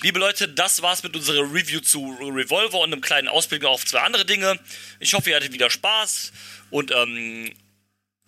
Liebe 0.00 0.18
Leute, 0.18 0.48
das 0.48 0.80
war's 0.80 1.02
mit 1.02 1.14
unserer 1.16 1.42
Review 1.42 1.80
zu 1.80 2.16
Revolver 2.20 2.80
und 2.80 2.92
einem 2.92 3.02
kleinen 3.02 3.28
Ausblick 3.28 3.64
auf 3.64 3.84
zwei 3.84 4.00
andere 4.00 4.24
Dinge. 4.24 4.58
Ich 5.00 5.12
hoffe, 5.14 5.30
ihr 5.30 5.36
hattet 5.36 5.52
wieder 5.52 5.70
Spaß 5.70 6.32
und 6.70 6.90
ähm, 6.90 7.52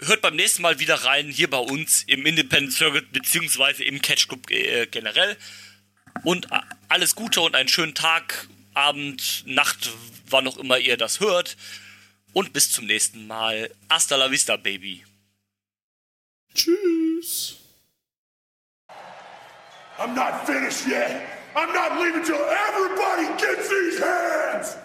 hört 0.01 0.21
beim 0.23 0.37
nächsten 0.37 0.63
Mal 0.63 0.79
wieder 0.79 0.97
rein 1.05 1.29
hier 1.29 1.49
bei 1.49 1.59
uns 1.59 2.03
im 2.05 2.27
Independent 2.27 2.73
Circuit 2.73 3.13
beziehungsweise 3.13 3.85
im 3.85 4.03
Catch 4.03 4.29
Club 4.29 4.51
äh, 4.51 4.87
generell. 4.87 5.37
Und 6.25 6.51
äh, 6.53 6.61
alles 6.89 7.15
Gute 7.15 7.41
und 7.41 7.55
einen 7.55 7.69
schönen 7.69 7.95
Tag, 7.95 8.49
Abend, 8.75 9.45
Nacht, 9.47 9.91
wann 10.29 10.47
auch 10.47 10.59
immer 10.59 10.79
ihr 10.79 10.97
das 10.97 11.21
hört. 11.21 11.57
Und 12.33 12.53
bis 12.53 12.71
zum 12.71 12.87
nächsten 12.87 13.27
Mal. 13.27 13.71
Hasta 13.89 14.17
la 14.17 14.31
vista, 14.31 14.57
Baby. 14.57 15.05
Tschüss. 16.55 17.57
I'm 19.99 20.15
not 20.15 20.47
finished 20.47 20.87
yet. 20.87 21.23
I'm 21.55 21.73
not 21.73 21.99
leaving 21.99 22.23
till 22.23 22.37
everybody 22.37 23.27
gets 23.41 23.69
these 23.71 23.99
hands. 23.99 24.77